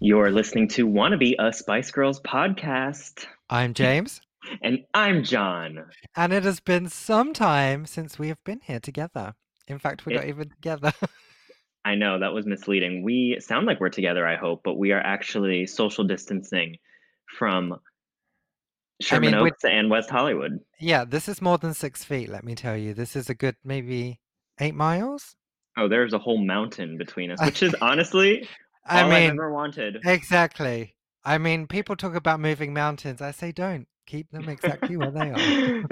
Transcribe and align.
You're 0.00 0.30
listening 0.30 0.68
to 0.68 0.86
Wannabe, 0.88 1.34
a 1.38 1.52
Spice 1.52 1.90
Girls 1.90 2.20
podcast. 2.20 3.26
I'm 3.50 3.74
James. 3.74 4.20
and 4.62 4.80
I'm 4.94 5.24
John. 5.24 5.84
And 6.16 6.32
it 6.32 6.44
has 6.44 6.60
been 6.60 6.88
some 6.88 7.32
time 7.34 7.84
since 7.86 8.18
we 8.18 8.28
have 8.28 8.42
been 8.44 8.60
here 8.62 8.80
together. 8.80 9.34
In 9.68 9.78
fact, 9.78 10.06
we're 10.06 10.12
It- 10.12 10.16
not 10.16 10.26
even 10.28 10.48
together. 10.48 10.92
I 11.84 11.94
know 11.94 12.18
that 12.18 12.34
was 12.34 12.44
misleading. 12.44 13.02
We 13.02 13.38
sound 13.40 13.66
like 13.66 13.80
we're 13.80 13.88
together, 13.88 14.26
I 14.26 14.36
hope, 14.36 14.60
but 14.64 14.74
we 14.76 14.92
are 14.92 15.00
actually 15.00 15.66
social 15.66 16.04
distancing 16.04 16.76
from 17.38 17.76
Sherman 19.00 19.32
mean, 19.32 19.40
Oaks 19.46 19.64
and 19.64 19.88
West 19.88 20.10
Hollywood. 20.10 20.60
yeah, 20.78 21.06
this 21.06 21.26
is 21.26 21.40
more 21.40 21.56
than 21.56 21.72
six 21.72 22.04
feet, 22.04 22.28
let 22.28 22.44
me 22.44 22.54
tell 22.54 22.76
you. 22.76 22.92
This 22.92 23.16
is 23.16 23.30
a 23.30 23.34
good 23.34 23.56
maybe 23.64 24.20
eight 24.60 24.74
miles. 24.74 25.36
Oh, 25.78 25.88
there's 25.88 26.12
a 26.12 26.18
whole 26.18 26.36
mountain 26.44 26.98
between 26.98 27.30
us, 27.30 27.40
which 27.42 27.62
is 27.62 27.74
honestly 27.80 28.46
I 28.86 29.02
all 29.02 29.10
I've 29.12 29.20
mean, 29.22 29.30
ever 29.30 29.52
wanted. 29.52 29.98
exactly. 30.04 30.94
I 31.24 31.38
mean, 31.38 31.66
people 31.66 31.96
talk 31.96 32.14
about 32.14 32.40
moving 32.40 32.72
mountains. 32.72 33.20
I 33.20 33.30
say 33.30 33.52
don't. 33.52 33.86
Keep 34.06 34.30
them 34.30 34.48
exactly 34.48 34.96
where 34.96 35.10
they 35.10 35.30
are. 35.30 35.86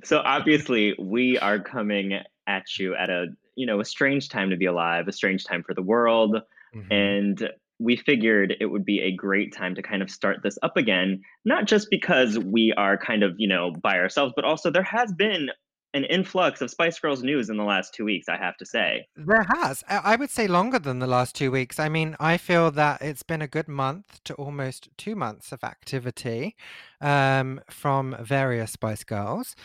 so 0.04 0.18
obviously 0.18 0.94
we 0.98 1.38
are 1.38 1.58
coming 1.58 2.12
at 2.46 2.78
you 2.78 2.94
at 2.94 3.10
a 3.10 3.26
you 3.56 3.66
know 3.66 3.80
a 3.80 3.84
strange 3.84 4.28
time 4.28 4.50
to 4.50 4.56
be 4.56 4.66
alive 4.66 5.08
a 5.08 5.12
strange 5.12 5.44
time 5.44 5.62
for 5.64 5.74
the 5.74 5.82
world 5.82 6.36
Mhm. 6.74 6.86
and 6.92 7.50
we 7.80 7.96
figured 7.96 8.54
it 8.60 8.66
would 8.66 8.84
be 8.84 9.00
a 9.00 9.10
great 9.12 9.52
time 9.54 9.74
to 9.74 9.82
kind 9.82 10.02
of 10.02 10.10
start 10.10 10.38
this 10.44 10.58
up 10.62 10.76
again 10.76 11.20
not 11.44 11.64
just 11.66 11.88
because 11.90 12.38
we 12.38 12.72
are 12.76 12.96
kind 12.96 13.22
of 13.24 13.34
you 13.38 13.48
know 13.48 13.72
by 13.82 13.98
ourselves 13.98 14.32
but 14.36 14.44
also 14.44 14.70
there 14.70 14.82
has 14.84 15.12
been 15.12 15.48
an 15.96 16.04
influx 16.04 16.60
of 16.60 16.70
spice 16.70 16.98
girls 16.98 17.22
news 17.22 17.48
in 17.50 17.56
the 17.56 17.64
last 17.64 17.94
two 17.94 18.04
weeks 18.04 18.28
i 18.28 18.36
have 18.36 18.56
to 18.56 18.66
say 18.66 19.06
There 19.16 19.46
has. 19.54 19.82
I 19.88 20.16
would 20.16 20.30
say 20.30 20.46
longer 20.46 20.78
than 20.78 20.98
the 20.98 21.06
last 21.06 21.34
two 21.34 21.50
weeks. 21.50 21.78
I 21.78 21.88
mean, 21.88 22.16
I 22.20 22.36
feel 22.36 22.70
that 22.72 23.02
it's 23.02 23.22
been 23.22 23.42
a 23.42 23.48
good 23.48 23.68
month 23.68 24.22
to 24.24 24.34
almost 24.34 24.88
two 24.96 25.16
months 25.16 25.52
of 25.52 25.64
activity 25.64 26.56
um, 27.00 27.60
from 27.70 28.16
various 28.20 28.72
Spice 28.72 29.04
Girls, 29.04 29.56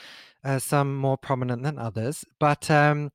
uh, 0.43 0.59
some 0.59 0.95
more 0.95 1.17
prominent 1.17 1.63
than 1.63 1.77
others. 1.77 2.25
But 2.39 2.71
um, 2.71 3.11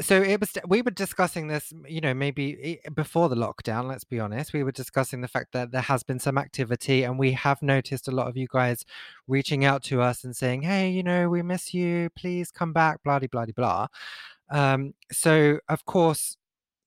so 0.00 0.20
it 0.20 0.40
was, 0.40 0.52
we 0.66 0.82
were 0.82 0.90
discussing 0.90 1.46
this, 1.48 1.72
you 1.86 2.00
know, 2.00 2.14
maybe 2.14 2.80
before 2.94 3.28
the 3.28 3.36
lockdown, 3.36 3.86
let's 3.86 4.04
be 4.04 4.18
honest. 4.18 4.52
We 4.52 4.64
were 4.64 4.72
discussing 4.72 5.20
the 5.20 5.28
fact 5.28 5.52
that 5.52 5.70
there 5.70 5.82
has 5.82 6.02
been 6.02 6.18
some 6.18 6.36
activity, 6.36 7.04
and 7.04 7.18
we 7.18 7.32
have 7.32 7.62
noticed 7.62 8.08
a 8.08 8.10
lot 8.10 8.26
of 8.26 8.36
you 8.36 8.48
guys 8.50 8.84
reaching 9.28 9.64
out 9.64 9.82
to 9.84 10.00
us 10.02 10.24
and 10.24 10.34
saying, 10.34 10.62
hey, 10.62 10.90
you 10.90 11.02
know, 11.04 11.28
we 11.28 11.42
miss 11.42 11.72
you. 11.72 12.10
Please 12.16 12.50
come 12.50 12.72
back, 12.72 13.02
blah, 13.04 13.18
de, 13.20 13.28
blah, 13.28 13.44
de, 13.44 13.52
blah. 13.52 13.86
Um, 14.50 14.94
so 15.12 15.58
of 15.68 15.84
course, 15.84 16.36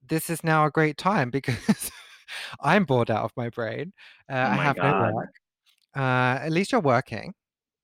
this 0.08 0.30
is 0.30 0.44
now 0.44 0.66
a 0.66 0.72
great 0.72 0.98
time 0.98 1.30
because 1.38 1.92
I'm 2.62 2.84
bored 2.86 3.10
out 3.10 3.24
of 3.24 3.32
my 3.38 3.50
brain. 3.50 3.94
Uh, 4.30 4.34
Oh 4.36 4.52
I 4.52 4.56
have 4.56 4.76
God. 4.76 5.10
no 5.10 5.16
work. 5.16 5.34
Uh, 5.96 6.40
at 6.44 6.52
least 6.52 6.72
you're 6.72 6.82
working. 6.82 7.34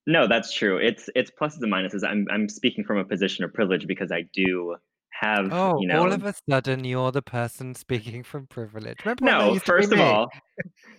no 0.06 0.28
that's 0.28 0.54
true 0.54 0.78
it's 0.78 1.10
it's 1.16 1.32
pluses 1.40 1.62
and 1.62 1.72
minuses 1.72 2.04
i'm 2.08 2.28
i'm 2.30 2.50
speaking 2.50 2.84
from 2.84 2.98
a 2.98 3.06
position 3.06 3.46
of 3.46 3.54
privilege 3.54 3.88
because 3.88 4.12
i 4.12 4.22
do 4.34 4.76
have 5.20 5.52
Oh, 5.52 5.76
you 5.76 5.88
know 5.88 6.02
all 6.02 6.12
of 6.12 6.24
a 6.24 6.34
sudden 6.50 6.84
you're 6.84 7.12
the 7.12 7.22
person 7.22 7.76
speaking 7.76 8.24
from 8.24 8.48
privilege. 8.48 9.06
Remember 9.06 9.22
no 9.22 9.46
used 9.48 9.66
to 9.68 9.72
be 9.74 9.86
first 9.86 9.92
of 9.92 10.00
me? 10.00 10.02
all 10.02 10.30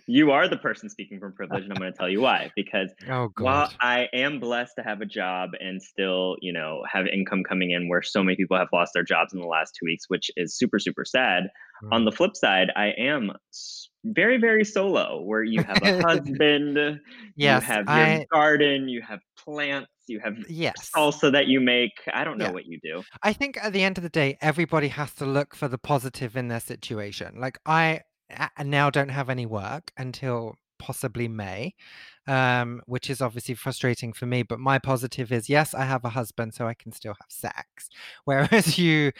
you 0.07 0.31
are 0.31 0.47
the 0.47 0.57
person 0.57 0.89
speaking 0.89 1.19
from 1.19 1.33
privilege 1.33 1.63
and 1.63 1.73
i'm 1.73 1.79
going 1.79 1.91
to 1.91 1.97
tell 1.97 2.09
you 2.09 2.21
why 2.21 2.51
because 2.55 2.93
oh 3.09 3.29
While. 3.37 3.69
I 3.81 4.07
am 4.13 4.39
blessed 4.39 4.73
to 4.77 4.83
have 4.83 5.01
a 5.01 5.05
job 5.05 5.51
and 5.59 5.81
still, 5.81 6.37
you 6.41 6.53
know, 6.53 6.83
have 6.91 7.07
income 7.07 7.43
coming 7.43 7.71
in 7.71 7.89
where 7.89 8.01
so 8.03 8.23
many 8.23 8.37
people 8.37 8.57
have 8.57 8.69
lost 8.73 8.93
their 8.93 9.03
jobs 9.03 9.33
in 9.33 9.41
the 9.41 9.47
last 9.47 9.75
two 9.79 9.85
weeks, 9.85 10.05
which 10.09 10.31
is 10.37 10.57
super, 10.57 10.79
super 10.79 11.05
sad. 11.05 11.49
On 11.91 12.03
Mm. 12.03 12.05
the 12.05 12.11
flip 12.13 12.35
side, 12.35 12.69
I 12.75 12.87
am 12.97 13.31
very, 14.05 14.37
very 14.39 14.63
solo 14.65 15.21
where 15.21 15.43
you 15.43 15.63
have 15.63 15.81
a 15.83 15.91
husband, 16.07 17.01
you 17.41 17.59
Yes, 17.59 17.63
have 17.63 17.89
your 17.89 18.07
I 18.09 18.25
garden, 18.33 18.87
you 18.89 19.01
have 19.01 19.19
plants, 19.37 19.89
you 20.07 20.19
have 20.19 20.35
yes. 20.49 20.91
salsa 20.95 21.31
that 21.31 21.47
you 21.47 21.59
make. 21.59 21.93
I 22.13 22.23
don't 22.23 22.37
know 22.37 22.45
Yeah. 22.45 22.51
what 22.51 22.65
you 22.65 22.79
do. 22.81 23.03
I 23.23 23.33
think 23.33 23.57
at 23.63 23.73
the 23.73 23.83
end 23.83 23.97
of 23.97 24.03
the 24.03 24.09
day, 24.09 24.37
everybody 24.41 24.89
has 24.89 25.13
to 25.15 25.25
look 25.25 25.55
for 25.55 25.67
the 25.67 25.77
positive 25.77 26.35
in 26.35 26.47
their 26.47 26.59
situation. 26.59 27.35
Like 27.39 27.59
I 27.65 28.01
a- 28.29 28.63
now 28.63 28.89
don't 28.89 29.09
have 29.09 29.29
any 29.29 29.45
work 29.45 29.91
until 29.97 30.55
possibly 30.79 31.27
May, 31.27 31.73
um, 32.27 32.81
which 32.85 33.09
is 33.09 33.21
obviously 33.21 33.55
frustrating 33.55 34.13
for 34.13 34.25
me. 34.25 34.43
But 34.43 34.59
my 34.59 34.77
positive 34.79 35.31
is 35.31 35.49
yes, 35.49 35.73
I 35.73 35.85
have 35.85 36.03
a 36.05 36.09
husband, 36.09 36.53
so 36.53 36.67
I 36.67 36.73
can 36.73 36.91
still 36.91 37.13
have 37.19 37.29
sex. 37.31 37.89
Whereas 38.25 38.77
you 38.77 39.11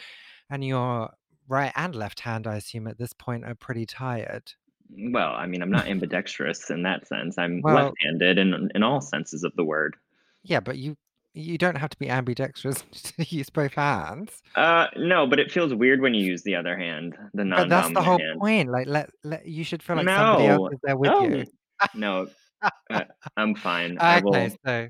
and 0.50 0.64
your 0.64 1.10
right 1.48 1.72
and 1.76 1.94
left 1.94 2.20
hand, 2.20 2.46
I 2.46 2.56
assume 2.56 2.86
at 2.88 2.98
this 2.98 3.12
point, 3.12 3.44
are 3.44 3.54
pretty 3.54 3.86
tired. 3.86 4.52
Well, 4.88 5.32
I 5.32 5.46
mean, 5.46 5.62
I'm 5.62 5.70
not 5.70 5.88
ambidextrous 5.88 6.70
in 6.70 6.82
that 6.84 7.08
sense. 7.08 7.38
I'm 7.38 7.60
Well, 7.62 7.74
left-handed 7.74 8.38
in 8.38 8.70
in 8.74 8.82
all 8.84 9.00
senses 9.00 9.42
of 9.42 9.52
the 9.56 9.64
word. 9.64 9.96
Yeah, 10.46 10.60
but 10.60 10.78
you 10.78 10.96
you 11.34 11.58
don't 11.58 11.76
have 11.76 11.90
to 11.90 11.98
be 11.98 12.08
ambidextrous 12.08 12.82
to 12.92 13.24
use 13.24 13.50
both 13.50 13.74
hands. 13.74 14.42
Uh, 14.54 14.86
no, 14.96 15.26
but 15.26 15.38
it 15.38 15.52
feels 15.52 15.74
weird 15.74 16.00
when 16.00 16.14
you 16.14 16.24
use 16.24 16.42
the 16.42 16.54
other 16.54 16.76
hand, 16.78 17.16
the 17.34 17.44
non. 17.44 17.60
But 17.60 17.68
that's 17.68 17.92
the 17.92 18.02
whole 18.02 18.18
hand. 18.18 18.40
point. 18.40 18.70
Like 18.70 18.86
let, 18.86 19.10
let 19.22 19.46
you 19.46 19.62
should 19.64 19.82
feel 19.82 19.96
like 19.96 20.08
somebody 20.08 20.46
else 20.46 20.72
is 20.72 20.78
there 20.82 20.96
with 20.96 21.12
you. 21.22 21.44
no, 21.94 22.26
uh, 22.90 23.04
I'm 23.36 23.54
fine. 23.54 23.98
I 24.00 24.18
Okay, 24.18 24.48
will. 24.48 24.56
so 24.64 24.88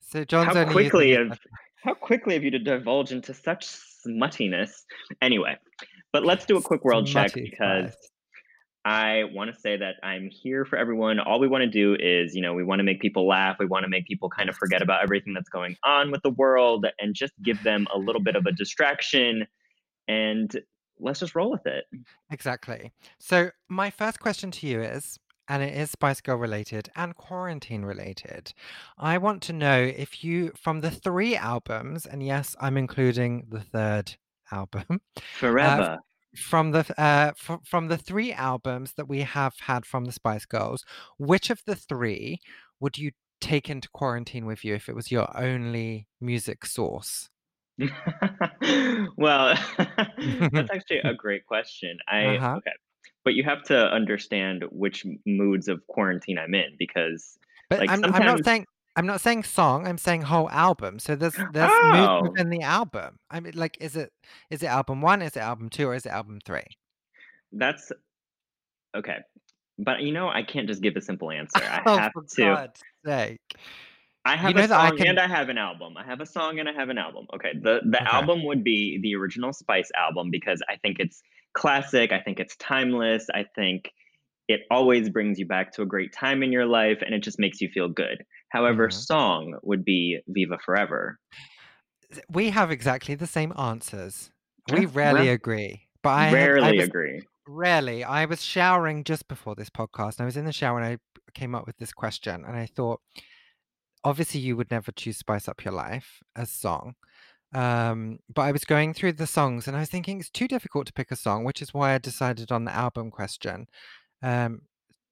so 0.00 0.24
John's 0.24 0.54
How 0.54 0.64
quickly 0.70 1.12
have 1.12 1.38
how 1.84 1.94
quickly 1.94 2.34
have 2.34 2.42
you 2.44 2.50
to 2.50 2.58
divulge 2.58 3.12
into 3.12 3.32
such 3.32 3.66
smuttiness? 3.66 4.72
Anyway, 5.22 5.56
but 6.12 6.24
let's 6.24 6.44
do 6.46 6.56
a 6.56 6.62
quick 6.62 6.84
world 6.84 7.06
check 7.06 7.32
because. 7.34 7.94
I 8.84 9.24
want 9.34 9.54
to 9.54 9.60
say 9.60 9.76
that 9.76 9.96
I'm 10.02 10.30
here 10.30 10.64
for 10.64 10.76
everyone. 10.76 11.20
All 11.20 11.38
we 11.38 11.48
want 11.48 11.62
to 11.62 11.70
do 11.70 11.96
is, 12.00 12.34
you 12.34 12.40
know, 12.40 12.54
we 12.54 12.64
want 12.64 12.78
to 12.78 12.82
make 12.82 13.00
people 13.00 13.26
laugh. 13.26 13.56
We 13.58 13.66
want 13.66 13.84
to 13.84 13.90
make 13.90 14.06
people 14.06 14.30
kind 14.30 14.48
of 14.48 14.56
forget 14.56 14.80
about 14.80 15.02
everything 15.02 15.34
that's 15.34 15.50
going 15.50 15.76
on 15.84 16.10
with 16.10 16.22
the 16.22 16.30
world 16.30 16.86
and 16.98 17.14
just 17.14 17.34
give 17.42 17.62
them 17.62 17.86
a 17.94 17.98
little 17.98 18.22
bit 18.22 18.36
of 18.36 18.46
a 18.46 18.52
distraction. 18.52 19.46
And 20.08 20.58
let's 20.98 21.20
just 21.20 21.34
roll 21.34 21.50
with 21.50 21.66
it. 21.66 21.84
Exactly. 22.30 22.92
So 23.18 23.50
my 23.68 23.90
first 23.90 24.18
question 24.18 24.50
to 24.52 24.66
you 24.66 24.80
is, 24.80 25.18
and 25.46 25.62
it 25.62 25.76
is 25.76 25.90
Spice 25.90 26.20
Girl 26.20 26.36
related 26.36 26.88
and 26.94 27.14
quarantine 27.16 27.84
related. 27.84 28.54
I 28.96 29.18
want 29.18 29.42
to 29.42 29.52
know 29.52 29.82
if 29.82 30.22
you, 30.22 30.52
from 30.56 30.80
the 30.80 30.92
three 30.92 31.36
albums, 31.36 32.06
and 32.06 32.22
yes, 32.22 32.54
I'm 32.60 32.76
including 32.76 33.46
the 33.50 33.60
third 33.60 34.16
album, 34.52 34.84
uh, 35.16 35.20
Forever. 35.38 35.98
From 36.36 36.70
the 36.70 36.84
uh, 37.00 37.32
fr- 37.36 37.64
from 37.64 37.88
the 37.88 37.98
three 37.98 38.32
albums 38.32 38.92
that 38.96 39.08
we 39.08 39.20
have 39.20 39.54
had 39.60 39.84
from 39.84 40.04
the 40.04 40.12
Spice 40.12 40.46
Girls, 40.46 40.84
which 41.18 41.50
of 41.50 41.62
the 41.66 41.76
three 41.76 42.40
would 42.78 42.98
you 42.98 43.12
take 43.40 43.68
into 43.70 43.88
quarantine 43.90 44.46
with 44.46 44.64
you 44.64 44.74
if 44.74 44.88
it 44.88 44.94
was 44.94 45.10
your 45.10 45.28
only 45.36 46.06
music 46.20 46.66
source? 46.66 47.30
well, 49.16 49.54
that's 49.78 50.70
actually 50.72 51.00
a 51.04 51.14
great 51.14 51.46
question. 51.46 51.98
I 52.08 52.36
Uh-huh. 52.36 52.56
okay, 52.58 52.72
but 53.24 53.34
you 53.34 53.42
have 53.44 53.62
to 53.64 53.90
understand 53.90 54.64
which 54.70 55.06
moods 55.26 55.68
of 55.68 55.86
quarantine 55.86 56.38
I'm 56.38 56.54
in 56.54 56.76
because, 56.78 57.38
But 57.68 57.80
like, 57.80 57.90
I'm 57.90 58.04
I'm 58.04 58.24
not 58.24 58.44
saying 58.44 58.66
I'm 58.96 59.06
not 59.06 59.20
saying 59.20 59.44
song. 59.44 59.86
I'm 59.86 59.98
saying 59.98 60.22
whole 60.22 60.50
album. 60.50 60.98
So 60.98 61.16
there's 61.16 61.42
there's 61.48 61.78
Oh, 61.80 62.18
within 62.18 62.50
the 62.50 62.62
album. 62.62 63.18
I 63.30 63.40
mean, 63.40 63.54
like, 63.56 63.76
is 63.80 63.96
it 63.96 64.12
is 64.50 64.62
it 64.62 64.66
album 64.66 65.00
one? 65.02 65.22
Is 65.22 65.36
it 65.36 65.40
album 65.40 65.70
two? 65.70 65.88
Or 65.88 65.94
is 65.94 66.06
it 66.06 66.10
album 66.10 66.40
three? 66.44 66.64
that's 67.52 67.92
okay. 68.96 69.18
But 69.78 70.02
you 70.02 70.12
know, 70.12 70.28
I 70.28 70.42
can't 70.44 70.68
just 70.68 70.82
give 70.82 70.96
a 70.96 71.00
simple 71.02 71.30
answer. 71.32 71.68
I 71.68 71.82
Oh, 71.86 72.02
have 72.02 72.12
for 72.12 72.24
to. 72.36 72.58
God's 72.58 72.80
sake! 73.04 73.40
I 74.24 74.36
You 74.42 74.52
have 74.52 74.56
a 74.56 74.62
know 74.62 74.66
that 74.66 74.80
I 74.80 74.90
song 74.90 75.00
and. 75.00 75.18
I 75.18 75.26
have 75.26 75.48
an 75.48 75.56
album. 75.56 75.96
I 75.96 76.04
have 76.04 76.20
a 76.20 76.26
song 76.26 76.58
and 76.58 76.68
I 76.68 76.72
have 76.72 76.90
an 76.90 76.98
album. 76.98 77.26
Okay, 77.34 77.52
the 77.60 77.80
the 77.84 78.00
Okay. 78.00 78.06
album 78.06 78.44
would 78.44 78.62
be 78.62 78.98
the 79.02 79.14
original 79.16 79.52
Spice 79.52 79.90
album 79.96 80.30
because 80.30 80.62
I 80.68 80.76
think 80.76 80.98
it's 81.00 81.22
classic. 81.54 82.12
I 82.12 82.20
think 82.20 82.38
it's 82.38 82.54
timeless. 82.56 83.26
I 83.34 83.44
think 83.54 83.90
it 84.48 84.62
always 84.70 85.10
brings 85.10 85.38
you 85.38 85.46
back 85.46 85.72
to 85.74 85.82
a 85.82 85.86
great 85.86 86.12
time 86.12 86.42
in 86.42 86.52
your 86.52 86.66
life 86.66 87.02
and 87.04 87.14
it 87.14 87.22
just 87.22 87.38
makes 87.38 87.60
you 87.60 87.68
feel 87.70 87.88
good. 87.88 88.24
However, 88.50 88.88
Mhm. 88.88 88.92
song 88.92 89.58
would 89.62 89.84
be 89.84 90.20
Viva 90.28 90.58
Forever. 90.64 91.18
We 92.28 92.50
have 92.50 92.70
exactly 92.70 93.14
the 93.14 93.26
same 93.26 93.52
answers. 93.58 94.30
We 94.72 94.86
rarely 94.86 95.28
ra- 95.28 95.34
agree. 95.34 95.88
But 96.02 96.10
I 96.10 96.24
had 96.26 96.34
I 96.34 96.46
rarely 96.46 96.76
was 96.78 96.86
agree. 96.88 97.22
rarely. 97.46 98.04
I 98.04 98.24
was 98.24 98.42
showering 98.42 99.04
just 99.04 99.28
before 99.28 99.54
this 99.54 99.70
podcast. 99.70 100.18
And 100.18 100.22
I 100.22 100.24
was 100.24 100.36
in 100.36 100.44
the 100.44 100.52
shower 100.52 100.78
and 100.80 100.86
I 100.86 100.98
came 101.34 101.54
up 101.54 101.66
with 101.66 101.76
this 101.78 101.92
question, 101.92 102.44
and 102.44 102.56
I 102.56 102.66
thought, 102.66 103.00
obviously, 104.04 104.40
you 104.40 104.56
would 104.56 104.70
never 104.70 104.92
choose 104.92 105.18
"Spice 105.18 105.46
Up 105.48 105.64
Your 105.64 105.74
Life" 105.74 106.22
as 106.34 106.50
song. 106.50 106.94
Um, 107.52 108.18
but 108.32 108.42
I 108.42 108.52
was 108.52 108.64
going 108.64 108.94
through 108.94 109.14
the 109.14 109.26
songs 109.26 109.66
and 109.66 109.76
I 109.76 109.80
was 109.80 109.88
thinking 109.90 110.20
it's 110.20 110.30
too 110.30 110.46
difficult 110.46 110.86
to 110.86 110.92
pick 110.92 111.10
a 111.10 111.16
song, 111.16 111.42
which 111.44 111.60
is 111.60 111.74
why 111.74 111.94
I 111.94 111.98
decided 111.98 112.52
on 112.52 112.64
the 112.64 112.72
album 112.72 113.10
question. 113.10 113.66
Um, 114.22 114.62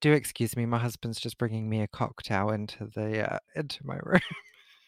do 0.01 0.13
excuse 0.13 0.57
me, 0.57 0.67
my 0.67 0.79
husband's 0.79 1.21
just 1.21 1.39
bringing 1.39 1.69
me 1.69 1.83
a 1.83 1.89
cocktail 1.89 2.51
into 2.51 2.87
the 2.95 3.35
uh, 3.35 3.39
into 3.55 3.85
my 3.85 3.99
room. 4.03 4.21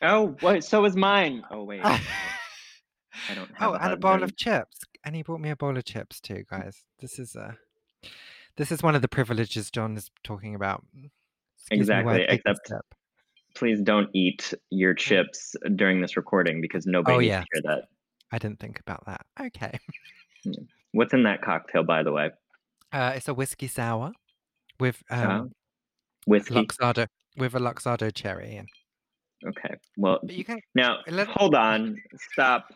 Oh, 0.03 0.37
what? 0.41 0.65
So 0.65 0.85
is 0.85 0.97
mine. 0.97 1.43
Oh, 1.51 1.65
wait. 1.65 1.81
I 1.85 3.35
don't 3.35 3.51
have 3.57 3.71
oh, 3.71 3.75
a 3.75 3.79
and 3.79 3.93
a 3.93 3.97
bowl 3.97 4.23
of 4.23 4.37
chips. 4.37 4.79
And 5.05 5.15
he 5.15 5.23
brought 5.23 5.41
me 5.41 5.51
a 5.51 5.57
bowl 5.57 5.77
of 5.77 5.85
chips 5.85 6.21
too, 6.21 6.45
guys. 6.51 6.85
This 7.01 7.19
is 7.19 7.37
uh 7.37 7.53
This 8.57 8.73
is 8.73 8.83
one 8.83 8.95
of 8.95 9.03
the 9.03 9.09
privileges 9.09 9.71
John 9.71 9.97
is 9.97 10.11
talking 10.25 10.55
about. 10.55 10.85
Excuse 11.59 11.89
me 11.89 11.95
while 12.03 12.15
I 12.15 12.19
Exactly, 12.21 12.53
except 12.57 12.73
please 13.55 13.81
don't 13.83 14.09
eat 14.15 14.55
your 14.71 14.95
Mm. 14.95 14.99
chips 14.99 15.57
during 15.75 16.01
this 16.01 16.17
recording 16.17 16.61
because 16.61 16.87
nobody 16.87 17.17
Oh, 17.17 17.21
needs 17.21 17.35
to 17.35 17.47
hear 17.53 17.63
that. 17.63 17.89
I 18.33 18.39
didn't 18.39 18.61
think 18.61 18.79
about 18.81 19.05
that. 19.07 19.27
Okay. 19.41 19.79
Mm. 20.47 20.67
What's 20.93 21.13
in 21.13 21.25
that 21.25 21.43
cocktail, 21.43 21.83
by 21.83 22.03
the 22.03 22.13
way? 22.13 22.31
Uh, 22.93 23.13
it's 23.15 23.29
a 23.29 23.35
whiskey 23.35 23.67
sour 23.67 24.13
with, 24.81 25.03
Oh, 25.11 25.23
um, 25.23 25.53
whiskey? 26.27 26.55
Luxardo 26.55 27.07
with 27.37 27.55
a 27.55 27.59
Luxardo 27.61 28.13
cherry 28.15 28.57
in. 28.57 28.67
Okay, 29.47 29.75
well, 29.97 30.19
But 30.23 30.35
you 30.35 30.45
can 30.45 30.61
now 30.75 30.99
let 31.09 31.29
hold 31.29 31.55
on, 31.69 31.97
stop. 32.33 32.69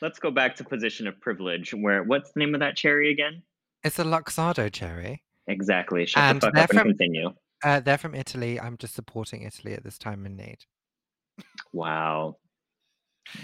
Let's 0.00 0.18
go 0.18 0.30
back 0.30 0.54
to 0.56 0.64
position 0.64 1.06
of 1.06 1.20
privilege 1.20 1.72
where 1.74 2.02
what's 2.02 2.30
the 2.32 2.40
name 2.40 2.54
of 2.54 2.60
that 2.60 2.76
cherry 2.76 3.10
again? 3.10 3.42
It's 3.84 3.98
a 3.98 4.04
Luxardo 4.04 4.72
cherry. 4.72 5.22
Exactly, 5.48 6.06
shut 6.06 6.34
the 6.34 6.40
fuck 6.46 6.54
they're 6.54 6.62
up 6.64 6.70
and 6.70 6.78
from 6.78 6.88
continue. 6.88 7.30
uh, 7.64 7.80
they're 7.80 7.98
from 7.98 8.14
Italy. 8.14 8.58
I'm 8.60 8.76
just 8.78 8.94
supporting 8.94 9.42
Italy 9.42 9.74
at 9.74 9.84
this 9.84 9.98
time 9.98 10.24
in 10.26 10.36
need. 10.36 10.58
Wow. 11.72 12.36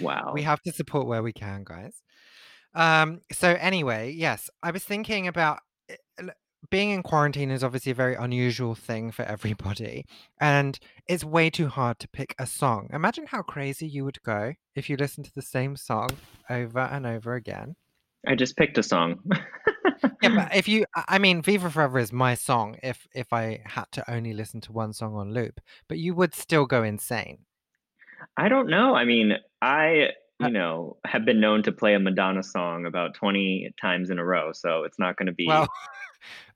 Wow. 0.01 0.33
We 0.35 0.43
have 0.43 0.61
to 0.63 0.73
support 0.73 1.07
where 1.07 1.23
we 1.23 1.33
can, 1.33 1.65
guys. 1.65 2.03
Um, 2.75 3.21
so 3.33 3.49
anyway, 3.61 4.13
yes, 4.13 4.49
I 4.63 4.71
was 4.71 4.85
thinking 4.85 5.29
about 5.29 5.61
being 6.71 6.91
in 6.91 7.03
quarantine 7.03 7.51
is 7.51 7.65
obviously 7.65 7.93
a 7.93 7.95
very 7.97 8.15
unusual 8.15 8.75
thing 8.75 9.11
for 9.11 9.23
everybody, 9.23 10.07
and 10.41 10.79
it's 11.09 11.25
way 11.25 11.51
too 11.51 11.69
hard 11.69 11.99
to 12.01 12.09
pick 12.09 12.35
a 12.39 12.47
song. 12.47 12.89
Imagine 12.93 13.27
how 13.27 13.43
crazy 13.43 13.87
you 13.87 14.05
would 14.05 14.23
go 14.23 14.55
if 14.75 14.89
you 14.89 14.97
listened 14.97 15.27
to 15.27 15.35
the 15.35 15.43
same 15.43 15.77
song 15.77 16.11
over 16.49 16.81
and 16.81 17.07
over 17.07 17.35
again. 17.35 17.77
I 18.27 18.37
just 18.37 18.57
picked 18.57 18.79
a 18.79 18.83
song. 18.83 19.21
Yeah, 20.23 20.35
but 20.37 20.55
if 20.55 20.69
you, 20.69 20.85
I 20.95 21.19
mean, 21.19 21.43
Viva 21.43 21.69
Forever 21.71 21.99
is 21.99 22.13
my 22.13 22.35
song 22.35 22.77
if 22.83 23.07
if 23.15 23.33
I 23.33 23.63
had 23.65 23.87
to 23.93 24.11
only 24.11 24.33
listen 24.33 24.61
to 24.63 24.73
one 24.73 24.93
song 24.93 25.15
on 25.15 25.33
loop, 25.33 25.61
but 25.89 25.99
you 25.99 26.15
would 26.15 26.35
still 26.35 26.67
go 26.67 26.83
insane. 26.85 27.39
I 28.37 28.49
don't 28.49 28.69
know. 28.69 28.95
I 28.95 29.05
mean, 29.05 29.33
I, 29.61 30.11
Uh, 30.43 30.47
you 30.47 30.53
know, 30.53 30.97
have 31.05 31.25
been 31.25 31.41
known 31.41 31.63
to 31.65 31.73
play 31.73 31.95
a 31.95 31.99
Madonna 31.99 32.43
song 32.43 32.87
about 32.87 33.15
20 33.15 33.75
times 33.81 34.11
in 34.11 34.19
a 34.19 34.25
row, 34.25 34.53
so 34.53 34.85
it's 34.85 34.99
not 34.99 35.17
gonna 35.17 35.33
well, 35.47 35.65
be 35.65 35.69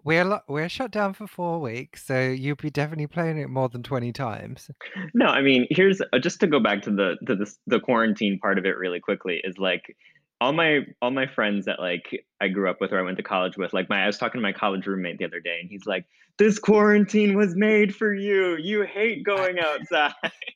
we're 0.04 0.24
lo- 0.24 0.40
we're 0.48 0.68
shut 0.68 0.90
down 0.90 1.14
for 1.14 1.26
four 1.26 1.60
weeks, 1.60 2.04
so 2.06 2.20
you'll 2.20 2.56
be 2.56 2.70
definitely 2.70 3.06
playing 3.06 3.38
it 3.38 3.48
more 3.48 3.68
than 3.68 3.82
twenty 3.82 4.12
times. 4.12 4.70
No, 5.14 5.26
I 5.26 5.42
mean, 5.42 5.66
here's 5.70 6.00
uh, 6.00 6.18
just 6.18 6.40
to 6.40 6.46
go 6.46 6.60
back 6.60 6.82
to 6.82 6.90
the 6.90 7.16
to 7.26 7.34
the 7.34 7.52
the 7.66 7.80
quarantine 7.80 8.38
part 8.38 8.58
of 8.58 8.66
it 8.66 8.76
really 8.76 9.00
quickly 9.00 9.40
is, 9.44 9.58
like, 9.58 9.96
all 10.40 10.52
my 10.52 10.80
all 11.02 11.10
my 11.10 11.26
friends 11.26 11.66
that, 11.66 11.80
like, 11.80 12.24
I 12.40 12.48
grew 12.48 12.70
up 12.70 12.80
with 12.80 12.92
or 12.92 12.98
I 12.98 13.02
went 13.02 13.16
to 13.16 13.22
college 13.22 13.56
with, 13.56 13.72
like, 13.72 13.88
my 13.88 14.02
I 14.04 14.06
was 14.06 14.18
talking 14.18 14.38
to 14.38 14.42
my 14.42 14.52
college 14.52 14.86
roommate 14.86 15.18
the 15.18 15.24
other 15.24 15.40
day, 15.40 15.58
and 15.60 15.68
he's 15.70 15.86
like, 15.86 16.04
"This 16.38 16.58
quarantine 16.58 17.36
was 17.36 17.56
made 17.56 17.94
for 17.94 18.14
you. 18.14 18.56
You 18.56 18.82
hate 18.82 19.24
going 19.24 19.58
outside." 19.60 20.12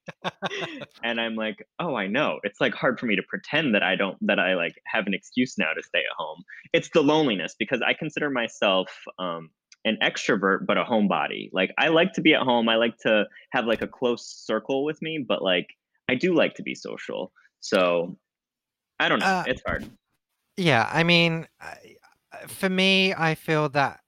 And 1.03 1.21
I'm 1.21 1.35
like, 1.35 1.67
"Oh, 1.79 1.95
I 1.95 2.07
know." 2.07 2.41
It's, 2.43 2.61
like, 2.61 2.75
hard 2.75 2.99
for 3.01 3.07
me 3.07 3.17
to 3.17 3.23
pretend 3.29 3.75
that 3.75 3.83
I 3.83 3.97
don't 3.97 4.17
that 4.27 4.39
I, 4.39 4.55
like, 4.55 4.75
have 4.87 5.07
an 5.07 5.15
excuse 5.15 5.57
now 5.59 5.73
to 5.73 5.83
stay 5.83 6.01
at 6.01 6.17
home. 6.17 6.43
It's 6.73 6.91
the 6.91 7.03
loneliness 7.03 7.55
because 7.59 7.81
I 7.83 7.95
consider 7.95 8.31
myself, 8.31 8.91
um, 9.19 9.51
an 9.85 9.97
extrovert, 10.03 10.67
but 10.67 10.77
a 10.77 10.85
homebody. 10.85 11.49
Like, 11.53 11.73
I 11.79 11.89
like 11.89 12.13
to 12.15 12.21
be 12.21 12.35
at 12.35 12.43
home, 12.43 12.69
I 12.69 12.77
like 12.77 12.99
to 12.99 13.27
have, 13.53 13.67
like, 13.67 13.83
a 13.83 13.89
close 13.89 14.27
circle 14.27 14.85
with 14.85 15.01
me, 15.03 15.25
but, 15.27 15.43
like, 15.43 15.69
I 16.09 16.15
do 16.17 16.35
like 16.35 16.55
to 16.57 16.63
be 16.63 16.75
social. 16.75 17.33
So, 17.61 18.19
I 18.99 19.09
don't 19.09 19.21
know, 19.21 19.27
Uh, 19.27 19.45
it's 19.47 19.63
hard. 19.67 19.87
yeah, 20.57 20.89
I 20.93 21.03
mean, 21.05 21.47
uh, 21.61 21.75
for 22.49 22.69
me, 22.69 23.15
I 23.15 23.35
feel 23.35 23.69
that 23.71 24.01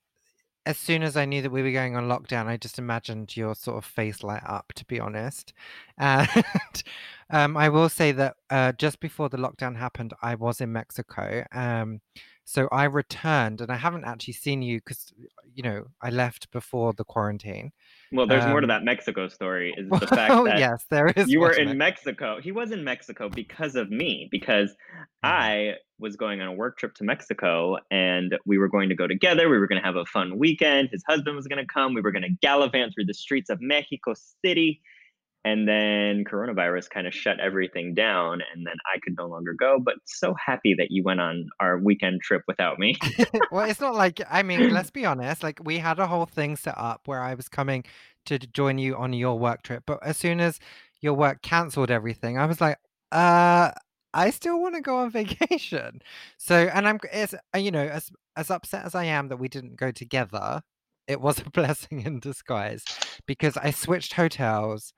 as 0.64 0.78
soon 0.78 1.02
as 1.02 1.16
I 1.16 1.24
knew 1.24 1.42
that 1.42 1.50
we 1.50 1.62
were 1.62 1.72
going 1.72 1.96
on 1.96 2.08
lockdown, 2.08 2.46
I 2.46 2.56
just 2.56 2.78
imagined 2.78 3.36
your 3.36 3.54
sort 3.54 3.78
of 3.78 3.84
face 3.84 4.22
light 4.22 4.42
up, 4.46 4.72
to 4.76 4.84
be 4.84 5.00
honest. 5.00 5.52
And 5.98 6.82
um, 7.30 7.56
I 7.56 7.68
will 7.70 7.88
say 7.88 8.12
that 8.12 8.36
uh, 8.50 8.72
just 8.72 9.00
before 9.00 9.28
the 9.28 9.38
lockdown 9.38 9.76
happened, 9.76 10.12
I 10.22 10.34
was 10.34 10.60
in 10.60 10.72
Mexico. 10.72 11.44
Um, 11.52 12.00
so 12.44 12.68
I 12.70 12.84
returned, 12.84 13.60
and 13.60 13.70
I 13.70 13.76
haven't 13.76 14.04
actually 14.04 14.34
seen 14.34 14.62
you 14.62 14.78
because, 14.78 15.12
you 15.54 15.62
know, 15.62 15.86
I 16.02 16.10
left 16.10 16.50
before 16.50 16.92
the 16.92 17.04
quarantine. 17.04 17.72
Well, 18.12 18.26
there's 18.26 18.46
more 18.46 18.60
to 18.60 18.64
Um, 18.64 18.68
that 18.68 18.84
Mexico 18.84 19.28
story, 19.28 19.74
is 19.76 19.88
the 19.88 20.06
fact 20.06 20.30
well, 20.30 20.44
that 20.44 20.58
yes, 20.58 20.84
there 20.90 21.08
is 21.08 21.28
you 21.28 21.40
were 21.40 21.52
in 21.52 21.76
Mexico. 21.78 22.36
Mexico. 22.36 22.40
He 22.42 22.52
was 22.52 22.70
in 22.70 22.84
Mexico 22.84 23.28
because 23.28 23.74
of 23.74 23.90
me, 23.90 24.28
because 24.30 24.70
Mhm. 24.70 25.06
I 25.24 25.74
was 25.98 26.16
going 26.16 26.40
on 26.40 26.48
a 26.48 26.52
work 26.52 26.78
trip 26.78 26.94
to 26.96 27.04
Mexico, 27.04 27.78
and 27.90 28.36
we 28.44 28.58
were 28.58 28.68
going 28.68 28.88
to 28.88 28.94
go 28.94 29.06
together, 29.06 29.48
we 29.48 29.58
were 29.58 29.66
gonna 29.66 29.82
have 29.82 29.96
a 29.96 30.04
fun 30.06 30.38
weekend, 30.38 30.90
his 30.90 31.02
husband 31.08 31.36
was 31.36 31.46
gonna 31.46 31.64
come, 31.66 31.94
we 31.94 32.00
were 32.00 32.12
gonna 32.12 32.28
gallivant 32.42 32.92
through 32.94 33.04
the 33.06 33.14
streets 33.14 33.48
of 33.50 33.60
Mexico 33.60 34.14
City, 34.44 34.80
and 35.44 35.68
then 35.68 36.24
coronavirus 36.24 36.90
kinda 36.90 37.10
shut 37.10 37.40
everything 37.40 37.94
down, 37.94 38.40
and 38.54 38.66
then 38.66 38.76
I 38.92 38.98
could 39.02 39.14
no 39.18 39.26
longer 39.26 39.54
go, 39.54 39.78
but 39.84 39.94
so 40.06 40.34
happy 40.34 40.74
that 40.78 40.88
you 40.90 41.02
went 41.04 41.20
on 41.20 41.46
our 41.60 41.78
weekend 41.78 42.20
trip 42.22 42.42
without 42.48 42.78
me. 42.78 42.96
Well, 43.50 43.68
it's 43.68 43.80
not 43.80 43.94
like 43.94 44.20
I 44.30 44.42
mean, 44.42 44.68
let's 44.68 44.90
be 44.90 45.04
honest, 45.04 45.42
like, 45.42 45.60
we 45.64 45.78
had 45.78 45.98
a 45.98 46.06
whole 46.06 46.26
thing 46.26 46.56
set 46.56 46.76
up 46.78 47.06
where 47.08 47.20
I 47.20 47.34
was 47.34 47.48
coming 47.48 47.84
to 48.26 48.38
join 48.38 48.78
you 48.78 48.96
on 48.96 49.12
your 49.12 49.38
work 49.38 49.62
trip, 49.62 49.84
but 49.86 49.98
as 50.02 50.16
soon 50.16 50.40
as 50.40 50.58
your 51.00 51.14
work 51.14 51.42
canceled 51.42 51.90
everything, 51.90 52.38
I 52.38 52.46
was 52.46 52.60
like, 52.60 52.78
"Uh, 53.10 53.72
I 54.14 54.30
still 54.30 54.60
wanna 54.60 54.80
go 54.80 54.98
on 54.98 55.10
vacation." 55.20 56.00
So 56.38 56.54
and 56.56 56.86
I'm 56.88 56.98
it's 57.12 57.34
uh, 57.54 57.58
you 57.58 57.70
know, 57.70 57.86
as 57.86 58.10
as 58.36 58.50
upset 58.50 58.84
as 58.86 58.94
I 58.94 59.04
am 59.04 59.28
that 59.28 59.38
we 59.38 59.48
didn't 59.48 59.76
go 59.76 59.90
together, 59.92 60.62
it 61.08 61.20
was 61.20 61.38
a 61.40 61.50
blessing 61.50 62.02
in 62.02 62.20
disguise 62.20 62.88
because 63.26 63.56
I 63.56 63.70
switched 63.70 64.14
hotels. 64.14 64.92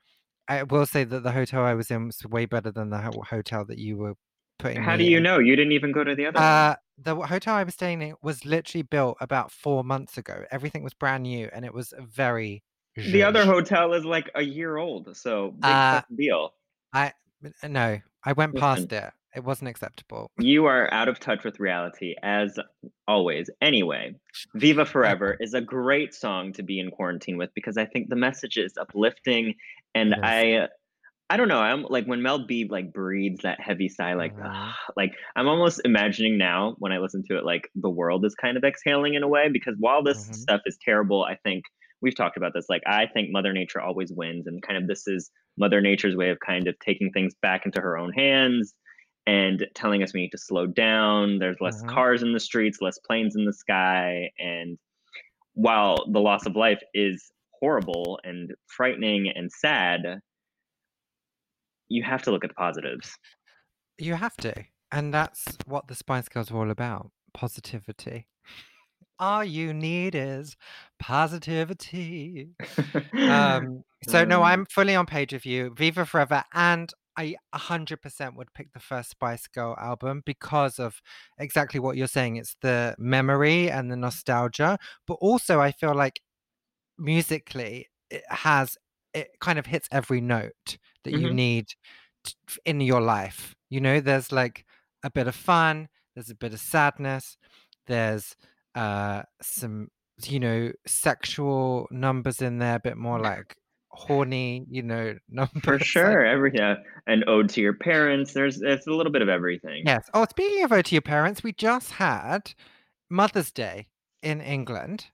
I 0.49 0.63
will 0.65 0.87
say 0.87 1.05
that 1.05 1.23
the 1.23 1.33
hotel 1.33 1.63
I 1.65 1.75
was 1.75 1.91
in 1.91 2.07
was 2.07 2.25
way 2.25 2.47
better 2.47 2.71
than 2.71 2.91
the 2.91 2.99
ho 2.99 3.23
hotel 3.29 3.65
that 3.67 3.79
you 3.79 3.97
were 3.97 4.15
putting 4.59 4.83
How 4.83 4.97
do 4.97 5.05
you 5.05 5.19
in. 5.19 5.25
know? 5.25 5.39
You 5.39 5.57
didn't 5.57 5.73
even 5.73 5.93
go 5.93 6.05
to 6.05 6.15
the 6.15 6.27
other. 6.27 6.41
Uh, 6.41 6.77
the 6.99 7.15
hotel 7.17 7.55
I 7.55 7.65
was 7.65 7.75
staying 7.75 8.03
in 8.03 8.15
was 8.23 8.45
literally 8.45 8.83
built 8.83 9.17
about 9.21 9.51
4 9.51 9.85
months 9.85 10.19
ago. 10.19 10.45
Everything 10.51 10.83
was 10.83 10.95
brand 10.95 11.23
new, 11.25 11.49
and 11.53 11.65
it 11.65 11.73
was 11.75 11.93
very 11.99 12.63
The 12.97 13.23
other 13.23 13.45
hotel 13.45 13.93
is, 13.95 14.05
like, 14.05 14.31
a 14.35 14.43
year 14.43 14.77
old, 14.77 15.17
so 15.17 15.51
big 15.51 15.77
Uh, 15.77 16.03
deal. 16.17 16.55
I 16.93 17.13
no, 17.69 18.01
I 18.25 18.33
went 18.33 18.57
past 18.57 18.93
it. 18.93 19.13
It 19.35 19.45
wasn't 19.45 19.69
acceptable. 19.69 20.31
you 20.39 20.67
are 20.67 20.93
out 20.93 21.09
of 21.09 21.21
touch 21.21 21.45
with 21.45 21.61
reality 21.61 22.15
as 22.23 22.59
always. 23.07 23.51
Anyway, 23.61 24.15
Viva 24.55 24.85
Forever 24.85 25.37
is 25.41 25.55
a 25.55 25.61
great 25.61 26.13
song 26.15 26.53
to 26.55 26.63
be 26.63 26.81
in 26.81 26.91
quarantine 26.91 27.37
with 27.37 27.51
because 27.55 27.77
I 27.77 27.87
think 27.87 28.09
the 28.09 28.17
message 28.17 28.57
is 28.57 28.77
uplifting, 28.77 29.55
and 29.95 30.17
is. 30.17 30.25
I 30.25 30.69
I 31.31 31.39
don't 31.39 31.49
know, 31.49 31.61
I'm 31.61 31.83
like, 31.85 32.07
when 32.07 32.23
Mel 32.23 32.47
B, 32.47 32.69
like, 32.71 32.93
breathes 32.93 33.41
that 33.43 33.61
heavy 33.61 33.89
sigh, 33.89 34.15
like, 34.15 34.35
Mhm. 34.35 34.75
like, 34.97 35.13
I'm 35.37 35.49
almost 35.49 35.81
imagining 35.85 36.39
now 36.39 36.77
when 36.79 36.93
I 36.93 36.99
listen 36.99 37.23
to 37.31 37.39
it, 37.39 37.45
like, 37.45 37.71
the 37.75 37.91
world 37.91 38.25
is 38.27 38.35
kind 38.35 38.57
of 38.59 38.65
exhaling 38.65 39.15
in 39.15 39.23
a 39.25 39.29
way 39.29 39.49
because 39.49 39.77
while 39.81 40.03
this 40.03 40.29
Mhm. 40.29 40.33
stuff 40.33 40.63
is 40.67 40.79
terrible, 40.85 41.25
I 41.25 41.37
think 41.45 41.65
we've 42.03 42.17
talked 42.17 42.37
about 42.37 42.53
this, 42.55 42.67
like, 42.69 42.83
I 42.87 43.07
think 43.07 43.31
Mother 43.33 43.53
Nature 43.55 43.81
always 43.81 44.13
wins, 44.13 44.47
and 44.47 44.63
kind 44.63 44.77
of 44.77 44.89
this 44.89 45.09
is 45.09 45.31
Mother 45.57 45.81
Nature's 45.81 46.17
way 46.17 46.31
of 46.31 46.39
kind 46.47 46.69
of 46.69 46.79
taking 46.81 47.11
things 47.13 47.35
back 47.43 47.67
into 47.67 47.81
her 47.81 47.97
own 47.99 48.13
hands 48.13 48.75
and 49.27 49.67
telling 49.75 50.03
us 50.03 50.15
we 50.15 50.23
need 50.23 50.31
to 50.33 50.39
slow 50.39 50.67
down, 50.67 51.39
there's 51.39 51.61
less 51.61 51.83
Mhm. 51.83 51.89
cars 51.89 52.23
in 52.23 52.33
the 52.33 52.41
streets, 52.41 52.81
less 52.81 52.99
planes 52.99 53.37
in 53.37 53.45
the 53.47 53.53
sky, 53.53 54.31
and 54.39 54.79
while 55.55 56.07
the 56.13 56.21
loss 56.21 56.47
of 56.47 56.57
life 56.57 56.83
is 56.95 57.33
horrible 57.61 58.21
and 58.25 58.53
frightening 58.69 59.29
and 59.29 59.53
sad 59.53 60.21
you 61.89 62.03
have 62.03 62.23
to 62.23 62.31
look 62.31 62.45
at 62.45 62.51
the 62.51 62.55
positives. 62.55 63.17
You 63.99 64.15
have 64.15 64.37
to, 64.39 64.65
and 64.91 65.15
that's 65.15 65.57
what 65.67 65.87
the 65.89 65.95
Spice 65.95 66.29
Girls 66.29 66.51
are 66.51 66.57
all 66.59 66.71
about, 66.71 67.13
positivity. 67.33 68.27
All 69.19 69.45
you 69.45 69.75
need 69.75 70.15
is 70.15 70.57
positivity. 70.99 72.51
Um, 73.27 73.85
so 74.03 74.25
no, 74.25 74.43
Um 74.43 74.45
I'm 74.45 74.67
fully 74.67 74.95
on 74.97 75.07
page 75.07 75.33
with 75.33 75.47
you, 75.47 75.75
Viva 75.77 76.07
Forever, 76.07 76.45
and 76.55 76.93
I 77.17 77.37
100% 77.53 78.37
would 78.37 78.53
pick 78.55 78.73
the 78.73 78.81
first 78.81 79.11
Spice 79.11 79.47
Girl 79.49 79.77
album 79.79 80.23
because 80.27 80.79
of 80.79 81.01
exactly 81.39 81.81
what 81.81 81.97
you're 81.97 82.07
saying. 82.09 82.37
It's 82.37 82.57
the 82.61 82.95
memory 82.99 83.71
and 83.71 83.91
the 83.91 83.97
nostalgia, 83.97 84.79
but 85.07 85.15
also 85.15 85.61
I 85.61 85.73
feel 85.73 85.95
like 85.95 86.21
musically 86.99 87.89
it 88.11 88.25
has 88.31 88.79
it 89.15 89.31
kind 89.41 89.59
of 89.59 89.67
hits 89.67 89.89
every 89.93 90.21
note 90.21 90.79
that 91.05 91.15
you 91.15 91.31
Mhm. 91.31 91.39
need 91.47 91.69
t 92.25 92.35
f 92.49 92.59
in 92.67 92.81
your 92.81 93.01
life. 93.03 93.55
You 93.71 93.81
know, 93.81 94.01
there's, 94.01 94.33
like, 94.33 94.67
a 95.05 95.11
bit 95.11 95.29
of 95.29 95.37
fun, 95.37 95.89
there's 96.15 96.31
a 96.31 96.37
bit 96.37 96.55
of 96.55 96.61
sadness, 96.61 97.39
there's, 97.87 98.37
uh, 98.77 99.23
some, 99.43 99.89
you 100.25 100.41
know, 100.41 100.73
sexual 100.87 101.89
numbers 101.91 102.43
in 102.43 102.59
there, 102.59 102.77
a 102.77 102.81
bit 102.81 102.97
more, 102.99 103.21
like, 103.21 103.57
horny, 103.95 104.67
you 104.69 104.83
know, 104.83 105.15
For 105.29 105.35
numbers, 105.35 105.83
I 105.83 105.85
sure, 105.85 106.25
every 106.25 106.53
yeah, 106.55 106.77
an 107.07 107.25
ode 107.27 107.49
to 107.51 107.61
your 107.61 107.75
parents, 107.75 108.33
there's 108.33 108.61
it's 108.61 108.87
a 108.87 108.91
little 108.91 109.13
bit 109.13 109.23
of 109.23 109.29
everything. 109.29 109.83
Yes. 109.87 110.09
Oh, 110.13 110.27
speaking 110.29 110.65
of 110.65 110.73
ode 110.73 110.85
to 110.87 110.95
your 110.95 111.03
parents, 111.03 111.43
we 111.43 111.53
just 111.53 111.93
had 111.93 112.53
Mother's 113.11 113.51
Day 113.51 113.89
in 114.23 114.41
England. 114.41 115.07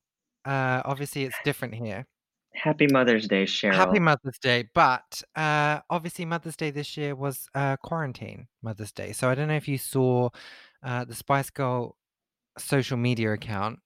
Uh, 0.45 0.83
obviously, 0.85 1.25
it's 1.25 1.37
different 1.45 1.75
here. 1.75 2.07
Happy 2.55 2.89
Mother's 2.89 3.29
Day, 3.29 3.45
Cheryl. 3.45 3.75
Happy 3.75 4.01
Mother's 4.01 4.39
Day, 4.39 4.69
but 4.75 5.23
uh, 5.37 5.81
obviously 5.89 6.25
Mother's 6.25 6.57
Day 6.57 6.71
this 6.71 6.97
year 6.97 7.15
was 7.15 7.49
uh, 7.55 7.77
quarantine 7.77 8.49
Mother's 8.63 8.93
Day. 8.93 9.13
So 9.13 9.31
I 9.31 9.35
don't 9.35 9.49
know 9.49 9.55
if 9.55 9.69
you 9.69 9.79
saw 9.79 10.31
uh, 10.83 11.05
the 11.05 11.15
Spice 11.15 11.51
Girl 11.51 11.97
social 12.59 12.97
media 12.97 13.33
account, 13.33 13.79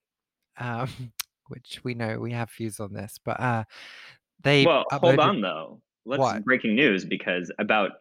um, 0.58 0.88
which 1.48 1.80
we 1.84 1.94
know 1.94 2.18
we 2.18 2.32
have 2.32 2.50
views 2.50 2.80
on 2.80 2.94
this, 2.94 3.18
but 3.22 3.38
uh, 3.38 3.64
they 4.44 4.64
well, 4.64 4.84
uploaded... 4.92 5.00
hold 5.00 5.18
on 5.20 5.40
though. 5.40 5.80
Let's 6.06 6.20
What? 6.20 6.44
breaking 6.44 6.74
news 6.76 7.04
because 7.04 7.50
about 7.58 7.92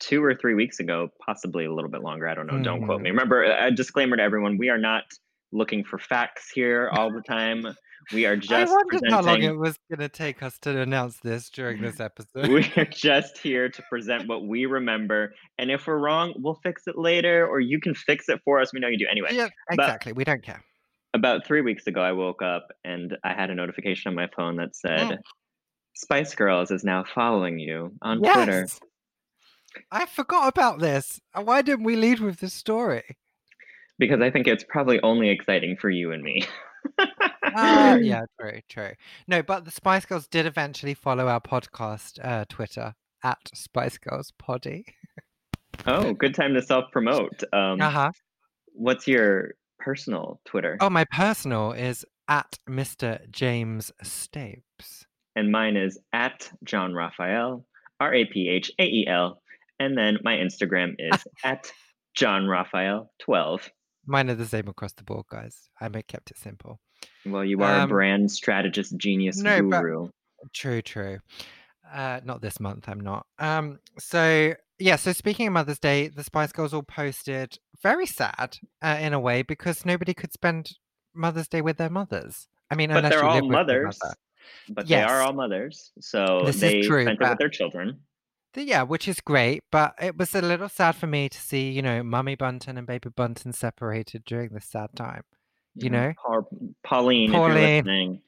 two 0.00 0.22
or 0.22 0.34
three 0.34 0.54
weeks 0.54 0.80
ago, 0.80 1.08
possibly 1.24 1.64
a 1.64 1.72
little 1.72 1.90
bit 1.90 2.02
longer. 2.02 2.28
I 2.28 2.34
don't 2.34 2.46
know. 2.46 2.62
Don't 2.62 2.84
quote 2.84 3.00
me. 3.00 3.10
Remember, 3.10 3.42
a 3.42 3.70
disclaimer 3.70 4.16
to 4.16 4.22
everyone: 4.22 4.58
we 4.58 4.68
are 4.68 4.78
not 4.78 5.04
looking 5.50 5.82
for 5.82 5.98
facts 5.98 6.50
here 6.54 6.90
all 6.92 7.10
the 7.12 7.22
time. 7.22 7.66
We 8.12 8.24
are 8.26 8.36
just. 8.36 8.52
I 8.52 8.64
wondered 8.72 9.10
how 9.10 9.22
long 9.22 9.42
it 9.42 9.56
was 9.56 9.78
going 9.90 9.98
to 10.00 10.08
take 10.08 10.42
us 10.42 10.58
to 10.60 10.80
announce 10.80 11.18
this 11.20 11.50
during 11.50 11.82
this 11.82 12.00
episode. 12.08 12.48
we 12.48 12.70
are 12.76 12.84
just 12.84 13.38
here 13.38 13.68
to 13.68 13.82
present 13.90 14.28
what 14.28 14.46
we 14.46 14.66
remember, 14.66 15.34
and 15.58 15.70
if 15.70 15.86
we're 15.86 15.98
wrong, 15.98 16.34
we'll 16.36 16.60
fix 16.62 16.86
it 16.86 16.96
later, 16.96 17.46
or 17.46 17.60
you 17.60 17.80
can 17.80 17.94
fix 17.94 18.28
it 18.28 18.40
for 18.44 18.60
us. 18.60 18.72
We 18.72 18.80
know 18.80 18.88
you 18.88 18.98
do 18.98 19.06
anyway. 19.10 19.30
yeah, 19.32 19.48
But- 19.68 19.80
exactly. 19.80 20.12
We 20.12 20.24
don't 20.24 20.42
care. 20.42 20.62
About 21.14 21.46
three 21.46 21.62
weeks 21.62 21.86
ago, 21.86 22.02
I 22.02 22.12
woke 22.12 22.42
up 22.42 22.68
and 22.84 23.16
I 23.24 23.32
had 23.32 23.48
a 23.48 23.54
notification 23.54 24.10
on 24.10 24.14
my 24.14 24.28
phone 24.36 24.56
that 24.56 24.76
said, 24.76 25.00
Mm. 25.08 25.18
"Spice 25.98 26.34
Girls 26.34 26.70
is 26.70 26.84
now 26.84 27.04
following 27.14 27.58
you 27.58 27.92
on 28.02 28.18
Twitter." 28.18 28.60
Yes. 28.60 28.80
I 29.90 30.06
forgot 30.06 30.48
about 30.48 30.78
this. 30.78 31.20
Uh, 31.34 31.42
Why 31.42 31.62
didn't 31.62 31.84
we 31.84 31.96
lead 31.96 32.20
with 32.20 32.40
this 32.40 32.54
story? 32.54 33.16
Because 33.98 34.20
I 34.20 34.30
think 34.30 34.46
it's 34.46 34.64
probably 34.64 35.00
only 35.02 35.28
exciting 35.28 35.76
for 35.76 35.90
you 35.90 36.12
and 36.12 36.22
me. 36.22 36.46
Uh, 36.98 37.98
yeah, 38.02 38.22
true, 38.40 38.60
true. 38.68 38.92
No, 39.26 39.42
but 39.42 39.64
the 39.64 39.70
Spice 39.70 40.06
Girls 40.06 40.28
did 40.28 40.46
eventually 40.46 40.94
follow 40.94 41.26
our 41.26 41.40
podcast 41.40 42.18
uh, 42.24 42.44
Twitter 42.48 42.94
at 43.24 43.38
Spice 43.54 43.98
Girls 43.98 44.32
Poddy. 44.38 44.84
Oh, 45.86 46.12
good 46.14 46.34
time 46.34 46.54
to 46.54 46.62
self 46.62 46.90
promote. 46.92 47.42
Um, 47.52 47.80
Uh 47.80 47.90
huh. 47.90 48.12
What's 48.72 49.08
your 49.08 49.54
personal 49.80 50.40
Twitter? 50.44 50.76
Oh, 50.80 50.90
my 50.90 51.04
personal 51.10 51.72
is 51.72 52.04
at 52.28 52.58
Mr. 52.68 53.28
James 53.30 53.90
Stapes. 54.04 55.06
And 55.38 55.52
mine 55.52 55.76
is 55.76 55.98
at 56.12 56.50
John 56.64 56.94
Raphael, 56.94 57.64
R 58.00 58.12
A 58.12 58.24
P 58.24 58.48
H 58.48 58.72
A 58.80 58.82
E 58.84 59.06
L. 59.08 59.40
And 59.78 59.96
then 59.96 60.18
my 60.24 60.34
Instagram 60.34 60.94
is 60.98 61.24
at 61.44 61.70
John 62.16 62.46
Raphael 62.48 63.12
12. 63.20 63.70
Mine 64.04 64.30
are 64.30 64.34
the 64.34 64.46
same 64.46 64.66
across 64.66 64.94
the 64.94 65.04
board, 65.04 65.26
guys. 65.30 65.54
I 65.80 65.88
may 65.88 66.02
kept 66.02 66.32
it 66.32 66.38
simple. 66.38 66.80
Well, 67.24 67.44
you 67.44 67.62
are 67.62 67.72
a 67.80 67.82
Um, 67.82 67.88
brand 67.88 68.32
strategist, 68.32 68.96
genius, 68.96 69.38
no, 69.38 69.62
but- 69.62 69.80
guru. 69.80 70.08
True, 70.54 70.82
true. 70.82 71.18
Uh, 71.92 72.20
not 72.24 72.40
this 72.40 72.58
month, 72.58 72.88
I'm 72.88 73.00
not. 73.00 73.24
Um, 73.38 73.78
so 73.98 74.54
yeah, 74.80 74.96
so 74.96 75.12
speaking 75.12 75.46
of 75.46 75.52
Mother's 75.52 75.78
Day, 75.78 76.08
the 76.08 76.24
Spice 76.24 76.50
Girls 76.52 76.74
all 76.74 76.82
posted 76.82 77.58
very 77.82 78.06
sad 78.06 78.58
uh, 78.82 78.98
in 79.00 79.12
a 79.12 79.20
way 79.20 79.42
because 79.42 79.86
nobody 79.86 80.14
could 80.14 80.32
spend 80.32 80.70
Mother's 81.14 81.48
Day 81.48 81.60
with 81.62 81.76
their 81.76 81.90
mothers. 81.90 82.48
I 82.70 82.74
mean, 82.74 82.88
But 82.90 82.98
unless 82.98 83.12
they're 83.12 83.22
you 83.22 83.28
all 83.28 83.34
live 83.36 83.42
with 83.44 83.50
your 83.52 83.58
mothers. 83.84 83.98
mother. 84.02 84.14
But 84.68 84.88
they 84.88 85.02
are 85.02 85.22
all 85.22 85.32
mothers. 85.32 85.92
So 86.00 86.42
This 86.44 86.60
they 86.60 86.82
true, 86.82 87.02
spent 87.02 87.20
it 87.20 87.28
with 87.28 87.38
their 87.38 87.48
children. 87.48 88.00
Yeah, 88.56 88.82
which 88.82 89.06
is 89.06 89.20
great, 89.20 89.62
but 89.70 89.94
it 90.00 90.16
was 90.16 90.34
a 90.34 90.42
little 90.42 90.68
sad 90.68 90.96
for 90.96 91.06
me 91.06 91.28
to 91.28 91.38
see, 91.38 91.70
you 91.70 91.82
know, 91.82 92.02
Mummy 92.02 92.34
Bunton 92.34 92.78
and 92.78 92.86
Baby 92.86 93.10
Bunton 93.14 93.52
separated 93.52 94.24
during 94.24 94.50
this 94.50 94.64
sad 94.64 94.90
time. 94.96 95.22
You 95.74 95.90
mm, 95.90 95.92
know? 95.92 96.12
Paul, 96.24 96.48
Pauline, 96.82 97.30
if 97.30 97.36
Pauline. 97.36 97.56
you're 97.56 97.76
listening, 97.76 98.22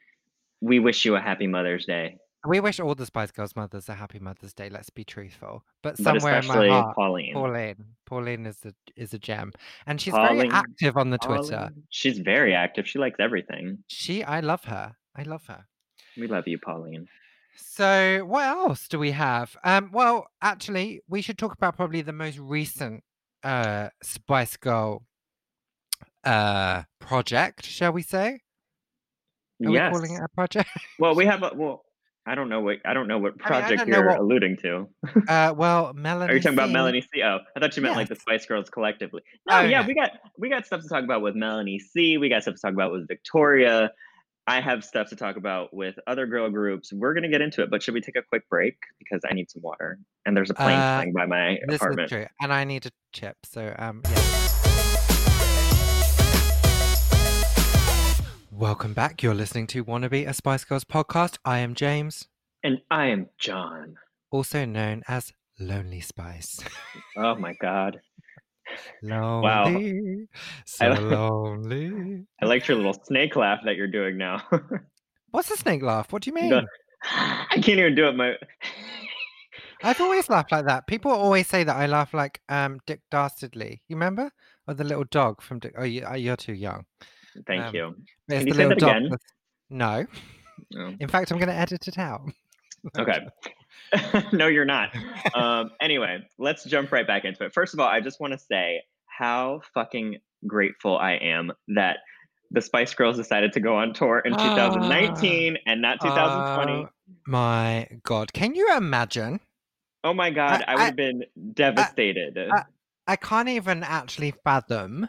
we 0.60 0.78
wish 0.78 1.04
you 1.04 1.16
a 1.16 1.20
happy 1.20 1.46
Mother's 1.46 1.86
Day. 1.86 2.18
We 2.46 2.60
wish 2.60 2.80
all 2.80 2.94
the 2.94 3.04
Spice 3.04 3.30
Girls 3.32 3.54
mothers 3.54 3.88
a 3.90 3.94
happy 3.94 4.18
Mother's 4.18 4.54
Day. 4.54 4.70
Let's 4.70 4.88
be 4.88 5.04
truthful. 5.04 5.62
But 5.82 5.96
But 5.98 6.04
somewhere 6.04 6.38
in 6.38 6.46
my 6.46 6.68
heart, 6.68 6.96
Pauline. 6.96 7.34
Pauline, 7.34 7.84
Pauline 8.06 8.46
is 8.46 8.58
a 8.64 8.72
is 8.96 9.12
a 9.12 9.18
gem, 9.18 9.52
and 9.86 10.00
she's 10.00 10.14
very 10.14 10.48
active 10.48 10.96
on 10.96 11.10
the 11.10 11.18
Twitter. 11.18 11.56
Pauline, 11.56 11.82
She's 11.90 12.18
very 12.18 12.54
active. 12.54 12.88
She 12.88 12.98
likes 12.98 13.20
everything. 13.20 13.84
She, 13.88 14.24
I 14.24 14.40
love 14.40 14.64
her. 14.64 14.96
I 15.14 15.22
love 15.24 15.44
her. 15.48 15.66
We 16.20 16.26
love 16.26 16.46
you, 16.46 16.58
Pauline. 16.58 17.08
So, 17.56 18.24
what 18.26 18.44
else 18.46 18.88
do 18.88 18.98
we 18.98 19.10
have? 19.10 19.56
Um, 19.64 19.90
well, 19.92 20.26
actually, 20.40 21.00
we 21.08 21.20
should 21.22 21.38
talk 21.38 21.52
about 21.52 21.76
probably 21.76 22.02
the 22.02 22.12
most 22.12 22.38
recent 22.38 23.02
uh 23.42 23.88
Spice 24.02 24.56
Girl 24.58 25.02
uh 26.24 26.82
project, 26.98 27.64
shall 27.64 27.92
we 27.92 28.02
say? 28.02 28.40
Are 29.64 29.70
yes. 29.70 29.92
we 29.92 29.98
calling 29.98 30.14
it 30.14 30.22
a 30.22 30.28
project? 30.28 30.68
Well, 30.98 31.14
we 31.14 31.26
have 31.32 31.42
a 31.42 31.52
well. 31.54 31.82
I 32.26 32.34
don't 32.34 32.50
know 32.50 32.60
what 32.60 32.76
I 32.84 32.92
don't 32.92 33.08
know 33.08 33.18
what 33.18 33.32
I 33.32 33.50
mean, 33.50 33.62
I 33.62 33.66
project 33.68 33.88
you're 33.88 34.06
what- 34.06 34.18
alluding 34.20 34.58
to. 34.58 34.88
uh, 35.28 35.54
well, 35.56 35.92
Melanie. 35.94 36.30
Are 36.32 36.36
you 36.36 36.40
talking 36.42 36.56
about 36.58 36.70
Melanie 36.70 37.00
C? 37.00 37.22
Oh, 37.22 37.38
I 37.56 37.60
thought 37.60 37.74
you 37.76 37.82
meant 37.82 37.96
like 37.96 38.08
the 38.08 38.14
Spice 38.16 38.44
Girls 38.44 38.68
collectively. 38.68 39.22
No, 39.48 39.56
Oh, 39.58 39.60
yeah, 39.62 39.80
no. 39.80 39.88
we 39.88 39.94
got 39.94 40.12
we 40.38 40.50
got 40.50 40.66
stuff 40.66 40.82
to 40.82 40.88
talk 40.88 41.02
about 41.02 41.22
with 41.22 41.34
Melanie 41.34 41.78
C. 41.78 42.18
We 42.18 42.28
got 42.28 42.42
stuff 42.42 42.56
to 42.56 42.60
talk 42.60 42.74
about 42.74 42.92
with 42.92 43.08
Victoria. 43.08 43.90
I 44.50 44.60
have 44.60 44.82
stuff 44.84 45.08
to 45.10 45.14
talk 45.16 45.36
about 45.36 45.72
with 45.72 45.94
other 46.08 46.26
girl 46.26 46.50
groups. 46.50 46.92
We're 46.92 47.14
gonna 47.14 47.28
get 47.28 47.40
into 47.40 47.62
it, 47.62 47.70
but 47.70 47.84
should 47.84 47.94
we 47.94 48.00
take 48.00 48.16
a 48.16 48.22
quick 48.22 48.48
break 48.48 48.74
because 48.98 49.20
I 49.30 49.32
need 49.32 49.48
some 49.48 49.62
water 49.62 49.96
and 50.26 50.36
there's 50.36 50.50
a 50.50 50.54
plane 50.54 50.76
Uh, 50.76 50.96
flying 50.98 51.12
by 51.12 51.24
my 51.26 51.58
This 51.68 51.76
apartment. 51.76 52.06
is 52.06 52.10
true, 52.10 52.26
and 52.40 52.52
I 52.52 52.64
need 52.64 52.84
a 52.84 52.90
chip. 53.12 53.36
So, 53.44 53.72
um, 53.78 54.02
yeah. 54.10 54.16
Welcome 58.50 58.92
back. 58.92 59.22
You're 59.22 59.34
listening 59.34 59.68
to 59.68 59.84
Wannabe, 59.84 60.26
a 60.28 60.34
Spice 60.34 60.64
Girls 60.64 60.82
podcast. 60.84 61.38
I 61.44 61.58
am 61.60 61.76
James, 61.76 62.26
And 62.64 62.78
I 62.90 63.06
am 63.06 63.28
John. 63.38 63.98
also 64.32 64.64
known 64.64 65.04
as 65.06 65.32
Lonely 65.60 66.00
Spice. 66.00 66.58
Oh 67.16 67.36
my 67.36 67.54
god, 67.60 68.00
lonely, 69.02 70.28
so 70.66 70.86
I- 70.86 70.98
lonely. 70.98 72.24
I 72.42 72.46
liked 72.46 72.68
your 72.68 72.76
little 72.76 72.94
snake 73.04 73.36
laugh 73.36 73.60
that 73.64 73.76
you're 73.76 73.86
doing 73.90 74.16
now. 74.18 74.42
What's 75.30 75.48
the 75.48 75.56
snake 75.56 75.82
laugh? 75.82 76.12
What 76.12 76.22
do 76.22 76.30
you 76.30 76.34
mean? 76.34 76.50
The- 76.50 76.66
I 77.02 77.54
can't 77.54 77.78
even 77.78 77.94
do 77.94 78.06
it. 78.08 78.16
My 78.16 78.34
I've 79.82 80.00
always 80.00 80.28
laughed 80.28 80.52
like 80.52 80.66
that. 80.66 80.86
People 80.86 81.10
always 81.10 81.46
say 81.46 81.64
that 81.64 81.74
I 81.76 81.86
laugh 81.86 82.12
like 82.12 82.40
um 82.48 82.78
Dick 82.86 83.00
Dastardly. 83.10 83.82
You 83.88 83.96
remember? 83.96 84.30
Or 84.68 84.74
the 84.74 84.84
little 84.84 85.04
dog 85.10 85.40
from 85.40 85.58
Dick. 85.58 85.74
Oh, 85.78 85.84
you, 85.84 86.04
uh, 86.06 86.14
you're 86.14 86.36
too 86.36 86.52
young. 86.52 86.84
thank 87.46 87.62
Um, 87.66 87.74
you. 87.74 87.94
Can 88.28 88.46
you 88.46 88.52
say 88.54 88.66
that 88.68 88.78
dog 88.78 88.90
again? 88.96 89.08
with- 89.10 89.22
No. 89.70 90.06
Oh, 90.76 90.94
In 91.00 91.08
fact, 91.08 91.30
I'm 91.32 91.38
going 91.38 91.48
to 91.48 91.54
edit 91.54 91.88
it 91.88 91.96
out. 91.98 92.20
Okay. 92.98 93.18
no, 94.32 94.46
you're 94.46 94.64
not. 94.64 94.90
um, 95.34 95.70
anyway, 95.80 96.18
let's 96.38 96.64
jump 96.64 96.92
right 96.92 97.06
back 97.06 97.24
into 97.24 97.44
it. 97.44 97.52
First 97.52 97.74
of 97.74 97.80
all, 97.80 97.88
I 97.88 98.00
just 98.00 98.20
want 98.20 98.32
to 98.32 98.38
say 98.38 98.82
how 99.06 99.60
fucking 99.74 100.18
grateful 100.46 100.96
I 100.98 101.12
am 101.12 101.52
that 101.68 101.98
the 102.50 102.60
Spice 102.60 102.94
Girls 102.94 103.16
decided 103.16 103.52
to 103.54 103.60
go 103.60 103.76
on 103.76 103.92
tour 103.92 104.18
in 104.20 104.32
2019 104.32 105.58
and 105.66 105.82
not 105.82 106.00
2020. 106.00 106.72
Oh 106.72 106.88
my 107.26 107.86
God. 108.02 108.32
Can 108.32 108.54
you 108.54 108.74
imagine? 108.76 109.40
oh 110.02 110.14
my 110.14 110.30
God, 110.30 110.64
I, 110.66 110.72
I- 110.72 110.76
would 110.76 110.82
have 110.86 110.96
been 110.96 111.24
devastated. 111.52 112.38
I- 112.38 112.64
I 113.06 113.16
can't 113.16 113.48
even 113.48 113.82
actually 113.82 114.34
fathom 114.44 115.08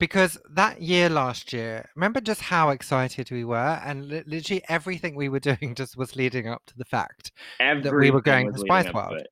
because 0.00 0.38
that 0.50 0.82
year 0.82 1.08
last 1.08 1.52
year, 1.52 1.88
remember 1.94 2.20
just 2.20 2.40
how 2.40 2.70
excited 2.70 3.30
we 3.30 3.44
were? 3.44 3.80
And 3.84 4.08
li- 4.08 4.24
literally 4.26 4.62
everything 4.68 5.14
we 5.14 5.28
were 5.28 5.40
doing 5.52 5.76
just 5.76 5.96
was 5.96 6.16
leading 6.16 6.48
up 6.48 6.66
to 6.66 6.76
the 6.76 6.84
fact. 6.84 7.30
Everything 7.60 7.94
we 7.96 8.10
were 8.10 8.22
going 8.22 8.52
to 8.52 8.58
Spice 8.58 8.86
to 8.86 8.92
World. 8.92 9.18
it. 9.18 9.28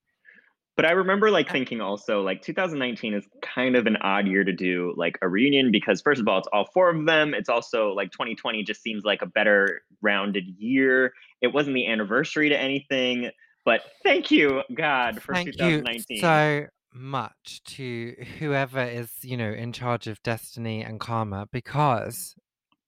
But 0.76 0.84
I 0.84 0.92
remember 0.92 1.28
like 1.32 1.48
Uh, 1.48 1.52
thinking 1.54 1.80
also 1.80 2.22
like 2.22 2.40
2019 2.42 3.14
is 3.14 3.26
kind 3.42 3.75
of 3.75 3.88
an 3.88 3.96
odd 3.96 4.28
year 4.28 4.44
to 4.44 4.52
do 4.52 4.94
like 4.96 5.18
a 5.22 5.28
reunion 5.28 5.72
because 5.72 6.00
first 6.00 6.20
of 6.20 6.28
all 6.28 6.38
it's 6.38 6.48
all 6.52 6.66
four 6.72 6.90
of 6.90 7.04
them. 7.04 7.34
It's 7.34 7.48
also 7.48 7.92
like 7.94 8.12
2020 8.12 8.62
just 8.62 8.80
seems 8.80 9.02
like 9.04 9.20
a 9.20 9.26
better 9.26 9.82
rounded 10.02 10.44
year. 10.56 11.14
It 11.40 11.48
wasn't 11.48 11.75
the 11.75 11.88
anniversary 11.88 12.48
to 12.50 12.56
anything, 12.56 13.30
but 13.64 13.80
thank 14.04 14.30
you 14.30 14.62
God 14.72 15.20
for 15.20 15.34
Thank 15.34 15.46
2019. 15.56 16.04
you 16.16 16.20
so 16.20 16.66
much 16.92 17.62
to 17.64 18.14
whoever 18.38 18.83
is, 18.83 19.11
you 19.23 19.37
know, 19.37 19.50
in 19.50 19.73
charge 19.73 20.07
of 20.07 20.23
destiny 20.23 20.83
and 20.83 21.00
karma 21.00 21.49
because 21.52 22.35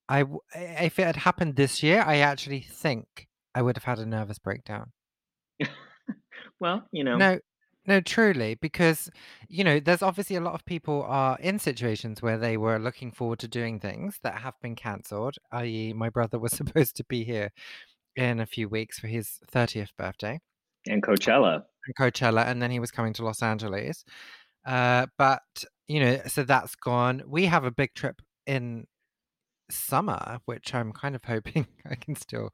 I, 0.09 0.25
if 0.53 0.99
it 0.99 1.05
had 1.05 1.15
happened 1.15 1.55
this 1.55 1.81
year, 1.81 2.03
I 2.05 2.17
actually 2.17 2.61
think 2.61 3.27
I 3.55 3.61
would 3.61 3.77
have 3.77 3.83
had 3.83 3.99
a 3.99 4.05
nervous 4.05 4.39
breakdown. 4.39 4.91
well, 6.59 6.87
you 6.91 7.03
know, 7.03 7.17
No, 7.17 7.39
no, 7.87 8.01
truly, 8.01 8.55
because 8.55 9.09
you 9.47 9.63
know, 9.63 9.79
there's 9.79 10.01
obviously 10.01 10.35
a 10.35 10.41
lot 10.41 10.53
of 10.53 10.65
people 10.65 11.03
are 11.07 11.37
in 11.39 11.59
situations 11.59 12.21
where 12.21 12.37
they 12.37 12.57
were 12.57 12.79
looking 12.79 13.11
forward 13.11 13.39
to 13.39 13.47
doing 13.47 13.79
things 13.79 14.19
that 14.23 14.39
have 14.39 14.55
been 14.61 14.75
cancelled. 14.75 15.35
I.e., 15.51 15.93
my 15.93 16.09
brother 16.09 16.39
was 16.39 16.51
supposed 16.57 16.95
to 16.97 17.03
be 17.05 17.23
here 17.23 17.51
in 18.15 18.39
a 18.39 18.45
few 18.45 18.67
weeks 18.67 18.99
for 18.99 19.07
his 19.07 19.39
30th 19.53 19.89
birthday 19.97 20.39
and 20.87 21.03
Coachella. 21.03 21.63
And 21.85 21.95
Coachella, 21.95 22.45
and 22.47 22.61
then 22.61 22.71
he 22.71 22.79
was 22.79 22.91
coming 22.91 23.13
to 23.13 23.25
Los 23.25 23.41
Angeles. 23.43 24.03
Uh, 24.65 25.07
but 25.17 25.41
you 25.87 25.99
know, 26.01 26.21
so 26.27 26.43
that's 26.43 26.75
gone. 26.75 27.23
We 27.27 27.45
have 27.47 27.65
a 27.65 27.71
big 27.71 27.93
trip 27.95 28.21
in 28.47 28.87
summer, 29.71 30.39
which 30.45 30.73
I'm 30.75 30.93
kind 30.93 31.15
of 31.15 31.23
hoping 31.25 31.67
I 31.85 31.95
can 31.95 32.15
still 32.15 32.51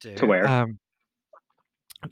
do. 0.00 0.16
To 0.16 0.26
where? 0.26 0.46
Um 0.46 0.78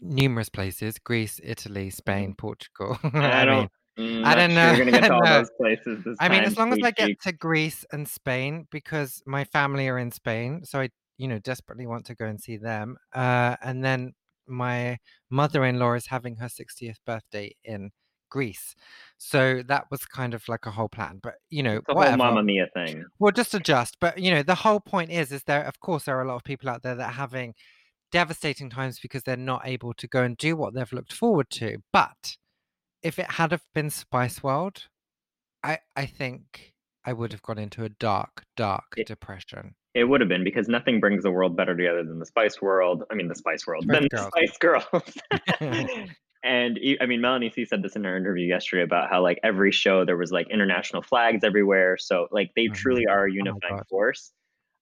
numerous 0.00 0.48
places: 0.48 0.98
Greece, 0.98 1.40
Italy, 1.42 1.90
Spain, 1.90 2.30
Mhm. 2.30 2.36
Portugal. 2.36 2.98
I 3.14 3.44
don't 3.44 3.70
mm, 3.98 4.24
I 4.24 4.34
don't 4.34 4.54
sure 4.60 4.70
know. 4.70 4.74
you're 4.74 4.78
gonna 4.78 4.92
get 4.92 5.06
to 5.06 5.14
all 5.14 5.20
No. 5.24 5.28
those 5.28 5.50
places 5.58 6.04
I 6.20 6.28
mean, 6.28 6.44
as 6.44 6.56
long 6.56 6.72
as 6.72 6.80
I 6.82 6.92
get 6.92 7.12
to 7.22 7.32
Greece 7.32 7.84
and 7.92 8.08
Spain 8.08 8.68
because 8.70 9.22
my 9.26 9.44
family 9.44 9.88
are 9.88 9.98
in 9.98 10.12
Spain, 10.12 10.64
so 10.64 10.80
I, 10.80 10.90
you 11.18 11.28
know, 11.28 11.38
desperately 11.40 11.86
want 11.86 12.06
to 12.06 12.14
go 12.14 12.26
and 12.26 12.40
see 12.40 12.56
them. 12.58 12.96
Uh, 13.14 13.56
and 13.62 13.84
then 13.84 14.14
my 14.46 14.99
mother-in-law 15.30 15.94
is 15.94 16.06
having 16.06 16.37
her 16.37 16.49
60th 16.49 16.96
birthday 17.06 17.54
in 17.64 17.90
Greece. 18.30 18.75
So 19.18 19.62
that 19.68 19.87
was 19.90 20.04
kind 20.06 20.34
of 20.34 20.49
like 20.49 20.66
a 20.66 20.70
whole 20.70 20.88
plan. 20.88 21.20
But, 21.22 21.34
you 21.50 21.62
know, 21.62 21.76
It's 21.76 21.88
a 21.88 21.92
whole 21.92 21.99
whatever. 22.00 22.16
Mamma 22.16 22.42
Mia 22.42 22.66
thing. 22.75 23.04
We'll 23.18 23.32
just 23.32 23.54
adjust. 23.54 23.99
But, 24.00 24.18
you 24.18 24.30
know, 24.30 24.42
the 24.42 24.54
whole 24.54 24.80
point 24.80 25.11
is 25.11 25.32
is 25.32 25.42
there 25.44 25.64
of 25.64 25.80
course 25.80 26.04
there 26.04 26.18
are 26.18 26.22
a 26.22 26.28
lot 26.28 26.37
of 26.37 26.44
people 26.44 26.68
out 26.68 26.82
there 26.82 26.94
that 26.94 27.11
are 27.11 27.12
having 27.12 27.54
devastating 28.11 28.70
times 28.70 29.00
because 29.00 29.22
they're 29.22 29.37
not 29.37 29.62
able 29.66 29.94
to 29.94 30.06
go 30.06 30.22
and 30.22 30.37
do 30.37 30.56
what 30.56 30.75
they've 30.75 30.92
looked 30.92 31.12
forward 31.12 31.50
to. 31.50 31.78
But 31.92 32.37
if 33.02 33.18
it 33.18 33.32
had 33.32 33.50
have 33.52 33.64
been 33.75 33.90
Spice 33.90 34.42
World, 34.42 34.88
I 35.62 35.78
I 35.96 36.06
think 36.06 36.72
I 37.04 37.12
would 37.12 37.32
have 37.32 37.42
gone 37.42 37.58
into 37.58 37.84
a 37.84 37.88
dark, 37.88 38.44
dark 38.56 38.94
It 38.96 39.06
depression. 39.06 39.75
It 39.94 40.04
would 40.04 40.20
have 40.20 40.28
been 40.28 40.44
because 40.44 40.68
nothing 40.68 41.00
brings 41.00 41.22
the 41.22 41.30
world 41.30 41.56
better 41.56 41.76
together 41.76 42.02
than 42.04 42.18
the 42.18 42.26
Spice 42.26 42.61
World. 42.62 43.04
I 43.11 43.14
mean, 43.14 43.28
the 43.28 43.34
Spice 43.34 43.66
World, 43.66 43.84
than 43.88 44.08
the 44.11 44.18
Spice 44.18 44.56
Girls. 44.58 45.18
and 46.42 46.78
I 47.00 47.06
mean, 47.06 47.20
Melanie 47.20 47.50
C 47.50 47.64
said 47.64 47.82
this 47.82 47.94
in 47.96 48.04
her 48.04 48.16
interview 48.16 48.46
yesterday 48.46 48.82
about 48.82 49.11
how 49.11 49.22
like 49.22 49.38
every 49.42 49.70
show 49.70 50.04
there 50.04 50.16
was 50.16 50.32
like 50.32 50.49
international 50.50 51.02
flags 51.02 51.44
everywhere. 51.44 51.96
So 51.99 52.28
like 52.32 52.52
they 52.56 52.68
Mhm. 52.68 52.75
truly 52.75 53.06
are 53.06 53.26
a 53.26 53.32
Oh 53.42 53.61
unifying 53.61 53.76
god. 53.76 53.87
force. 53.88 54.32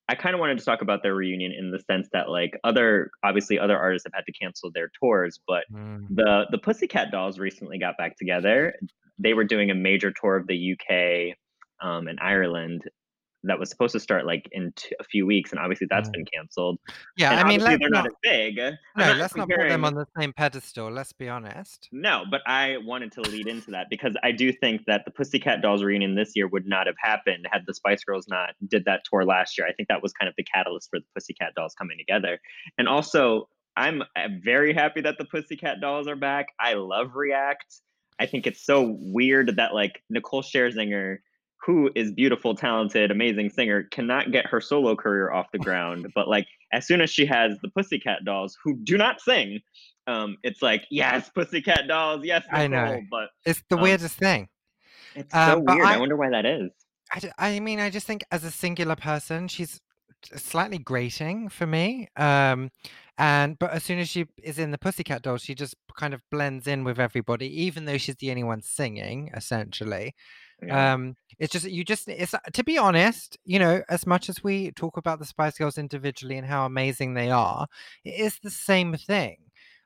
I 0.09 0.15
kind 0.17 0.35
of 0.35 0.41
wanted 0.41 0.59
to 0.59 0.65
talk 0.65 0.83
about 0.83 1.03
their 1.03 1.15
reunion 1.15 1.53
in 1.53 1.71
the 1.71 1.79
sense 1.81 2.09
that 2.13 2.29
like 2.31 2.59
other 2.65 3.11
obviously 3.23 3.59
other 3.59 3.79
artists 3.79 4.07
have 4.07 4.15
had 4.15 4.27
to 4.27 4.33
cancel 4.33 4.71
their 4.73 4.91
tours, 5.01 5.41
but 5.47 5.65
Mm. 5.71 6.09
the 6.09 6.47
the 6.51 6.59
Pussycat 6.59 7.11
Dolls 7.13 7.39
recently 7.39 7.79
got 7.79 7.97
back 7.97 8.17
together. 8.17 8.75
They 9.19 9.35
were 9.35 9.45
doing 9.45 9.71
a 9.71 9.75
major 9.75 10.13
tour 10.13 10.37
of 10.37 10.47
the 10.47 10.57
UK 10.75 11.37
um, 11.87 12.09
and 12.09 12.19
Ireland 12.21 12.89
that 13.45 13.59
was 13.59 13.71
supposed 13.71 13.93
to 13.93 14.01
start 14.01 14.27
like 14.27 14.49
in 14.53 14.73
t- 14.77 14.95
a 15.01 15.05
few 15.05 15.27
weeks, 15.27 15.51
and 15.51 15.59
obviously 15.59 15.87
that's 15.91 16.09
Mm. 16.11 16.13
been 16.13 16.25
canceled. 16.35 16.79
Yeah, 17.17 17.31
And 17.33 17.41
I 17.41 17.49
mean, 17.49 17.61
they're 17.61 17.79
not 17.79 17.91
not 17.91 18.07
as 18.07 18.13
big. 18.23 18.57
No, 18.57 18.71
not 18.97 19.17
let's 19.17 19.35
not 19.37 19.49
put 19.49 19.59
them 19.69 19.85
on 19.85 19.95
the 19.95 20.07
same 20.19 20.33
pedestal. 20.33 20.91
Let's 20.91 21.13
be 21.13 21.29
honest. 21.29 21.89
No, 21.93 22.25
but 22.31 22.43
I 22.47 22.77
wanted 22.79 23.13
to 23.13 23.23
lead 23.23 23.47
into 23.47 23.71
that 23.71 23.87
because 23.91 24.15
I 24.23 24.33
do 24.33 24.53
think 24.53 24.85
that 24.87 25.05
the 25.05 25.11
Pussycat 25.11 25.63
Dolls 25.63 25.83
reunion 25.83 26.15
this 26.15 26.33
year 26.35 26.49
would 26.49 26.67
not 26.67 26.87
have 26.87 26.97
happened 26.99 27.47
had 27.51 27.63
the 27.67 27.75
Spice 27.75 28.05
Girls 28.05 28.27
not 28.29 28.51
did 28.69 28.85
that 28.85 29.03
tour 29.11 29.25
last 29.25 29.57
year. 29.57 29.67
I 29.67 29.73
think 29.73 29.89
that 29.89 30.03
was 30.03 30.13
kind 30.13 30.29
of 30.29 30.35
the 30.37 30.45
catalyst 30.45 30.89
for 30.91 30.99
the 31.01 31.07
Pussycat 31.15 31.55
Dolls 31.55 31.75
coming 31.79 31.97
together. 31.99 32.39
And 32.79 32.89
also, 32.89 33.49
I'm 33.77 34.03
very 34.43 34.75
happy 34.75 35.01
that 35.01 35.17
the 35.17 35.25
Pussycat 35.25 35.81
Dolls 35.81 36.07
are 36.09 36.17
back. 36.17 36.49
I 36.59 36.75
love 36.75 37.15
React. 37.15 37.65
I 38.19 38.27
think 38.27 38.47
it's 38.47 38.65
so 38.67 38.97
weird 39.01 39.57
that 39.57 39.73
like 39.73 40.03
Nicole 40.11 40.43
Scherzinger, 40.43 41.19
who 41.63 41.91
is 41.95 42.11
beautiful, 42.13 42.55
talented, 42.55 43.11
amazing 43.11 43.51
singer, 43.51 43.85
cannot 43.85 44.33
get 44.33 44.47
her 44.47 44.61
solo 44.61 44.97
career 44.97 45.31
off 45.31 45.47
the 45.53 45.59
ground. 45.59 46.07
But 46.15 46.29
like 46.29 46.47
as 46.73 46.87
soon 46.87 47.01
as 47.01 47.11
she 47.11 47.27
has 47.27 47.59
the 47.63 47.69
Pussycat 47.69 48.25
Dolls, 48.25 48.57
who 48.65 48.77
do 48.83 48.97
not 48.97 49.21
sing, 49.21 49.61
um, 50.07 50.37
it's 50.43 50.63
like 50.63 50.85
yes, 50.91 51.29
Pussycat 51.31 51.87
Dolls, 51.89 52.25
yes, 52.25 52.45
I 52.51 52.67
know. 52.67 53.01
But 53.11 53.29
It's 53.45 53.63
the 53.69 53.77
um, 53.77 53.83
weirdest 53.83 54.17
thing. 54.17 54.49
it's 55.15 55.33
so 55.33 55.59
Um, 55.59 55.65
weird. 55.65 55.87
I 55.87 55.95
I, 55.95 55.99
wonder 55.99 56.17
why 56.17 56.31
that 56.31 56.47
is. 56.47 56.71
I 57.39 57.59
mean, 57.61 57.81
I 57.81 57.91
just 57.91 58.07
think 58.07 58.25
as 58.31 58.45
a 58.45 58.51
singular 58.51 58.97
person, 58.97 59.49
she's 59.49 59.81
slightly 60.37 60.79
grating 60.79 61.49
for 61.49 61.67
me. 61.67 62.09
Um, 62.17 62.71
and 63.19 63.59
but 63.59 63.71
as 63.73 63.85
soon 63.85 63.99
as 63.99 64.09
she 64.09 64.27
is 64.43 64.59
in 64.59 64.71
the 64.71 64.79
Pussycat 64.79 65.23
Dolls, 65.23 65.43
she 65.43 65.55
just 65.55 65.75
kind 65.99 66.15
of 66.15 66.23
blends 66.31 66.67
in 66.67 66.85
with 66.85 66.99
everybody, 66.99 67.49
even 67.65 67.85
though 67.85 67.99
she's 67.99 68.17
the 68.17 68.31
only 68.31 68.45
one 68.45 68.63
singing, 68.63 69.31
essentially. 69.35 70.15
Yeah. 70.67 70.95
Um, 70.95 71.17
it's 71.39 71.53
just 71.53 71.69
you 71.69 71.85
just 71.85 72.09
it's 72.09 72.35
to 72.53 72.65
be 72.65 72.77
honest, 72.77 73.39
you 73.45 73.59
know, 73.59 73.83
as 73.89 74.07
much 74.07 74.29
as 74.29 74.45
we 74.45 74.73
talk 74.73 74.97
about 74.97 75.19
the 75.19 75.25
Spice 75.25 75.57
Girls 75.57 75.79
individually 75.79 76.37
and 76.37 76.47
how 76.47 76.67
amazing 76.67 77.15
they 77.15 77.31
are, 77.31 77.67
it 78.05 78.21
is 78.21 78.39
the 78.43 78.51
same 78.51 78.95
thing. 78.95 79.39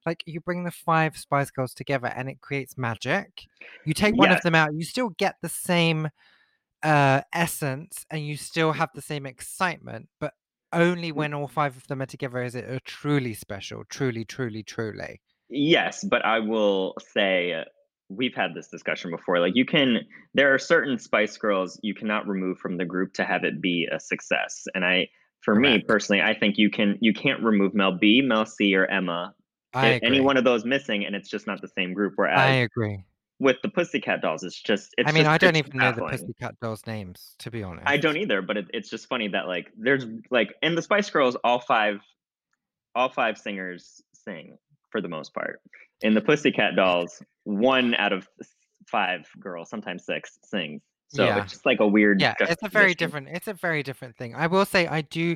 Like 0.05 0.23
you 0.27 0.41
bring 0.41 0.65
the 0.65 0.71
five 0.71 1.17
Spice 1.17 1.51
Girls 1.51 1.73
together 1.73 2.09
and 2.09 2.29
it 2.29 2.41
creates 2.41 2.77
magic. 2.77 3.47
You 3.85 3.95
take 3.95 4.17
one 4.17 4.33
of 4.33 4.43
them 4.43 4.55
out, 4.55 4.75
you 4.75 4.85
still 4.85 5.11
get 5.11 5.37
the 5.43 5.49
same 5.49 6.09
uh 6.83 7.23
essence 7.33 8.05
and 8.11 8.27
you 8.27 8.37
still 8.37 8.73
have 8.73 8.91
the 8.95 9.01
same 9.03 9.25
excitement, 9.25 10.09
but 10.21 10.35
only 10.73 11.13
when 11.13 11.33
all 11.33 11.49
five 11.49 11.77
of 11.77 11.87
them 11.87 12.03
are 12.03 12.07
together 12.07 12.43
is 12.43 12.55
it 12.55 12.69
a 12.69 12.81
truly 12.81 13.33
special, 13.33 13.85
truly, 13.89 14.25
truly, 14.25 14.63
truly. 14.63 15.21
Yes, 15.49 16.03
but 16.03 16.25
I 16.25 16.41
will 16.41 16.95
say 17.13 17.53
uh, 17.53 17.65
we've 18.09 18.35
had 18.35 18.55
this 18.55 18.69
discussion 18.69 19.11
before. 19.11 19.41
Like 19.41 19.55
you 19.55 19.65
can 19.65 20.01
there 20.35 20.55
are 20.55 20.59
certain 20.59 20.99
Spice 20.99 21.37
Girls 21.37 21.79
you 21.83 21.95
cannot 21.95 22.27
remove 22.27 22.59
from 22.59 22.77
the 22.77 22.85
group 22.85 23.15
to 23.15 23.25
have 23.25 23.45
it 23.45 23.61
be 23.61 23.89
a 23.91 23.99
success. 24.01 24.65
And 24.75 24.85
I 24.85 25.09
for 25.41 25.55
me 25.55 25.83
personally, 25.87 26.23
I 26.23 26.39
think 26.39 26.57
you 26.59 26.71
can 26.71 26.99
you 27.01 27.13
can't 27.13 27.43
remove 27.43 27.75
Mel 27.75 27.93
B, 27.93 28.23
Mel 28.23 28.47
C, 28.47 28.75
or 28.75 28.87
Emma. 28.87 29.35
Any 29.75 30.21
one 30.21 30.37
of 30.37 30.45
those 30.45 30.65
missing 30.65 31.05
and 31.05 31.17
it's 31.17 31.29
just 31.29 31.47
not 31.47 31.61
the 31.61 31.69
same 31.69 31.95
group. 31.95 32.13
Whereas 32.17 32.39
I 32.39 32.51
agree. 32.51 33.05
with 33.41 33.57
the 33.63 33.69
Pussycat 33.69 34.23
Dolls, 34.23 34.45
it's 34.45 34.61
just 34.61 34.95
it's 34.97 35.09
I 35.09 35.13
mean, 35.13 35.25
just 35.25 35.33
I 35.33 35.39
don't 35.39 35.57
even 35.57 35.77
know 35.77 35.91
the 35.91 36.03
baffling. 36.03 36.11
Pussycat 36.11 36.61
Dolls 36.61 36.87
names, 36.87 37.35
to 37.41 37.51
be 37.51 37.63
honest. 37.63 37.87
I 37.87 37.97
don't 37.97 38.17
either, 38.17 38.41
but 38.41 38.57
it, 38.57 38.67
it's 38.73 38.89
just 38.89 39.09
funny 39.09 39.29
that 39.29 39.49
like 39.49 39.73
there's 39.77 40.07
like 40.31 40.55
in 40.63 40.77
the 40.77 40.83
Spice 40.83 41.11
Girls, 41.11 41.37
all 41.43 41.59
five 41.59 42.01
all 42.95 43.09
five 43.09 43.37
singers 43.37 44.01
sing 44.15 44.57
for 44.91 45.01
the 45.01 45.09
most 45.09 45.35
part. 45.35 45.61
In 46.05 46.15
the 46.15 46.21
Pussycat 46.21 46.77
Dolls, 46.77 47.21
one 47.45 47.95
out 47.95 48.13
of 48.13 48.29
five 48.87 49.27
girls, 49.41 49.71
sometimes 49.71 50.05
six, 50.05 50.39
sings. 50.45 50.83
So 51.09 51.25
Yeah. 51.25 51.39
it's 51.39 51.53
just 51.53 51.67
like 51.67 51.81
a 51.81 51.87
weird 51.87 52.21
Yeah, 52.21 52.35
it's 52.41 52.63
a 52.63 52.69
very 52.69 52.95
different 52.95 53.29
it's 53.29 53.49
a 53.49 53.55
very 53.55 53.83
different 53.83 54.17
thing. 54.17 54.35
I 54.35 54.47
will 54.47 54.67
say 54.67 54.87
I 54.87 55.01
do 55.01 55.35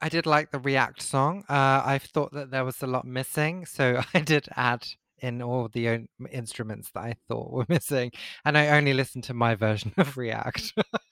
I 0.00 0.08
did 0.08 0.26
like 0.26 0.50
the 0.50 0.58
React 0.58 1.02
song. 1.02 1.44
Uh, 1.48 1.82
I 1.84 1.98
thought 1.98 2.32
that 2.32 2.50
there 2.50 2.64
was 2.64 2.82
a 2.82 2.86
lot 2.86 3.06
missing, 3.06 3.66
so 3.66 4.00
I 4.14 4.20
did 4.20 4.48
add 4.56 4.86
in 5.18 5.40
all 5.42 5.68
the 5.68 5.88
own 5.88 6.08
instruments 6.30 6.90
that 6.92 7.00
I 7.00 7.14
thought 7.28 7.52
were 7.52 7.66
missing, 7.68 8.12
and 8.44 8.56
I 8.58 8.68
only 8.76 8.94
listened 8.94 9.24
to 9.24 9.34
my 9.34 9.54
version 9.54 9.92
of 9.96 10.16
React. 10.16 10.74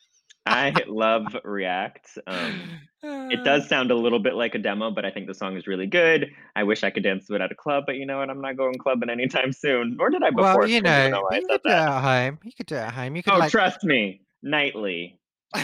I 0.54 0.72
love 0.86 1.36
React. 1.44 2.18
Um, 2.26 2.60
it 3.02 3.44
does 3.44 3.68
sound 3.68 3.90
a 3.90 3.94
little 3.94 4.18
bit 4.18 4.34
like 4.34 4.54
a 4.54 4.58
demo, 4.58 4.90
but 4.90 5.04
I 5.04 5.10
think 5.10 5.26
the 5.26 5.34
song 5.34 5.56
is 5.56 5.66
really 5.66 5.86
good. 5.86 6.30
I 6.56 6.62
wish 6.62 6.84
I 6.84 6.90
could 6.90 7.02
dance 7.02 7.26
to 7.26 7.34
it 7.34 7.40
at 7.40 7.50
a 7.52 7.54
club, 7.54 7.84
but 7.86 7.96
you 7.96 8.06
know 8.06 8.18
what? 8.18 8.30
I'm 8.30 8.40
not 8.40 8.56
going 8.56 8.78
clubbing 8.78 9.10
anytime 9.10 9.52
soon. 9.52 9.96
Nor 9.96 10.10
did 10.10 10.22
I 10.22 10.30
before. 10.30 10.60
well, 10.60 10.68
you 10.68 10.80
so 10.84 10.88
I 10.90 11.08
don't 11.08 11.10
know, 11.10 11.20
know 11.20 11.36
you 11.36 11.46
could 11.48 11.62
do 11.62 11.68
it 11.70 11.72
at 11.72 12.02
home. 12.02 12.38
You 12.44 12.52
could 12.56 12.66
do 12.66 12.74
it 12.76 12.78
at 12.78 12.94
home. 12.94 13.16
You 13.16 13.22
could 13.22 13.34
Oh, 13.34 13.38
like 13.38 13.50
trust 13.50 13.84
me, 13.84 14.22
nightly. 14.42 15.18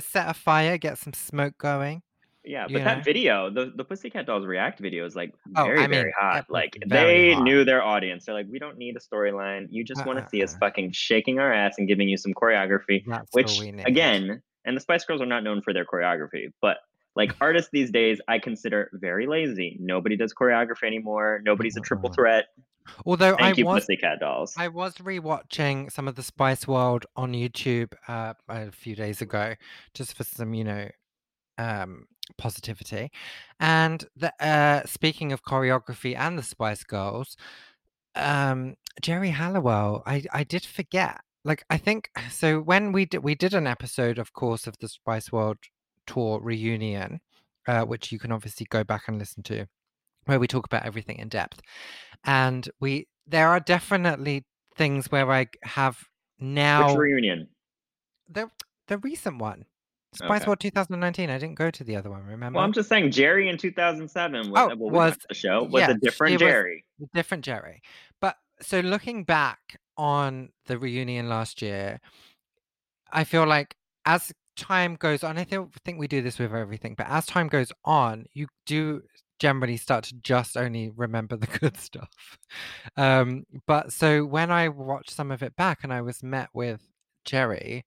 set 0.00 0.28
a 0.28 0.34
fire, 0.34 0.78
get 0.78 0.98
some 0.98 1.12
smoke 1.12 1.56
going. 1.58 2.02
Yeah, 2.44 2.66
You 2.68 2.78
but 2.78 2.84
that 2.84 2.98
know. 2.98 3.04
video, 3.04 3.50
the 3.50 3.72
the 3.76 3.84
Pussycat 3.84 4.26
Dolls 4.26 4.44
React 4.46 4.80
video 4.80 5.06
is 5.06 5.14
like 5.14 5.32
Oh, 5.56 5.64
very 5.64 5.78
I 5.78 5.82
mean, 5.82 5.90
very 6.00 6.14
hot. 6.18 6.46
Like 6.48 6.76
very 6.86 7.28
they 7.28 7.34
hot. 7.34 7.44
knew 7.44 7.64
their 7.64 7.82
audience. 7.82 8.24
They're 8.26 8.34
like, 8.34 8.46
we 8.50 8.58
don't 8.58 8.78
need 8.78 8.96
a 8.96 9.00
storyline. 9.00 9.66
You 9.70 9.84
just 9.84 10.04
want 10.06 10.18
to 10.18 10.28
see 10.28 10.42
us 10.42 10.52
Uh-uh. 10.54 10.58
fucking 10.60 10.92
shaking 10.92 11.38
our 11.38 11.52
ass 11.52 11.74
and 11.78 11.86
giving 11.86 12.08
you 12.08 12.16
some 12.16 12.34
choreography. 12.34 13.04
Which 13.32 13.60
again, 13.60 14.42
and 14.64 14.76
the 14.76 14.80
Spice 14.80 15.04
Girls 15.04 15.20
are 15.20 15.26
not 15.26 15.44
known 15.44 15.62
for 15.62 15.72
their 15.72 15.84
choreography, 15.84 16.52
but 16.60 16.78
like 17.14 17.34
artists 17.40 17.70
these 17.72 17.90
days, 17.90 18.20
I 18.26 18.38
consider 18.38 18.90
very 18.94 19.26
lazy. 19.26 19.76
Nobody 19.80 20.16
does 20.16 20.34
choreography 20.34 20.84
anymore. 20.86 21.40
Nobody's 21.44 21.76
a 21.76 21.80
triple 21.80 22.10
threat. 22.12 22.46
Although 23.06 23.36
I 23.38 23.52
you, 23.52 23.64
was 23.64 23.82
Pussycat 23.84 24.18
Dolls. 24.18 24.54
I 24.58 24.66
was 24.66 24.94
rewatching 24.96 25.92
some 25.92 26.08
of 26.08 26.16
the 26.16 26.22
Spice 26.24 26.66
World 26.66 27.06
on 27.14 27.32
YouTube 27.34 27.92
uh, 28.08 28.34
a 28.48 28.72
few 28.72 28.96
days 28.96 29.20
ago, 29.22 29.54
just 29.94 30.16
for 30.16 30.24
some, 30.24 30.52
you 30.54 30.64
know, 30.64 30.88
um, 31.58 32.06
positivity. 32.38 33.10
And 33.60 34.04
the, 34.16 34.32
uh, 34.44 34.84
speaking 34.86 35.32
of 35.32 35.44
choreography 35.44 36.16
and 36.16 36.38
the 36.38 36.42
Spice 36.42 36.84
Girls, 36.84 37.36
um, 38.14 38.74
Geri 39.00 39.30
Halliwell, 39.30 40.02
I 40.06 40.24
I 40.32 40.44
did 40.44 40.64
forget. 40.64 41.20
Like 41.44 41.64
I 41.70 41.78
think 41.78 42.10
so 42.30 42.60
when 42.60 42.92
we 42.92 43.06
did 43.06 43.22
we 43.22 43.34
did 43.34 43.54
an 43.54 43.66
episode, 43.66 44.18
of 44.18 44.32
course, 44.32 44.66
of 44.66 44.76
the 44.78 44.88
Spice 44.88 45.32
World 45.32 45.58
tour 46.06 46.40
reunion, 46.42 47.20
uh, 47.66 47.82
which 47.82 48.12
you 48.12 48.18
can 48.18 48.32
obviously 48.32 48.66
go 48.70 48.84
back 48.84 49.02
and 49.08 49.18
listen 49.18 49.42
to, 49.44 49.66
where 50.26 50.38
we 50.40 50.46
talk 50.46 50.66
about 50.66 50.84
everything 50.86 51.18
in 51.18 51.28
depth. 51.28 51.60
And 52.24 52.68
we 52.80 53.08
there 53.26 53.48
are 53.48 53.60
definitely 53.60 54.44
things 54.76 55.10
where 55.10 55.30
I 55.30 55.46
have 55.64 55.98
Which 56.76 56.94
now 56.94 56.94
reunion? 56.96 57.48
the 58.28 58.50
the 58.88 58.98
recent 58.98 59.38
one. 59.38 59.64
Spice 60.14 60.42
Okay. 60.42 60.46
World 60.48 60.60
2019. 60.60 61.30
I 61.30 61.38
didn't 61.38 61.54
go 61.54 61.70
to 61.70 61.84
the 61.84 61.96
other 61.96 62.10
one, 62.10 62.24
remember? 62.26 62.56
Well, 62.58 62.64
I'm 62.64 62.72
just 62.72 62.88
saying, 62.88 63.10
Geri 63.10 63.48
in 63.48 63.56
2007 63.56 64.50
was, 64.50 64.60
Oh, 64.60 64.76
well, 64.76 64.90
was 64.90 65.16
the 65.28 65.34
show, 65.34 65.62
was 65.64 65.80
yeah, 65.80 65.90
a 65.90 65.94
different 65.94 66.38
Geri. 66.38 66.84
a 67.02 67.06
different 67.14 67.44
Geri. 67.44 67.80
But 68.20 68.36
so 68.60 68.80
looking 68.80 69.24
back 69.24 69.78
on 69.96 70.50
the 70.66 70.78
reunion 70.78 71.28
last 71.28 71.62
year, 71.62 71.98
I 73.10 73.24
feel 73.24 73.46
like 73.46 73.74
as 74.04 74.32
time 74.56 74.96
goes 74.96 75.24
on, 75.24 75.38
I 75.38 75.44
think 75.44 75.98
we 75.98 76.08
do 76.08 76.20
this 76.20 76.38
with 76.38 76.52
everything, 76.54 76.94
but 76.96 77.06
as 77.08 77.24
time 77.24 77.48
goes 77.48 77.72
on, 77.84 78.26
you 78.34 78.48
do 78.66 79.02
generally 79.38 79.76
start 79.76 80.04
to 80.04 80.14
just 80.16 80.56
only 80.56 80.90
remember 80.90 81.36
the 81.36 81.46
good 81.58 81.76
stuff. 81.78 82.10
Um, 82.96 83.44
but 83.66 83.92
so 83.92 84.24
when 84.26 84.50
I 84.50 84.68
watched 84.68 85.10
some 85.10 85.30
of 85.30 85.42
it 85.42 85.56
back 85.56 85.80
and 85.82 85.92
I 85.92 86.02
was 86.02 86.22
met 86.22 86.48
with 86.52 86.82
Geri 87.24 87.84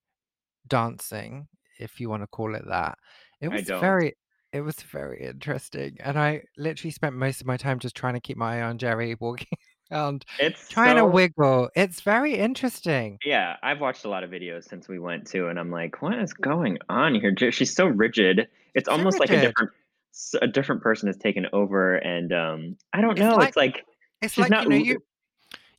dancing, 0.68 1.48
if 1.80 2.00
you 2.00 2.10
want 2.10 2.24
to 2.24 2.28
call 2.28 2.56
it 2.56 2.64
that, 2.68 2.98
it 3.42 3.50
I 3.50 3.56
was 3.56 3.64
don't. 3.64 3.80
very 3.80 4.16
it 4.52 4.62
was 4.62 4.76
very 4.78 5.22
interesting. 5.26 5.98
And 6.00 6.18
I 6.18 6.44
literally 6.58 6.92
spent 6.92 7.16
most 7.16 7.42
of 7.42 7.48
my 7.48 7.58
time 7.58 7.80
just 7.80 7.96
trying 7.96 8.14
to 8.14 8.22
keep 8.22 8.38
my 8.38 8.60
eye 8.60 8.62
on 8.64 8.78
Geri 8.78 9.16
walking 9.20 9.58
around, 9.92 10.26
It's 10.40 10.70
trying 10.70 10.96
to 10.96 11.06
so 11.06 11.06
wiggle. 11.06 11.70
It's 11.76 12.02
very 12.02 12.36
interesting. 12.36 13.20
Yeah, 13.24 13.58
I've 13.64 13.82
watched 13.82 14.06
a 14.06 14.10
lot 14.10 14.24
of 14.24 14.30
videos 14.30 14.66
since 14.66 14.88
we 14.88 15.00
went 15.00 15.26
to, 15.28 15.48
and 15.48 15.60
I'm 15.60 15.72
like, 15.72 16.02
what 16.02 16.18
is 16.20 16.34
going 16.34 16.78
on 16.90 17.16
here? 17.16 17.36
She's 17.52 17.74
so 17.76 17.88
rigid. 17.88 18.48
It's 18.76 18.88
So 18.88 18.94
almost 18.94 19.20
like 19.20 19.30
a 19.30 19.34
rigid. 19.34 19.50
different 19.50 19.72
s- 20.14 20.36
a 20.42 20.48
different 20.48 20.84
person 20.84 21.08
has 21.08 21.18
taken 21.18 21.48
over, 21.52 21.96
and 21.98 22.32
um, 22.32 22.78
I 22.94 23.02
don't 23.02 23.18
It's 23.18 23.20
know. 23.20 23.38
like 23.38 23.50
It's 23.50 23.58
like 23.58 23.86
it's 24.22 24.34
she's 24.36 24.44
like 24.44 24.52
not. 24.52 24.64
you 24.64 24.68
know 24.70 24.76
l- 24.76 24.86
you 24.86 25.00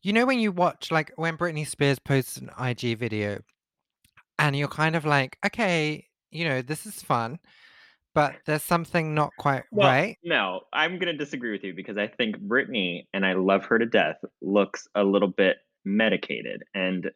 you 0.03 0.13
know 0.13 0.27
when 0.27 0.39
you 0.41 0.53
watch 0.53 0.91
like 0.91 1.13
when 1.17 1.37
Britney 1.39 1.67
Spears 1.67 1.99
posts 1.99 2.37
an 2.39 2.51
IG 2.59 2.95
video 2.97 3.41
and 4.38 4.57
you're 4.57 4.68
kind 4.68 4.96
of 4.96 5.05
like, 5.05 5.38
okay, 5.44 6.07
you 6.31 6.44
know, 6.44 6.62
this 6.62 6.87
is 6.87 7.03
fun, 7.03 7.38
but 8.14 8.35
there's 8.46 8.62
something 8.62 9.14
not 9.14 9.33
quite 9.38 9.64
Well, 9.72 9.88
right. 9.88 10.18
no, 10.25 10.61
I'm 10.72 10.99
gonna 10.99 11.16
disagree 11.16 11.53
with 11.53 11.64
you 11.64 11.75
because 11.75 11.96
I 11.99 12.09
think 12.09 12.37
Britney, 12.37 13.07
and 13.12 13.25
I 13.25 13.35
love 13.35 13.64
her 13.66 13.79
to 13.79 13.87
death, 13.87 14.16
looks 14.42 14.87
a 14.94 15.05
little 15.05 15.29
bit 15.29 15.59
medicated, 15.85 16.62
and 16.75 17.11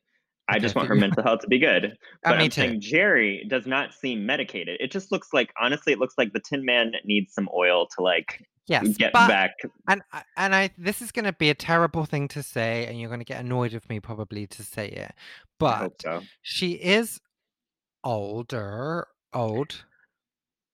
I 0.50 0.56
Okay, 0.56 0.60
just 0.60 0.74
want 0.74 0.88
her 0.88 0.94
mental 0.96 1.22
health 1.22 1.40
to 1.40 1.46
be 1.48 1.58
good. 1.58 1.96
Uh, 2.22 2.30
But 2.30 2.38
I'm 2.40 2.50
saying 2.50 2.80
Geri 2.80 3.46
does 3.48 3.66
not 3.66 3.94
seem 3.94 4.26
medicated. 4.26 4.78
It 4.78 4.90
just 4.90 5.10
looks 5.10 5.32
like, 5.32 5.52
honestly, 5.58 5.92
it 5.94 5.98
looks 5.98 6.16
like 6.18 6.34
the 6.34 6.40
Tin 6.40 6.66
Man 6.66 6.92
needs 7.04 7.32
some 7.32 7.48
oil 7.54 7.86
to 7.96 8.02
like 8.02 8.46
Yes, 8.66 8.88
get 8.98 9.12
but 9.14 9.26
back. 9.26 9.52
and 9.88 10.02
and 10.36 10.54
I 10.54 10.70
this 10.76 11.00
is 11.00 11.10
going 11.12 11.24
to 11.24 11.32
be 11.32 11.48
a 11.50 11.54
terrible 11.54 12.04
thing 12.04 12.28
to 12.28 12.42
say, 12.42 12.86
and 12.86 13.00
you're 13.00 13.08
going 13.08 13.20
to 13.20 13.24
get 13.24 13.40
annoyed 13.40 13.72
with 13.72 13.88
me 13.88 14.00
probably 14.00 14.46
to 14.48 14.62
say 14.62 14.86
it, 14.88 15.12
but 15.58 15.92
so. 16.02 16.20
she 16.42 16.72
is 16.72 17.20
older, 18.04 19.06
old, 19.32 19.84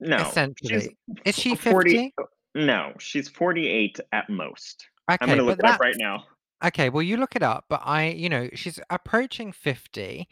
No, 0.00 0.16
essentially. 0.16 0.96
Is 1.24 1.36
she 1.38 1.52
f- 1.52 1.60
40. 1.60 1.90
50? 1.90 2.12
No, 2.56 2.92
she's 2.98 3.28
48 3.28 4.00
at 4.12 4.28
most. 4.28 4.88
Okay, 5.10 5.18
I'm 5.20 5.28
gonna 5.28 5.42
look 5.42 5.58
but 5.58 5.68
it 5.68 5.74
up 5.74 5.80
right 5.80 5.96
now. 5.96 6.24
Okay. 6.64 6.88
Well, 6.88 7.02
you 7.02 7.16
look 7.16 7.36
it 7.36 7.42
up, 7.42 7.66
but 7.68 7.80
I, 7.84 8.08
you 8.08 8.28
know, 8.28 8.48
she's 8.54 8.80
approaching 8.90 9.52
50, 9.52 10.28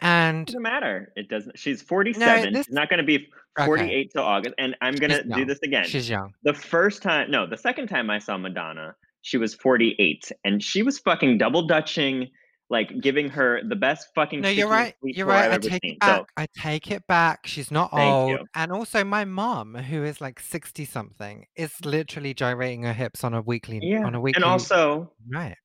and 0.00 0.46
Doesn't 0.46 0.62
matter. 0.62 1.12
It 1.16 1.28
doesn't. 1.28 1.58
She's 1.58 1.82
47. 1.82 2.20
no, 2.20 2.26
47. 2.26 2.52
this 2.52 2.66
She's 2.66 2.74
not 2.74 2.88
gonna 2.88 3.02
be 3.02 3.28
okay. 3.58 3.66
48 3.66 4.12
till 4.12 4.22
August. 4.22 4.54
And 4.58 4.76
I'm 4.80 4.94
gonna 4.94 5.22
do 5.22 5.44
this 5.44 5.58
again. 5.62 5.84
She's 5.84 6.08
young. 6.08 6.34
The 6.42 6.54
first 6.54 7.02
time, 7.02 7.30
no, 7.30 7.46
the 7.46 7.58
second 7.58 7.88
time 7.88 8.10
I 8.10 8.18
saw 8.18 8.38
Madonna, 8.38 8.94
she 9.22 9.36
was 9.36 9.54
48, 9.54 10.32
and 10.44 10.62
she 10.62 10.82
was 10.82 10.98
fucking 10.98 11.38
double 11.38 11.66
dutching, 11.66 12.28
like 12.70 13.00
giving 13.00 13.28
her 13.30 13.60
the 13.68 13.74
best 13.76 14.08
fucking 14.14 14.40
No, 14.40 14.48
you're 14.48 14.68
right. 14.68 14.94
You're 15.02 15.26
right. 15.26 15.50
I 15.50 15.58
take 15.58 15.82
seen. 15.82 15.92
it 16.00 16.04
So 16.04 16.08
back. 16.18 16.26
I 16.36 16.46
take 16.56 16.90
it 16.90 17.04
back. 17.08 17.46
She's 17.46 17.70
not 17.70 17.92
old. 17.92 18.30
you. 18.30 18.38
And 18.54 18.70
also, 18.72 19.02
my 19.04 19.24
mom, 19.24 19.74
who 19.74 20.04
is 20.04 20.20
like 20.20 20.38
60 20.40 20.84
something, 20.84 21.46
is 21.56 21.72
literally 21.84 22.32
gyrating 22.32 22.84
her 22.84 22.92
hips 22.92 23.24
on 23.24 23.34
a 23.34 23.42
weekly 23.42 23.80
Yeah, 23.82 24.04
on 24.06 24.14
a 24.14 24.20
weekly. 24.20 24.38
and 24.42 24.44
also 24.44 25.12
right. 25.28 25.56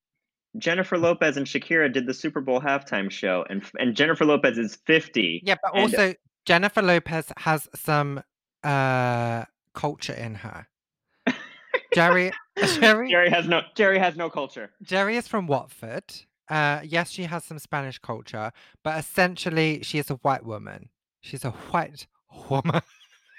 Jennifer 0.58 0.98
Lopez 0.98 1.38
and 1.38 1.46
Shakira 1.46 1.92
did 1.94 2.08
the 2.08 2.14
Super 2.14 2.42
Bowl 2.42 2.60
halftime 2.62 3.12
show, 3.12 3.46
and 3.50 3.64
and 3.78 3.96
Jennifer 3.96 4.26
Lopez 4.26 4.58
is 4.58 4.78
50, 4.88 5.42
Yeah, 5.44 5.56
but 5.62 5.74
and 5.76 5.84
also 5.84 6.14
Jennifer 6.46 6.82
Lopez 6.82 7.32
has 7.38 7.68
some 7.76 8.24
uh 8.64 9.44
culture 9.74 10.14
in 10.14 10.34
her. 10.36 10.66
Geri 11.94 12.32
Geri 12.80 13.10
Geri 13.10 13.30
has 13.30 13.48
no 13.48 13.62
Geri 13.76 14.00
has 14.00 14.16
no 14.16 14.30
culture. 14.30 14.72
Geri 14.82 15.18
is 15.18 15.28
from 15.28 15.46
Watford. 15.48 16.06
Uh 16.50 16.82
yes, 16.84 17.10
she 17.10 17.24
has 17.24 17.44
some 17.44 17.60
Spanish 17.60 18.00
culture, 18.00 18.52
but 18.84 19.00
essentially 19.00 19.82
she 19.84 19.98
is 19.98 20.10
a 20.10 20.16
white 20.16 20.46
woman. 20.46 20.90
She's 21.22 21.44
a 21.46 21.52
white 21.52 22.08
woman. 22.50 22.82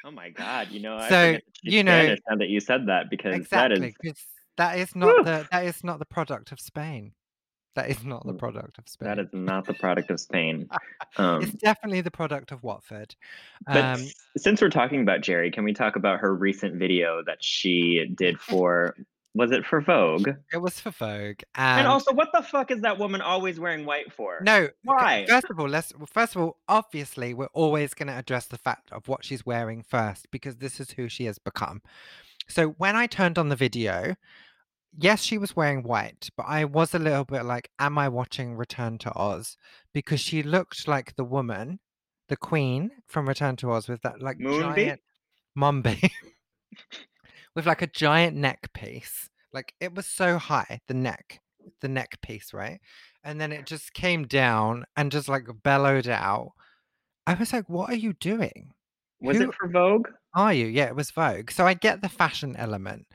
Oh 0.04 0.10
my 0.10 0.30
god, 0.30 0.70
you 0.72 0.80
know, 0.80 0.98
So, 0.98 1.38
you 1.62 1.82
know 1.82 2.14
now 2.28 2.36
that 2.36 2.48
you 2.48 2.60
said 2.60 2.86
that 2.86 3.10
because 3.10 3.48
that 3.52 3.72
is 3.72 3.92
exactly, 3.92 3.96
that 4.56 4.78
is 4.78 4.94
not 4.96 5.22
the 5.22 5.46
that 5.50 5.64
is 5.66 5.84
not 5.84 5.98
the 5.98 6.06
product 6.06 6.52
of 6.52 6.60
Spain. 6.60 7.14
That 7.76 7.90
is 7.90 8.04
not 8.04 8.26
the 8.26 8.34
Mm, 8.34 8.38
product 8.38 8.78
of 8.78 8.88
Spain. 8.88 9.08
That 9.08 9.18
is 9.20 9.28
not 9.32 9.66
the 9.66 9.74
product 9.74 10.10
of 10.10 10.20
Spain. 10.20 10.70
It's 11.38 11.52
Um, 11.52 11.58
definitely 11.62 12.00
the 12.02 12.10
product 12.10 12.52
of 12.52 12.62
Watford. 12.62 13.14
but 13.72 13.86
Um 13.86 13.94
s- 13.94 14.28
since 14.36 14.60
we're 14.60 14.70
talking 14.70 15.00
about 15.00 15.22
Geri, 15.22 15.50
can 15.50 15.64
we 15.64 15.72
talk 15.72 15.96
about 15.96 16.20
her 16.20 16.34
recent 16.34 16.76
video 16.76 17.22
that 17.24 17.42
she 17.42 18.06
did 18.14 18.38
for 18.40 18.96
was 19.36 19.52
it 19.52 19.64
for 19.64 19.80
Vogue? 19.80 20.28
it 20.52 20.56
was 20.56 20.80
for 20.80 20.90
Vogue 20.90 21.40
And 21.54 21.80
and 21.80 21.88
also, 21.88 22.12
what 22.12 22.30
the 22.32 22.42
fuck 22.42 22.70
is 22.70 22.80
that 22.80 22.98
woman 22.98 23.20
always 23.20 23.60
wearing 23.60 23.84
white 23.84 24.12
for? 24.12 24.40
No, 24.42 24.68
Why? 24.82 25.26
first 25.28 25.50
of 25.50 25.60
all, 25.60 25.68
let's 25.68 25.92
first 26.12 26.34
of 26.36 26.42
all, 26.42 26.58
obviously, 26.68 27.34
we're 27.34 27.46
always 27.52 27.94
going 27.94 28.08
to 28.08 28.14
address 28.18 28.46
the 28.46 28.58
fact 28.58 28.90
of 28.92 29.08
what 29.08 29.24
she's 29.24 29.44
wearing 29.46 29.82
first 29.82 30.30
because 30.30 30.56
this 30.56 30.80
is 30.80 30.90
who 30.92 31.08
she 31.08 31.24
has 31.26 31.38
become. 31.38 31.82
So 32.48 32.68
when 32.78 32.96
I 32.96 33.06
turned 33.06 33.38
on 33.38 33.48
the 33.48 33.56
video, 33.56 34.14
yes, 34.96 35.22
she 35.22 35.38
was 35.38 35.54
wearing 35.56 35.82
white, 35.82 36.30
but 36.36 36.46
I 36.48 36.64
was 36.64 36.94
a 36.94 36.98
little 36.98 37.24
bit 37.24 37.44
like, 37.44 37.70
am 37.78 37.98
I 37.98 38.08
watching 38.08 38.56
Return 38.56 38.98
to 38.98 39.12
Oz? 39.16 39.56
Because 39.92 40.20
she 40.20 40.42
looked 40.42 40.88
like 40.88 41.16
the 41.16 41.24
woman, 41.24 41.80
the 42.28 42.36
queen 42.36 42.90
from 43.06 43.28
Return 43.28 43.56
to 43.56 43.72
Oz 43.72 43.88
with 43.88 44.02
that 44.02 44.22
like 44.22 44.38
Moonbeam? 44.38 44.74
giant 44.74 45.00
Mombi 45.58 46.10
with 47.56 47.66
like 47.66 47.82
a 47.82 47.88
giant 47.88 48.36
neck 48.36 48.70
piece. 48.72 49.28
Like 49.52 49.72
it 49.80 49.94
was 49.94 50.06
so 50.06 50.38
high, 50.38 50.80
the 50.86 50.94
neck, 50.94 51.40
the 51.80 51.88
neck 51.88 52.20
piece, 52.20 52.52
right? 52.52 52.78
And 53.24 53.40
then 53.40 53.50
it 53.50 53.66
just 53.66 53.94
came 53.94 54.26
down 54.26 54.84
and 54.96 55.10
just 55.10 55.28
like 55.28 55.46
bellowed 55.64 56.06
out. 56.06 56.52
I 57.26 57.34
was 57.34 57.52
like, 57.52 57.68
what 57.68 57.90
are 57.90 57.96
you 57.96 58.12
doing? 58.12 58.70
Was 59.20 59.38
Who 59.38 59.44
it 59.44 59.54
for 59.54 59.68
Vogue? 59.68 60.08
are 60.34 60.52
you? 60.52 60.66
Yeah, 60.66 60.84
it 60.84 60.94
was 60.94 61.10
Vogue. 61.10 61.50
So 61.50 61.66
I 61.66 61.72
get 61.74 62.02
the 62.02 62.08
fashion 62.10 62.54
element, 62.56 63.06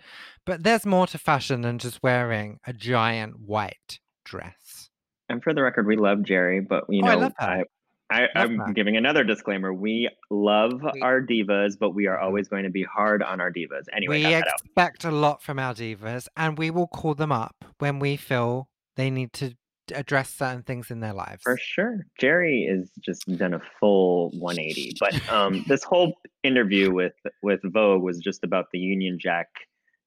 but 0.46 0.64
there's 0.64 0.86
more 0.86 1.06
to 1.08 1.20
fashion 1.20 1.62
than 1.62 1.78
just 1.78 2.02
wearing 2.02 2.60
a 2.66 2.74
giant 2.74 3.40
white 3.40 4.00
dress. 4.26 4.90
And 5.30 5.42
for 5.44 5.54
the 5.54 5.62
record, 5.62 5.86
we 5.86 5.96
love 5.96 6.24
Geri, 6.24 6.60
but 6.60 6.86
you 6.90 7.04
Oh, 7.04 7.08
I 7.08 7.14
know, 7.14 7.22
love 7.22 7.34
her. 7.38 7.48
I, 7.48 7.64
I, 8.12 8.28
her. 8.48 8.74
giving 8.74 8.98
another 8.98 9.24
disclaimer. 9.24 9.74
We 9.74 10.10
love 10.30 10.82
We, 10.94 11.02
our 11.02 11.22
divas, 11.22 11.78
but 11.80 11.92
we 11.92 12.08
are 12.08 12.18
Mhm. 12.18 12.24
always 12.24 12.48
going 12.48 12.64
to 12.64 12.70
be 12.70 12.84
hard 12.84 13.24
on 13.24 13.40
our 13.42 13.52
divas. 13.52 13.86
Anyway, 13.94 14.18
we 14.18 14.24
got 14.24 14.30
that 14.32 14.48
out. 14.48 14.54
expect 14.66 15.04
a 15.06 15.12
lot 15.12 15.42
from 15.42 15.60
our 15.60 15.74
divas, 15.74 16.28
and 16.38 16.58
we 16.58 16.70
will 16.72 16.88
call 16.88 17.16
them 17.16 17.32
up 17.32 17.56
when 17.80 18.00
we 18.00 18.18
feel 18.18 18.68
they 18.96 19.10
need 19.10 19.34
to 19.34 19.56
address 19.96 20.30
certain 20.30 20.64
things 20.64 20.90
in 20.92 21.00
their 21.00 21.14
lives. 21.14 21.42
For 21.44 21.58
sure. 21.58 22.06
Geri 22.20 22.64
is 22.64 22.92
just 23.02 23.26
done 23.38 23.54
a 23.54 23.62
full 23.80 24.30
180. 24.32 24.94
But 25.00 25.28
um, 25.30 25.64
this 25.68 25.84
whole 25.84 26.14
interview 26.44 26.92
with 26.92 27.14
with 27.42 27.62
Vogue 27.64 28.02
was 28.04 28.20
just 28.20 28.44
about 28.44 28.68
the 28.72 28.80
Union 28.80 29.18
Jack 29.20 29.48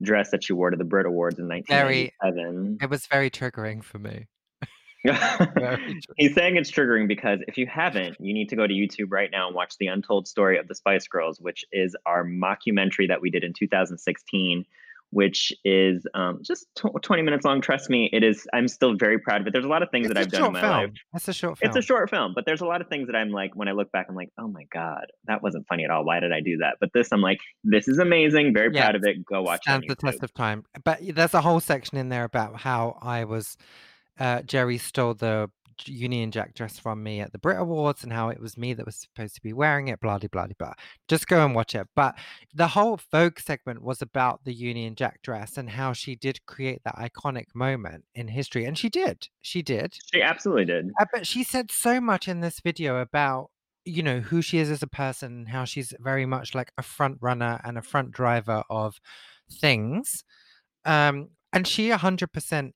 dress 0.02 0.30
that 0.30 0.42
she 0.44 0.52
wore 0.52 0.70
to 0.70 0.76
the 0.76 0.84
Brit 0.84 1.06
Awards 1.06 1.38
in 1.38 1.48
Very, 1.68 2.12
it 2.80 2.90
was 2.90 3.06
very 3.06 3.30
triggering 3.30 3.82
for 3.82 3.98
me. 3.98 4.26
He's 6.16 6.34
saying 6.34 6.56
it's 6.56 6.70
triggering 6.70 7.08
because 7.08 7.40
if 7.46 7.58
you 7.58 7.66
haven't, 7.66 8.16
you 8.20 8.32
need 8.32 8.48
to 8.48 8.56
go 8.56 8.66
to 8.66 8.72
YouTube 8.72 9.10
right 9.10 9.30
now 9.30 9.46
and 9.46 9.54
watch 9.54 9.74
the 9.78 9.86
untold 9.86 10.26
story 10.26 10.58
of 10.58 10.66
the 10.68 10.74
Spice 10.74 11.06
Girls, 11.08 11.38
which 11.40 11.64
is 11.72 11.94
our 12.06 12.24
mockumentary 12.24 13.08
that 13.08 13.20
we 13.20 13.30
did 13.30 13.44
in 13.44 13.52
2016, 13.52 14.64
which 15.10 15.52
is 15.64 16.06
um, 16.14 16.40
just 16.42 16.66
tw 16.74 16.86
20 17.02 17.22
minutes 17.22 17.44
long. 17.44 17.60
Trust 17.60 17.90
me, 17.90 18.08
it 18.12 18.24
is. 18.24 18.46
I'm 18.54 18.66
still 18.66 18.96
very 18.96 19.18
proud 19.18 19.42
of 19.42 19.46
it. 19.46 19.52
There's 19.52 19.66
a 19.66 19.68
lot 19.68 19.82
of 19.82 19.90
things 19.90 20.06
It's 20.06 20.14
that 20.14 20.20
I've 20.20 20.30
done 20.30 20.46
in 20.46 20.52
my 20.52 20.62
life. 20.68 20.80
film. 20.86 20.94
It's 21.14 21.28
a 21.28 21.32
short 21.34 21.58
film. 21.58 21.68
It's 21.68 21.76
a 21.76 21.82
short 21.82 22.10
film, 22.10 22.32
but 22.34 22.46
there's 22.46 22.62
a 22.62 22.66
lot 22.66 22.80
of 22.80 22.88
things 22.88 23.06
that 23.08 23.14
I'm 23.14 23.30
like, 23.30 23.54
when 23.54 23.68
I 23.68 23.72
look 23.72 23.92
back, 23.92 24.06
I'm 24.08 24.16
like, 24.16 24.30
oh 24.38 24.48
my 24.48 24.64
God, 24.72 25.04
that 25.26 25.42
wasn't 25.42 25.66
funny 25.68 25.84
at 25.84 25.90
all. 25.90 26.04
Why 26.04 26.20
did 26.20 26.32
I 26.32 26.40
do 26.40 26.56
that? 26.58 26.78
But 26.80 26.90
this, 26.94 27.12
I'm 27.12 27.20
like, 27.20 27.38
this 27.62 27.88
is 27.88 27.98
amazing. 27.98 28.54
Very 28.54 28.72
Yes, 28.72 28.82
proud 28.82 28.94
of 28.96 29.04
it. 29.04 29.24
Go 29.24 29.42
watch 29.42 29.60
it 29.60 29.62
stands 29.64 29.86
the 29.86 29.94
test 29.96 30.22
of 30.22 30.32
time. 30.32 30.64
But 30.82 31.00
there's 31.14 31.34
a 31.34 31.42
whole 31.42 31.60
section 31.60 31.98
in 31.98 32.08
there 32.08 32.24
about 32.24 32.56
how 32.56 32.98
I 33.02 33.24
was 33.24 33.56
uh, 34.18 34.42
Geri 34.42 34.78
stole 34.78 35.14
the 35.14 35.50
Union 35.86 36.30
Jack 36.30 36.54
dress 36.54 36.78
from 36.78 37.02
me 37.02 37.20
at 37.20 37.32
the 37.32 37.38
Brit 37.38 37.58
Awards 37.58 38.04
and 38.04 38.12
how 38.12 38.28
it 38.28 38.40
was 38.40 38.56
me 38.56 38.74
that 38.74 38.86
was 38.86 38.96
supposed 38.96 39.34
to 39.34 39.42
be 39.42 39.52
wearing 39.52 39.88
it, 39.88 40.00
blah, 40.00 40.18
blah, 40.18 40.28
blah, 40.30 40.46
blah. 40.58 40.72
Just 41.08 41.26
go 41.26 41.44
and 41.44 41.54
watch 41.54 41.74
it. 41.74 41.86
But 41.94 42.14
the 42.54 42.68
whole 42.68 43.00
Vogue 43.10 43.38
segment 43.38 43.82
was 43.82 44.00
about 44.00 44.44
the 44.44 44.54
Union 44.54 44.94
Jack 44.94 45.22
dress 45.22 45.56
and 45.56 45.68
how 45.68 45.92
she 45.92 46.16
did 46.16 46.44
create 46.46 46.82
that 46.84 46.96
iconic 46.96 47.46
moment 47.54 48.04
in 48.14 48.28
history. 48.28 48.64
And 48.64 48.78
she 48.78 48.88
did. 48.88 49.28
She 49.42 49.62
did. 49.62 49.96
She 50.12 50.22
absolutely 50.22 50.66
did. 50.66 50.90
Uh, 51.00 51.06
but 51.12 51.26
she 51.26 51.42
said 51.42 51.70
so 51.70 52.00
much 52.00 52.28
in 52.28 52.40
this 52.40 52.60
video 52.60 52.98
about 52.98 53.50
you 53.86 54.02
know 54.02 54.20
who 54.20 54.40
she 54.40 54.56
is 54.56 54.70
as 54.70 54.82
a 54.82 54.86
person 54.86 55.44
how 55.44 55.62
she's 55.66 55.92
very 56.00 56.24
much 56.24 56.54
like 56.54 56.72
a 56.78 56.82
front 56.82 57.18
runner 57.20 57.60
and 57.64 57.76
a 57.76 57.82
front 57.82 58.12
driver 58.12 58.62
of 58.70 58.98
things 59.60 60.24
um 60.86 61.28
and 61.52 61.66
she 61.66 61.90
100% 61.90 62.72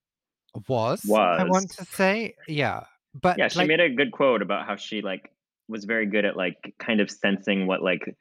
was 0.66 1.10
i 1.38 1.44
want 1.44 1.70
to 1.70 1.84
say 1.84 2.34
yeah 2.46 2.84
but 3.14 3.38
Yeah, 3.38 3.48
she 3.48 3.58
like 3.58 3.68
made 3.68 3.80
a 3.80 3.88
good 3.90 4.12
quote 4.12 4.42
about 4.42 4.66
how 4.66 4.76
she 4.76 5.00
like 5.00 5.32
was 5.68 5.84
very 5.84 6.06
good 6.06 6.24
at 6.24 6.36
like 6.36 6.74
kind 6.78 7.00
of 7.00 7.10
sensing 7.10 7.66
what 7.66 7.82
like 7.82 8.16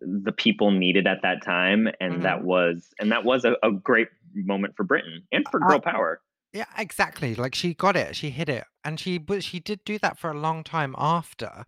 the 0.00 0.32
people 0.32 0.70
needed 0.70 1.06
at 1.06 1.22
that 1.22 1.42
time, 1.42 1.88
and 2.00 2.14
Mhm. 2.14 2.22
that 2.24 2.42
was 2.44 2.88
and 2.98 3.12
that 3.12 3.24
was 3.24 3.44
a, 3.44 3.56
a 3.62 3.70
great 3.70 4.08
moment 4.34 4.74
for 4.76 4.84
Britain 4.84 5.26
and 5.32 5.46
for 5.50 5.60
girl 5.60 5.80
power. 5.80 6.20
Yeah, 6.52 6.66
exactly. 6.76 7.34
Like 7.34 7.54
she 7.54 7.74
got 7.74 7.96
it, 7.96 8.14
she 8.16 8.30
hit 8.30 8.48
it, 8.48 8.64
and 8.84 8.98
she 9.00 9.18
but 9.18 9.42
she 9.44 9.60
did 9.60 9.84
do 9.84 9.98
that 10.00 10.18
for 10.18 10.30
a 10.30 10.38
long 10.38 10.64
time 10.64 10.94
after, 10.98 11.64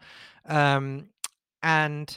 um, 0.47 1.11
and 1.63 2.17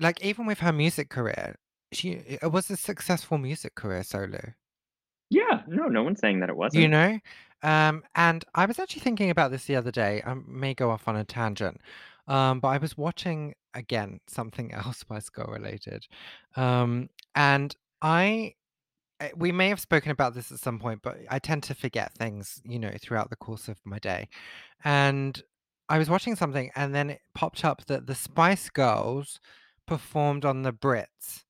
like 0.00 0.22
even 0.24 0.46
with 0.46 0.60
her 0.60 0.72
music 0.72 1.10
career, 1.10 1.56
she 1.92 2.12
it 2.12 2.52
was 2.52 2.70
a 2.70 2.76
successful 2.76 3.38
music 3.38 3.74
career 3.74 4.02
solo. 4.04 4.54
Yeah, 5.30 5.62
no, 5.66 5.86
no 5.86 6.02
one's 6.02 6.20
saying 6.20 6.40
that 6.40 6.48
it 6.48 6.52
You 6.52 6.58
wasn't. 6.58 6.82
You 6.82 6.88
know, 6.88 7.18
um, 7.62 8.04
and 8.14 8.44
I 8.54 8.66
was 8.66 8.78
actually 8.78 9.00
thinking 9.00 9.30
about 9.30 9.50
this 9.50 9.64
the 9.64 9.76
other 9.76 9.90
day. 9.90 10.22
I 10.24 10.34
may 10.46 10.74
go 10.74 10.90
off 10.90 11.08
on 11.08 11.16
a 11.16 11.24
tangent, 11.24 11.80
um, 12.28 12.60
but 12.60 12.68
I 12.68 12.78
was 12.78 12.96
watching 12.96 13.54
again 13.74 14.20
something 14.26 14.72
else 14.74 14.98
Spice 14.98 15.28
Girl 15.28 15.50
related, 15.50 16.06
um, 16.56 17.08
and 17.34 17.74
I 18.02 18.54
uh, 19.20 19.28
we 19.36 19.52
may 19.52 19.68
have 19.68 19.80
spoken 19.80 20.10
about 20.10 20.34
this 20.34 20.50
at 20.50 20.58
some 20.58 20.78
point, 20.78 21.00
but 21.02 21.18
I 21.30 21.38
tend 21.38 21.62
to 21.64 21.74
forget 21.74 22.12
things, 22.12 22.60
you 22.64 22.78
know, 22.78 22.92
throughout 23.00 23.30
the 23.30 23.36
course 23.36 23.68
of 23.68 23.78
my 23.84 23.98
day. 23.98 24.28
And 24.84 25.40
I 25.88 25.98
was 25.98 26.10
watching 26.10 26.36
something, 26.36 26.70
and 26.74 26.94
then 26.94 27.10
it 27.10 27.20
popped 27.34 27.64
up 27.64 27.86
that 27.86 28.06
the 28.06 28.14
Spice 28.14 28.70
Girls 28.70 29.40
performed 29.86 30.44
on 30.44 30.62
the 30.62 30.72
Brits. 30.72 31.44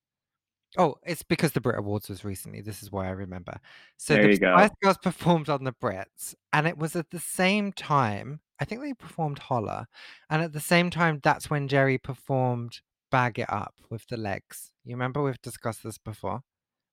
Oh, 0.77 0.95
it's 1.03 1.23
because 1.23 1.53
the 1.53 1.61
Brit 1.61 1.77
Awards 1.77 2.09
was 2.09 2.25
recently. 2.25 2.61
This 2.61 2.83
is 2.83 2.91
why 2.91 3.07
I 3.07 3.11
remember. 3.11 3.59
So 3.97 4.13
There 4.13 4.27
the 4.27 4.35
Spice 4.35 4.69
go. 4.69 4.75
Girls 4.83 4.97
performed 4.97 5.49
on 5.49 5.63
the 5.63 5.71
Brits, 5.73 6.35
and 6.53 6.67
it 6.67 6.77
was 6.77 6.95
at 6.95 7.11
the 7.11 7.19
same 7.19 7.71
time. 7.71 8.41
I 8.59 8.65
think 8.65 8.81
they 8.81 8.93
performed 8.93 9.39
Holler, 9.39 9.87
and 10.29 10.41
at 10.41 10.53
the 10.53 10.59
same 10.59 10.89
time, 10.89 11.19
that's 11.23 11.49
when 11.49 11.67
Geri 11.67 11.97
performed 11.97 12.79
Bag 13.11 13.39
It 13.39 13.51
Up 13.51 13.75
with 13.89 14.07
the 14.07 14.17
legs. 14.17 14.71
You 14.83 14.95
remember 14.95 15.21
we've 15.23 15.41
discussed 15.41 15.83
this 15.83 15.97
before, 15.97 16.41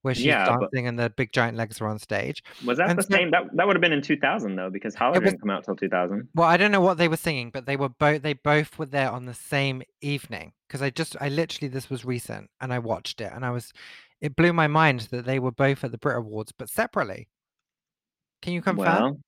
where 0.03 0.15
she's 0.15 0.27
Yeah, 0.27 0.47
but 0.59 0.71
dancing 0.73 0.87
and 0.87 0.99
the 0.99 1.11
big 1.11 1.33
giant 1.33 1.57
legs 1.57 1.81
are 1.81 1.87
on 1.87 1.99
stage. 1.99 2.43
was 2.65 2.79
that 2.79 2.91
And 2.91 2.99
the 2.99 3.03
so 3.03 3.15
same? 3.15 3.31
That 3.31 3.45
that 3.55 3.67
would 3.67 3.77
have 3.77 3.81
been 3.81 3.93
in 3.93 4.03
2000 4.03 4.57
though, 4.57 4.71
because 4.71 4.95
Holler 4.95 5.21
was 5.21 5.31
didn't 5.31 5.41
come 5.41 5.51
out 5.51 5.65
till 5.65 5.77
2000. 5.77 6.29
well, 6.35 6.49
I 6.49 6.57
don't 6.57 6.73
know 6.73 6.81
what 6.81 6.99
they 6.99 7.09
were 7.09 7.17
singing, 7.17 7.51
but 7.51 7.67
they 7.67 7.77
were 7.77 7.89
both 7.89 8.23
they 8.23 8.35
both 8.35 8.79
were 8.79 8.87
there 8.87 9.11
on 9.11 9.25
the 9.27 9.35
same 9.35 9.83
evening 10.01 10.53
because 10.69 10.83
I 10.83 10.91
just 10.91 11.17
I 11.21 11.29
literally 11.29 11.69
this 11.69 11.89
was 11.89 12.05
recent 12.05 12.51
and 12.61 12.73
I 12.73 12.79
watched 12.79 13.21
it 13.21 13.33
and 13.33 13.45
I 13.45 13.51
was 13.51 13.73
it 14.21 14.37
blew 14.37 14.53
my 14.53 14.67
mind 14.67 15.09
that 15.11 15.25
they 15.25 15.39
were 15.39 15.53
both 15.53 15.83
at 15.85 15.91
the 15.93 15.99
Brit 15.99 16.17
Awards 16.19 16.53
but 16.53 16.69
separately. 16.69 17.29
Can 18.41 18.53
you 18.53 18.63
confirm? 18.63 18.85
Well, 19.03 19.21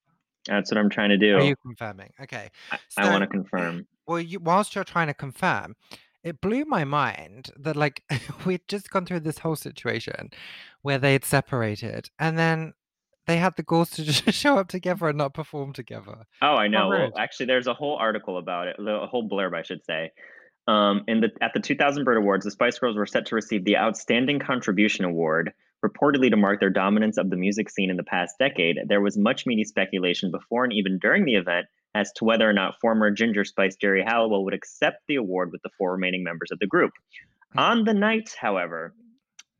that's 0.45 0.71
what 0.71 0.77
I'm 0.77 0.89
trying 0.89 1.09
to 1.09 1.17
do. 1.17 1.37
Are 1.37 1.41
you 1.41 1.55
confirming? 1.55 2.11
Okay. 2.21 2.49
I, 2.71 2.77
I 2.97 3.09
want 3.09 3.21
to 3.21 3.27
confirm. 3.27 3.87
well, 4.07 4.19
you, 4.19 4.39
whilst 4.39 4.75
you're 4.75 4.83
trying 4.83 5.07
to 5.07 5.13
confirm, 5.13 5.75
it 6.25 6.41
blew 6.41 6.65
my 6.65 6.83
mind 6.83 7.51
that 7.57 7.77
like 7.77 8.03
we'd 8.45 8.67
just 8.67 8.89
gone 8.89 9.05
through 9.05 9.21
this 9.21 9.37
whole 9.37 9.55
situation 9.55 10.31
where 10.81 10.97
they 10.97 11.13
had 11.13 11.23
separated, 11.23 12.09
and 12.19 12.37
then 12.37 12.73
they 13.27 13.37
had 13.37 13.55
the 13.55 13.63
goals 13.63 13.91
to 13.91 14.03
just 14.03 14.29
show 14.33 14.57
up 14.57 14.67
together 14.67 15.07
and 15.07 15.17
not 15.17 15.33
perform 15.33 15.71
together. 15.71 16.25
Oh, 16.41 16.55
I 16.55 16.67
know. 16.67 16.89
Well, 16.89 17.11
actually, 17.17 17.45
there's 17.45 17.67
a 17.67 17.73
whole 17.73 17.95
article 17.95 18.37
about 18.37 18.67
it, 18.67 18.75
a 18.79 19.07
whole 19.07 19.29
blurb, 19.29 19.55
I 19.55 19.61
should 19.61 19.85
say. 19.85 20.11
Um, 20.67 21.03
in 21.07 21.21
the 21.21 21.29
at 21.41 21.53
the 21.53 21.59
2000 21.59 22.03
Brit 22.03 22.17
Awards, 22.17 22.43
the 22.43 22.51
Spice 22.51 22.79
Girls 22.79 22.97
were 22.97 23.05
set 23.05 23.27
to 23.27 23.35
receive 23.35 23.63
the 23.63 23.77
Outstanding 23.77 24.39
Contribution 24.39 25.05
Award, 25.05 25.53
reportedly 25.85 26.31
to 26.31 26.37
mark 26.37 26.59
their 26.59 26.71
dominance 26.71 27.17
of 27.19 27.29
the 27.29 27.35
music 27.35 27.69
scene 27.69 27.91
in 27.91 27.97
the 27.97 28.03
past 28.03 28.35
decade. 28.39 28.77
There 28.87 29.01
was 29.01 29.15
much 29.15 29.45
media 29.45 29.65
speculation 29.65 30.31
before 30.31 30.63
and 30.63 30.73
even 30.73 30.97
during 30.97 31.25
the 31.25 31.35
event 31.35 31.67
as 31.95 32.11
to 32.17 32.25
whether 32.25 32.47
or 32.47 32.53
not 32.53 32.79
former 32.79 33.09
Ginger 33.09 33.45
Spice 33.45 33.77
Geri 33.77 34.03
Halliwell 34.03 34.43
would 34.43 34.53
accept 34.53 34.97
the 35.07 35.15
award 35.15 35.51
with 35.51 35.61
the 35.63 35.71
four 35.77 35.93
remaining 35.93 36.23
members 36.23 36.51
of 36.51 36.59
the 36.59 36.67
group. 36.67 36.91
Mm. 37.55 37.61
On 37.61 37.83
the 37.85 37.93
night, 37.93 38.35
however, 38.39 38.93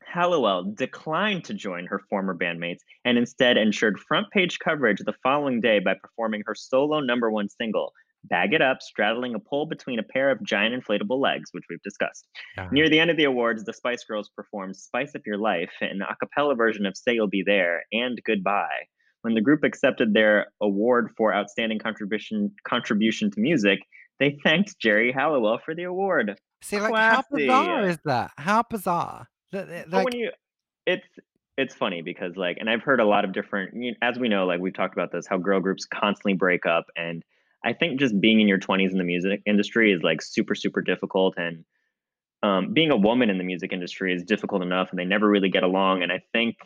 Halliwell 0.04 0.74
declined 0.74 1.44
to 1.44 1.54
join 1.54 1.86
her 1.86 2.00
former 2.10 2.36
bandmates 2.36 2.80
and 3.04 3.18
instead 3.18 3.56
ensured 3.56 3.98
front 3.98 4.30
page 4.30 4.58
coverage 4.58 5.00
the 5.04 5.14
following 5.22 5.60
day 5.60 5.80
by 5.80 5.94
performing 6.00 6.42
her 6.46 6.54
solo 6.54 7.00
number 7.00 7.30
one 7.30 7.48
single, 7.48 7.92
Bag 8.24 8.52
It 8.52 8.62
Up, 8.62 8.82
straddling 8.82 9.34
a 9.34 9.38
pole 9.38 9.66
between 9.66 9.98
a 9.98 10.02
pair 10.02 10.30
of 10.30 10.42
giant 10.42 10.74
inflatable 10.74 11.20
legs, 11.20 11.50
which 11.52 11.64
we've 11.70 11.82
discussed. 11.82 12.26
Yeah. 12.56 12.68
Near 12.70 12.88
the 12.88 13.00
end 13.00 13.10
of 13.10 13.16
the 13.16 13.24
awards, 13.24 13.64
the 13.64 13.72
Spice 13.72 14.04
Girls 14.04 14.30
performed 14.34 14.76
Spice 14.76 15.14
Up 15.14 15.22
Your 15.24 15.38
Life, 15.38 15.72
an 15.80 16.02
a 16.02 16.16
cappella 16.16 16.54
version 16.54 16.86
of 16.86 16.96
Say 16.96 17.14
You'll 17.14 17.28
Be 17.28 17.42
There 17.44 17.84
and 17.92 18.20
Goodbye. 18.24 18.88
When 19.26 19.34
the 19.34 19.40
group 19.40 19.64
accepted 19.64 20.14
their 20.14 20.52
award 20.60 21.10
for 21.16 21.34
outstanding 21.34 21.80
contribution 21.80 22.52
contribution 22.62 23.28
to 23.32 23.40
music, 23.40 23.80
they 24.20 24.38
thanked 24.44 24.78
Geri 24.78 25.10
Halliwell 25.10 25.58
for 25.64 25.74
the 25.74 25.82
award. 25.82 26.38
See, 26.62 26.78
like, 26.78 26.94
how 26.94 27.24
bizarre 27.28 27.88
is 27.88 27.98
that? 28.04 28.30
How 28.38 28.62
bizarre 28.70 29.28
that 29.50 29.68
that, 29.68 29.90
But 29.90 29.96
like 29.96 30.04
when 30.04 30.14
you, 30.14 30.30
it's 30.86 31.08
it's 31.56 31.74
funny 31.74 32.02
because 32.02 32.36
like, 32.36 32.58
and 32.60 32.70
I've 32.70 32.84
heard 32.84 33.00
a 33.00 33.04
lot 33.04 33.24
of 33.24 33.32
different, 33.32 33.74
you 33.74 33.96
as 34.00 34.16
we 34.16 34.28
know, 34.28 34.46
like 34.46 34.60
we've 34.60 34.72
talked 34.72 34.94
about 34.94 35.10
this, 35.10 35.26
how 35.26 35.38
girl 35.38 35.58
groups 35.58 35.86
constantly 35.86 36.34
break 36.34 36.64
up, 36.64 36.84
and 36.94 37.24
I 37.64 37.72
think 37.72 37.98
just 37.98 38.20
being 38.20 38.40
in 38.40 38.46
your 38.46 38.60
20s 38.60 38.92
in 38.92 38.98
the 38.98 39.02
music 39.02 39.42
industry 39.44 39.90
is 39.90 40.04
like 40.04 40.22
super 40.22 40.54
super 40.54 40.82
difficult, 40.82 41.34
and 41.36 41.64
um, 42.44 42.72
being 42.72 42.92
a 42.92 42.96
woman 42.96 43.28
in 43.28 43.38
the 43.38 43.44
music 43.44 43.72
industry 43.72 44.14
is 44.14 44.22
difficult 44.22 44.62
enough, 44.62 44.90
and 44.90 45.00
they 45.00 45.04
never 45.04 45.28
really 45.28 45.48
get 45.48 45.64
along, 45.64 46.04
and 46.04 46.12
I 46.12 46.22
think 46.32 46.58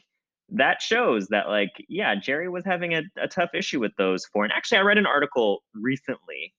that 0.52 0.82
shows 0.82 1.28
that 1.28 1.48
like 1.48 1.70
yeah 1.88 2.14
geri 2.14 2.48
was 2.48 2.64
having 2.64 2.94
a, 2.94 3.02
a 3.22 3.28
tough 3.28 3.50
issue 3.54 3.80
with 3.80 3.92
those 3.96 4.24
four 4.26 4.44
and 4.44 4.52
actually 4.52 4.78
i 4.78 4.80
read 4.80 4.98
an 4.98 5.06
article 5.06 5.62
recently 5.74 6.52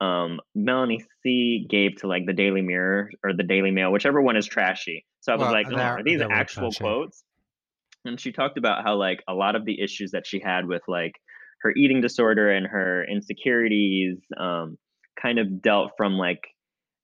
um 0.00 0.40
melanie 0.54 1.04
c 1.22 1.66
gave 1.68 1.96
to 1.96 2.06
like 2.06 2.26
the 2.26 2.32
daily 2.32 2.62
mirror 2.62 3.10
or 3.22 3.32
the 3.32 3.42
daily 3.42 3.70
mail 3.70 3.92
whichever 3.92 4.20
one 4.20 4.36
is 4.36 4.46
trashy. 4.46 5.04
So 5.20 5.32
i 5.32 5.36
was 5.36 5.44
well, 5.44 5.52
like 5.52 5.66
oh, 5.70 5.76
they're 5.76 6.02
these 6.04 6.20
actual 6.20 6.72
quotes? 6.72 7.22
And 8.06 8.20
she 8.20 8.32
talked 8.32 8.58
about 8.58 8.84
how 8.84 8.96
like 8.96 9.22
a 9.26 9.34
lot 9.34 9.56
of 9.56 9.64
the 9.64 9.80
issues 9.80 10.10
that 10.10 10.26
she 10.26 10.38
had 10.38 10.66
with 10.66 10.82
like 10.88 11.14
her 11.62 11.72
eating 11.74 12.00
disorder 12.00 12.50
and 12.50 12.66
her 12.66 13.04
insecurities 13.04 14.18
um 14.36 14.76
kind 15.20 15.38
of 15.38 15.62
dealt 15.62 15.92
from 15.96 16.14
like 16.14 16.42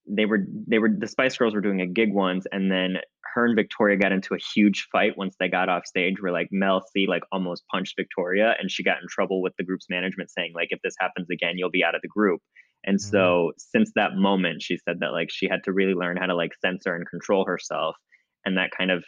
they 0.07 0.27
were 0.27 0.47
they 0.67 0.79
were 0.79 0.91
the 0.97 1.07
Spice 1.07 1.37
Girls 1.37 1.55
were 1.55 1.61
doing 1.61 1.81
a 1.81 1.87
gig 1.87 2.13
once, 2.13 2.47
and 2.53 2.71
then 2.71 2.97
her 3.35 3.47
and 3.47 3.55
Victoria 3.57 3.97
got 3.97 4.13
into 4.13 4.35
a 4.35 4.39
huge 4.55 4.89
fight 4.91 5.17
once 5.17 5.37
they 5.39 5.49
got 5.49 5.69
off 5.69 5.87
stage. 5.87 6.17
Where 6.21 6.33
like 6.33 6.49
Mel 6.51 6.83
C 6.93 7.07
like 7.07 7.23
almost 7.33 7.65
punched 7.73 7.95
Victoria, 7.97 8.55
and 8.59 8.71
she 8.71 8.83
got 8.83 9.01
in 9.01 9.09
trouble 9.09 9.43
with 9.43 9.55
the 9.57 9.65
group's 9.65 9.87
management, 9.89 10.31
saying 10.31 10.53
like 10.55 10.69
if 10.71 10.81
this 10.83 10.95
happens 10.99 11.29
again, 11.31 11.55
you'll 11.57 11.71
be 11.71 11.85
out 11.85 11.95
of 11.95 12.03
the 12.03 12.09
group. 12.09 12.41
And 12.85 12.97
Mhm. 12.97 13.01
so 13.01 13.53
since 13.59 13.93
that 13.95 14.15
moment, 14.17 14.63
she 14.63 14.79
said 14.79 15.01
that 15.01 15.13
like 15.13 15.31
she 15.31 15.49
had 15.49 15.63
to 15.65 15.73
really 15.73 15.95
learn 15.95 16.17
how 16.17 16.27
to 16.27 16.35
like 16.35 16.53
censor 16.61 16.95
and 16.95 17.07
control 17.09 17.45
herself, 17.45 17.97
and 18.45 18.57
that 18.57 18.71
kind 18.77 18.91
of 18.91 19.05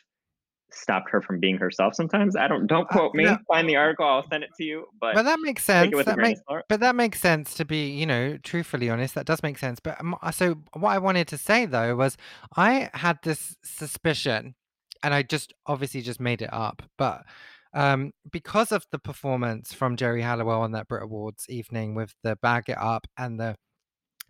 stopped 0.74 1.10
her 1.10 1.20
from 1.20 1.40
being 1.40 1.56
herself. 1.58 1.94
Sometimes 1.94 2.36
I 2.36 2.48
don't 2.48 2.66
don't 2.66 2.88
Uh, 2.90 2.92
quote 2.98 3.14
me. 3.14 3.24
no. 3.24 3.38
Find 3.48 3.68
the 3.68 3.76
article, 3.76 4.06
I'll 4.06 4.28
send 4.28 4.44
it 4.44 4.50
to 4.56 4.64
you. 4.64 4.86
But 5.00 5.14
But 5.14 5.22
that 5.24 5.38
makes 5.40 5.64
sense. 5.64 5.92
it 5.92 5.96
with 5.96 6.06
a 6.08 6.10
That 6.10 6.18
make, 6.18 6.38
but 6.68 6.80
that 6.80 6.94
makes 6.96 7.20
sense 7.20 7.54
to 7.54 7.64
be, 7.64 7.90
you 7.90 8.06
know, 8.06 8.36
truthfully 8.42 8.88
honest. 8.90 9.14
That 9.14 9.26
does 9.26 9.42
make 9.42 9.58
sense. 9.58 9.80
But 9.80 10.00
um, 10.00 10.16
so 10.32 10.56
what 10.74 10.90
I 10.90 10.98
wanted 10.98 11.28
to 11.28 11.38
say 11.38 11.66
though 11.66 11.96
was 11.96 12.16
I 12.56 12.90
had 12.94 13.18
this 13.22 13.56
suspicion, 13.64 14.54
and 15.02 15.14
I 15.14 15.22
just 15.22 15.52
obviously 15.66 16.00
just 16.02 16.20
made 16.20 16.42
it 16.42 16.52
up, 16.52 16.82
but 16.98 17.24
um, 17.74 18.12
because 18.30 18.70
of 18.70 18.84
the 18.92 18.98
performance 18.98 19.72
from 19.72 19.96
Geri 19.96 20.20
Halliwell 20.22 20.60
on 20.60 20.72
that 20.72 20.88
Brit 20.88 21.02
Awards 21.02 21.46
evening 21.48 21.94
with 21.94 22.14
the 22.22 22.36
bag 22.36 22.64
it 22.68 22.76
up 22.78 23.06
and 23.16 23.40
the 23.40 23.56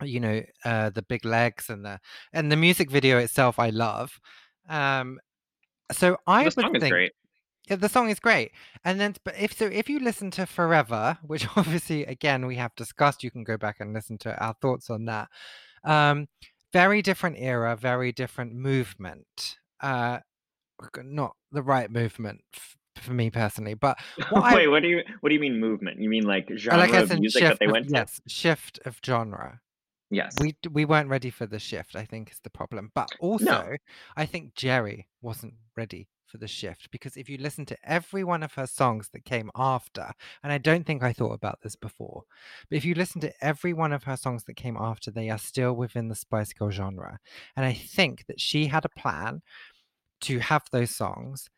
you 0.03 0.19
know 0.19 0.43
uh 0.65 0.91
the 0.91 1.03
big 1.03 1.25
legs 1.25 1.69
and 1.71 1.85
the 1.85 1.99
and 2.33 2.51
the 2.51 2.57
music 2.57 2.91
video 2.91 3.19
itself 3.19 3.59
i 3.59 3.69
love 3.71 4.19
um 4.69 5.19
so 5.93 6.17
i 6.27 6.45
The 6.45 6.51
song 6.51 6.75
is 6.77 6.81
think 6.81 6.93
great. 6.93 7.13
yeah, 7.71 7.77
the 7.77 7.89
song 7.89 8.11
is 8.11 8.19
great. 8.19 8.53
And 8.85 8.99
then, 9.01 9.15
but 9.25 9.35
if 9.39 9.53
so, 9.57 9.67
if 9.67 9.89
you 9.89 10.01
listen 10.01 10.31
to 10.33 10.47
Forever, 10.47 11.19
which 11.23 11.47
obviously, 11.57 12.05
again, 12.07 12.45
we 12.47 12.57
have 12.57 12.75
discussed, 12.75 13.23
you 13.23 13.31
can 13.31 13.45
go 13.45 13.57
back 13.57 13.77
and 13.79 13.93
listen 13.95 14.19
to 14.19 14.37
our 14.45 14.55
thoughts 14.61 14.91
on 14.91 15.05
that. 15.07 15.29
Um, 15.85 16.27
very 16.73 17.03
different 17.03 17.37
era, 17.39 17.77
very 17.77 18.11
different 18.13 18.53
movement. 18.55 19.59
Uh, 19.81 20.19
not 21.03 21.37
the 21.53 21.63
right 21.63 21.91
movement 21.91 22.41
f- 22.55 22.77
for 22.97 23.13
me 23.13 23.31
personally, 23.31 23.75
but 23.75 23.97
what 24.31 24.43
I 24.45 24.55
Wait, 24.57 24.69
what 24.69 24.83
do 24.83 24.89
you 24.89 25.03
what 25.21 25.29
do 25.29 25.35
you 25.35 25.41
mean 25.41 25.61
movement? 25.61 26.01
You 26.01 26.09
mean 26.09 26.25
like 26.25 26.51
genre 26.57 26.87
like 26.89 26.93
of 26.95 27.19
music 27.21 27.43
that 27.43 27.49
shift 27.51 27.61
they 27.61 27.67
of, 27.67 27.73
went 27.73 27.89
to? 27.89 27.95
yes, 27.95 28.21
shift 28.27 28.81
of 28.85 28.99
genre. 29.05 29.61
Yes. 30.13 30.37
We 30.41 30.55
we 30.71 30.85
weren't 30.85 31.09
ready 31.09 31.31
for 31.31 31.47
the 31.47 31.59
shift, 31.59 31.97
I 31.97 32.05
think 32.05 32.31
is 32.31 32.41
the 32.45 32.51
problem. 32.51 32.93
But 32.95 33.11
also, 33.19 33.77
I 34.17 34.27
think 34.27 34.55
Geri 34.55 35.09
wasn't 35.23 35.55
ready 35.75 36.09
for 36.27 36.37
the 36.37 36.47
shift 36.49 36.91
because 36.91 37.17
if 37.17 37.29
you 37.31 37.39
listen 37.39 37.65
to 37.67 37.79
every 37.83 38.23
one 38.23 38.43
of 38.43 38.53
her 38.55 38.67
songs 38.67 39.09
that 39.15 39.25
came 39.25 39.51
after, 39.57 40.13
and 40.43 40.53
I 40.53 40.59
don't 40.59 40.85
think 40.85 41.03
I 41.03 41.15
thought 41.15 41.33
about 41.33 41.61
this 41.63 41.77
before, 41.77 42.25
but 42.69 42.77
if 42.77 42.85
you 42.85 42.95
listen 42.95 43.23
to 43.23 43.33
every 43.41 43.73
one 43.73 43.93
of 43.93 44.05
her 44.05 44.17
songs 44.19 44.45
that 44.45 44.55
came 44.55 44.77
after, 44.77 45.11
they 45.11 45.31
are 45.31 45.39
still 45.39 45.73
within 45.73 46.09
the 46.09 46.15
Spice 46.15 46.53
Girl 46.53 46.71
genre. 46.71 47.19
And 47.57 47.65
I 47.65 47.73
think 47.73 48.27
that 48.27 48.41
she 48.41 48.67
had 48.67 48.85
a 48.85 49.01
plan 49.01 49.41
to 50.23 50.39
have 50.41 50.65
those 50.71 50.95
songs 50.95 51.49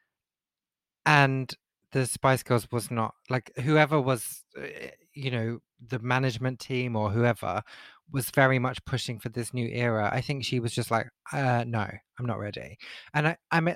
and 1.07 1.55
the 1.95 2.07
Spice 2.07 2.43
Girls 2.43 2.67
was 2.73 2.91
not 2.91 3.15
like 3.31 3.53
whoever 3.63 4.01
was, 4.01 4.43
uh, 4.59 4.67
you 5.15 5.31
know, 5.31 5.61
the 5.87 6.01
management 6.01 6.59
team 6.59 6.97
or 6.97 7.09
whoever 7.09 7.63
was 8.11 8.31
very 8.31 8.59
much 8.59 8.85
pushing 8.85 9.21
for 9.21 9.29
this 9.29 9.55
new 9.55 9.69
era. 9.69 10.11
I 10.13 10.21
think 10.21 10.45
she 10.45 10.59
was 10.59 10.75
just 10.75 10.91
like, 10.91 11.07
uh, 11.33 11.65
no, 11.67 11.87
I'm 12.19 12.27
not 12.27 12.41
ready. 12.41 12.79
And 13.15 13.29
I, 13.29 13.37
I'm 13.53 13.69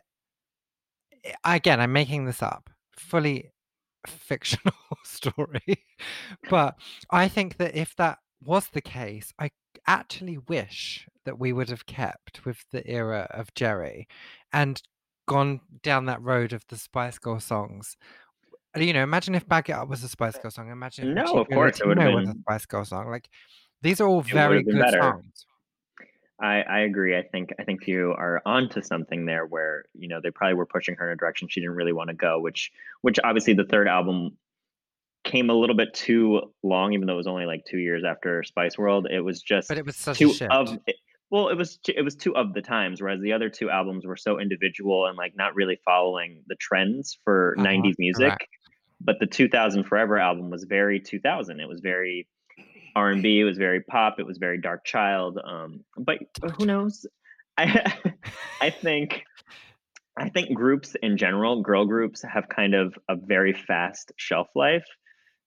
again, 1.45 1.81
I'm 1.81 1.93
making 1.93 2.25
this 2.25 2.43
up, 2.43 2.69
fully 2.99 3.53
fictional 4.05 4.75
story. 5.05 5.85
but 6.51 6.75
I 7.11 7.29
think 7.29 7.57
that 7.59 7.77
if 7.77 7.95
that 7.97 8.19
was 8.45 8.69
the 8.73 8.81
case, 8.81 9.33
I 9.39 9.51
actually 9.87 10.39
wish 10.39 11.07
that 11.25 11.39
we 11.39 11.53
would 11.53 11.69
have 11.69 11.87
kept 11.87 12.45
with 12.45 12.65
the 12.73 12.85
era 12.85 13.29
of 13.31 13.55
Geri 13.55 14.09
and 14.53 14.83
gone 15.29 15.61
down 15.83 16.07
that 16.07 16.21
road 16.23 16.53
of 16.53 16.67
the 16.69 16.77
Spice 16.77 17.19
Girl 17.19 17.39
songs. 17.39 17.97
You 18.77 18.93
know, 18.93 19.03
imagine 19.03 19.35
if 19.35 19.49
Back 19.49 19.69
It 19.69 19.73
Up 19.73 19.89
was 19.89 20.03
a 20.05 20.09
Spice 20.09 20.37
uh, 20.37 20.43
Girl 20.43 20.51
song. 20.51 20.71
Imagine 20.71 21.15
No, 21.15 21.39
of 21.39 21.49
course 21.49 21.81
it 21.81 21.87
would 21.87 21.99
have 21.99 22.15
a. 22.15 22.35
Spice 22.41 22.67
Girl 22.67 22.85
song. 22.85 23.09
Like 23.09 23.29
these 23.83 24.01
are 24.01 24.09
all 24.09 24.21
It 24.21 24.27
very 24.27 24.63
good 24.63 24.79
better. 24.79 25.01
songs. 25.01 25.47
I, 26.41 26.63
I 26.63 26.79
agree. 26.81 27.17
I 27.17 27.23
think 27.23 27.53
I 27.59 27.65
think 27.65 27.87
you 27.89 28.13
are 28.17 28.41
onto 28.47 28.81
something 28.83 29.27
there 29.27 29.45
where, 29.47 29.85
you 29.95 30.07
know, 30.07 30.21
they 30.23 30.31
probably 30.31 30.55
were 30.55 30.67
pushing 30.67 30.95
her 30.97 31.09
in 31.09 31.15
a 31.15 31.17
direction 31.17 31.49
she 31.49 31.61
didn't 31.61 31.75
really 31.75 31.93
want 31.93 32.09
to 32.11 32.15
go, 32.15 32.39
which 32.41 32.71
which 33.01 33.19
obviously 33.25 33.55
the 33.55 33.65
third 33.65 33.89
album 33.89 34.37
came 35.25 35.51
a 35.51 35.55
little 35.55 35.75
bit 35.75 35.93
too 35.95 36.53
long, 36.63 36.93
even 36.93 37.07
though 37.07 37.15
it 37.15 37.17
was 37.17 37.27
only 37.27 37.45
like 37.45 37.65
two 37.65 37.79
years 37.79 38.05
after 38.05 38.45
Spice 38.45 38.79
World. 38.79 39.09
It 39.11 39.21
was 39.21 39.43
just 39.43 39.69
But 39.69 39.79
it 39.79 39.87
was 39.87 39.97
such 39.97 40.21
a 40.21 40.29
too 40.33 40.47
of 40.51 40.79
it, 40.87 40.97
well, 41.31 41.49
it 41.49 41.57
was 41.57 41.79
it 41.87 42.03
was 42.03 42.17
too 42.17 42.35
of 42.35 42.55
the 42.55 42.63
times, 42.63 43.01
whereas 43.03 43.21
the 43.21 43.33
other 43.33 43.51
two 43.51 43.71
albums 43.71 44.07
were 44.07 44.17
so 44.17 44.39
individual 44.41 45.07
and 45.07 45.17
like 45.17 45.33
not 45.37 45.55
really 45.55 45.79
following 45.85 46.43
the 46.47 46.57
trends 46.61 47.19
for 47.25 47.55
Uh-huh, 47.59 47.67
90s 47.69 47.95
music. 47.99 48.29
correct. 48.29 48.47
But 49.01 49.17
the 49.21 49.27
2000 49.27 49.85
Forever 49.85 50.19
album 50.19 50.51
was 50.51 50.65
very 50.65 50.99
2000. 51.01 51.61
It 51.61 51.69
was 51.69 51.81
very 51.81 52.27
R&B, 52.97 53.41
it 53.41 53.45
was 53.45 53.57
very 53.57 53.81
pop, 53.83 54.19
it 54.19 54.27
was 54.27 54.39
very 54.39 54.61
Darkchild. 54.61 55.37
Um, 55.47 55.85
but 55.97 56.19
but 56.41 56.51
who 56.53 56.67
knows? 56.67 57.07
I 57.57 57.93
I 58.61 58.71
think 58.71 59.23
I 60.17 60.31
think 60.31 60.53
groups 60.55 60.97
in 61.01 61.17
general, 61.17 61.63
girl 61.63 61.87
groups, 61.87 62.23
have 62.23 62.49
kind 62.49 62.75
of 62.75 62.99
a 63.09 63.15
very 63.17 63.53
fast 63.53 64.13
shelf 64.17 64.49
life. 64.57 64.87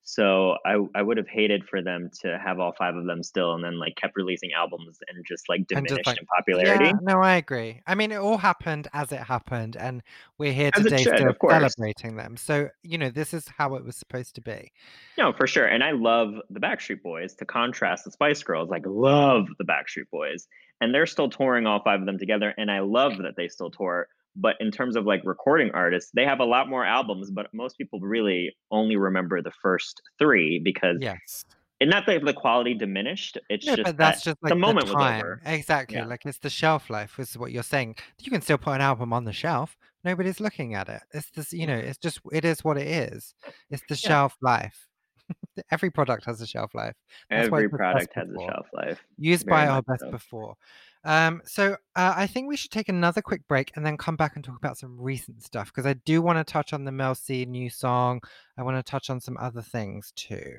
So 0.03 0.57
I 0.65 0.77
I 0.95 1.01
would 1.01 1.17
have 1.17 1.27
hated 1.27 1.63
for 1.69 1.81
them 1.81 2.09
to 2.21 2.37
have 2.43 2.59
all 2.59 2.73
five 2.77 2.95
of 2.95 3.05
them 3.05 3.21
still, 3.21 3.53
and 3.53 3.63
then 3.63 3.79
like 3.79 3.95
kept 3.95 4.15
releasing 4.15 4.51
albums 4.51 4.99
and 5.07 5.23
just 5.25 5.47
like 5.47 5.67
diminished 5.67 5.95
just 5.97 6.07
like, 6.07 6.19
in 6.19 6.25
popularity. 6.25 6.85
yeah, 6.85 6.93
no, 7.01 7.21
I 7.21 7.35
agree. 7.35 7.81
I 7.85 7.95
mean, 7.95 8.11
it 8.11 8.17
all 8.17 8.37
happened 8.37 8.87
as 8.93 9.11
it 9.11 9.19
happened, 9.19 9.75
and 9.75 10.01
we're 10.37 10.53
here 10.53 10.71
As 10.73 10.83
today 10.83 11.03
should, 11.03 11.17
still 11.17 11.35
celebrating 11.49 12.15
them. 12.15 12.35
So, 12.35 12.69
you 12.81 12.97
know, 12.97 13.09
this 13.09 13.33
is 13.33 13.47
how 13.47 13.75
it 13.75 13.85
was 13.85 13.95
supposed 13.95 14.35
to 14.35 14.41
be. 14.41 14.71
No, 15.17 15.33
for 15.33 15.45
sure. 15.45 15.67
And 15.67 15.83
I 15.83 15.91
love 15.91 16.33
the 16.49 16.59
Backstreet 16.59 17.03
Boys 17.03 17.35
to 17.35 17.45
contrast 17.45 18.05
the 18.05 18.11
Spice 18.11 18.41
Girls. 18.41 18.69
Like, 18.69 18.83
love 18.85 19.47
the 19.59 19.65
Backstreet 19.65 20.09
Boys. 20.11 20.47
And 20.81 20.93
they're 20.93 21.05
still 21.05 21.29
touring 21.29 21.67
all 21.67 21.81
five 21.83 21.99
of 21.99 22.07
them 22.07 22.17
together. 22.17 22.55
And 22.57 22.71
I 22.71 22.79
love 22.79 23.17
that 23.19 23.35
they 23.37 23.47
still 23.47 23.69
tour. 23.69 24.07
But 24.35 24.55
in 24.59 24.71
terms 24.71 24.95
of 24.95 25.05
like 25.05 25.21
recording 25.25 25.71
artists, 25.73 26.11
they 26.13 26.25
have 26.25 26.39
a 26.39 26.45
lot 26.45 26.69
more 26.69 26.85
albums, 26.85 27.29
but 27.31 27.47
most 27.53 27.77
people 27.77 27.99
really 27.99 28.55
only 28.71 28.95
remember 28.95 29.41
the 29.41 29.51
first 29.61 30.01
three 30.19 30.59
because, 30.63 30.97
Yes. 31.01 31.43
and 31.81 31.89
not 31.89 32.05
that 32.05 32.23
the 32.23 32.33
quality 32.33 32.73
diminished, 32.73 33.37
it's 33.49 33.65
No, 33.67 33.75
just 33.75 33.85
but 33.87 33.97
that's 33.97 34.23
that 34.23 34.29
just 34.31 34.43
like 34.43 34.49
the 34.51 34.55
the 34.55 34.59
moment 34.59 34.85
was 34.87 34.95
time. 34.95 35.19
over. 35.21 35.41
Exactly. 35.45 35.97
Yeah. 35.97 36.05
Like 36.05 36.25
it's 36.25 36.39
the 36.39 36.49
shelf 36.49 36.89
life, 36.89 37.19
is 37.19 37.37
what 37.37 37.51
you're 37.51 37.61
saying. 37.63 37.95
You 38.19 38.31
can 38.31 38.41
still 38.41 38.57
put 38.57 38.71
an 38.75 38.81
album 38.81 39.11
on 39.11 39.25
the 39.25 39.33
shelf. 39.33 39.75
Nobody's 40.05 40.39
looking 40.39 40.75
at 40.75 40.87
it. 40.89 41.01
It's 41.13 41.29
this, 41.31 41.51
you 41.51 41.67
know, 41.67 41.75
it's 41.77 41.97
just, 41.97 42.21
it 42.31 42.45
is 42.45 42.63
what 42.63 42.77
it 42.77 42.87
is. 42.87 43.35
It's 43.69 43.83
the 43.89 43.95
Yeah. 43.95 44.09
shelf 44.09 44.37
life. 44.41 44.87
Every 45.71 45.89
product 45.91 46.25
has 46.25 46.39
a 46.41 46.47
shelf 46.47 46.73
life. 46.73 46.95
That's 47.29 47.47
Every 47.47 47.65
it 47.65 47.71
says 47.71 47.71
best 47.71 47.77
product 47.79 48.13
has 48.15 48.29
a 48.29 48.45
shelf 48.45 48.67
life. 48.73 49.03
Used 49.17 49.45
Very 49.45 49.65
by 49.65 49.67
our 49.67 49.81
best 49.81 50.01
so. 50.01 50.11
before. 50.11 50.55
Um, 51.03 51.41
so 51.45 51.73
uh, 51.95 52.13
I 52.15 52.27
think 52.27 52.47
we 52.47 52.55
should 52.55 52.69
take 52.71 52.87
another 52.87 53.21
quick 53.21 53.47
break 53.47 53.71
and 53.75 53.83
then 53.85 53.97
come 53.97 54.15
back 54.15 54.35
and 54.35 54.45
talk 54.45 54.57
about 54.57 54.77
some 54.77 54.99
recent 54.99 55.41
stuff 55.43 55.67
because 55.67 55.85
I 55.87 55.93
do 55.93 56.21
want 56.21 56.37
to 56.37 56.43
touch 56.51 56.73
on 56.73 56.85
the 56.85 56.91
Mel 56.91 57.15
C 57.15 57.45
new 57.45 57.69
song. 57.69 58.21
I 58.57 58.63
want 58.63 58.77
to 58.77 58.83
touch 58.89 59.09
on 59.09 59.19
some 59.19 59.37
other 59.39 59.61
things 59.63 60.13
too. 60.15 60.57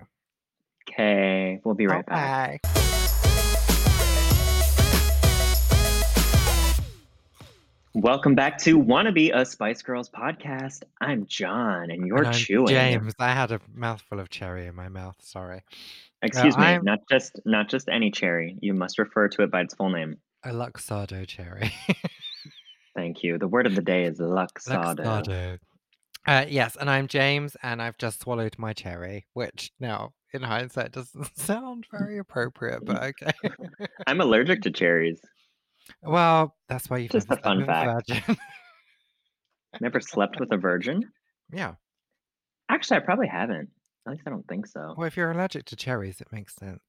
Okay, 0.90 1.60
we'll 1.64 1.76
be 1.76 1.86
right 1.86 2.04
back. 2.04 2.60
Okay. 2.66 2.72
Welcome 7.94 8.34
back 8.34 8.56
to 8.60 8.78
Wanna 8.78 9.12
Be 9.12 9.30
a 9.30 9.44
Spice 9.44 9.82
Girls 9.82 10.08
podcast. 10.08 10.82
I'm 11.00 11.26
John, 11.26 11.90
and 11.90 12.06
you're 12.06 12.24
And 12.24 12.34
chewing. 12.34 12.68
James. 12.68 13.12
I 13.18 13.32
had 13.32 13.52
a 13.52 13.60
mouthful 13.72 14.18
of 14.18 14.30
cherry 14.30 14.66
in 14.66 14.74
my 14.74 14.88
mouth. 14.88 15.16
Sorry. 15.20 15.62
Excuse 16.22 16.56
me, 16.56 16.64
I'm- 16.64 16.84
not 16.84 17.00
just 17.10 17.38
not 17.44 17.68
just 17.68 17.88
any 17.88 18.10
cherry. 18.10 18.56
You 18.60 18.74
must 18.74 18.98
refer 18.98 19.28
to 19.28 19.42
it 19.42 19.50
by 19.50 19.60
its 19.60 19.74
full 19.74 19.90
name. 19.90 20.16
A 20.44 20.50
Luxardo 20.50 21.26
cherry. 21.26 21.72
Thank 22.96 23.22
you. 23.22 23.38
The 23.38 23.48
word 23.48 23.66
of 23.66 23.74
the 23.74 23.82
day 23.82 24.04
is 24.04 24.18
Luxardo. 24.18 24.96
Luxardo. 24.96 25.58
Uh, 26.26 26.44
yes, 26.48 26.76
and 26.80 26.88
I'm 26.88 27.08
James, 27.08 27.56
and 27.62 27.82
I've 27.82 27.98
just 27.98 28.20
swallowed 28.20 28.54
my 28.58 28.72
cherry, 28.72 29.26
which 29.32 29.72
now, 29.80 30.12
in 30.32 30.42
hindsight, 30.42 30.92
doesn't 30.92 31.36
sound 31.38 31.86
very 31.90 32.18
appropriate, 32.18 32.84
but 32.84 33.02
okay. 33.02 33.32
I'm 34.06 34.20
allergic 34.20 34.62
to 34.62 34.70
cherries. 34.70 35.20
well, 36.02 36.54
that's 36.68 36.88
why 36.88 36.98
you've 36.98 37.10
Just 37.10 37.28
never 37.28 37.40
a 37.40 37.42
fun 37.42 37.58
with 37.58 37.68
a 37.68 37.84
virgin. 37.84 38.36
Never 39.80 40.00
slept 40.02 40.38
with 40.38 40.52
a 40.52 40.58
virgin. 40.58 41.02
yeah. 41.50 41.74
Actually, 42.68 42.98
I 42.98 43.00
probably 43.00 43.26
haven't. 43.26 43.70
At 44.06 44.12
least 44.12 44.22
I 44.26 44.30
don't 44.30 44.46
think 44.46 44.66
so. 44.66 44.94
Well, 44.98 45.06
if 45.06 45.16
you're 45.16 45.30
allergic 45.30 45.64
to 45.66 45.76
cherries, 45.76 46.20
it 46.20 46.28
makes 46.30 46.54
sense. 46.56 46.82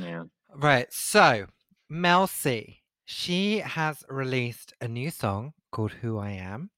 Yeah. 0.00 0.22
Right. 0.54 0.86
So, 0.90 1.44
Mel 1.90 2.26
C. 2.28 2.78
She 3.04 3.58
has 3.58 4.04
released 4.08 4.72
a 4.80 4.86
new 4.88 5.10
song 5.10 5.52
called 5.72 5.90
Who 5.90 6.18
I 6.18 6.30
Am. 6.30 6.70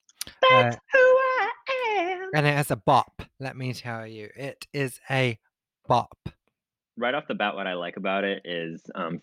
That's 0.50 0.76
Uh, 0.76 0.78
who 0.92 0.98
I 0.98 1.50
am. 1.98 2.30
and 2.34 2.46
it 2.46 2.54
has 2.54 2.70
a 2.70 2.76
bop, 2.76 3.22
let 3.38 3.56
me 3.56 3.74
tell 3.74 4.06
you. 4.06 4.30
It 4.34 4.66
is 4.72 4.98
a 5.10 5.38
bop. 5.86 6.16
Right 6.96 7.14
off 7.14 7.26
the 7.28 7.34
bat, 7.34 7.54
what 7.54 7.66
I 7.66 7.74
like 7.74 7.96
about 7.98 8.24
it 8.24 8.42
is 8.46 8.82
um, 8.94 9.20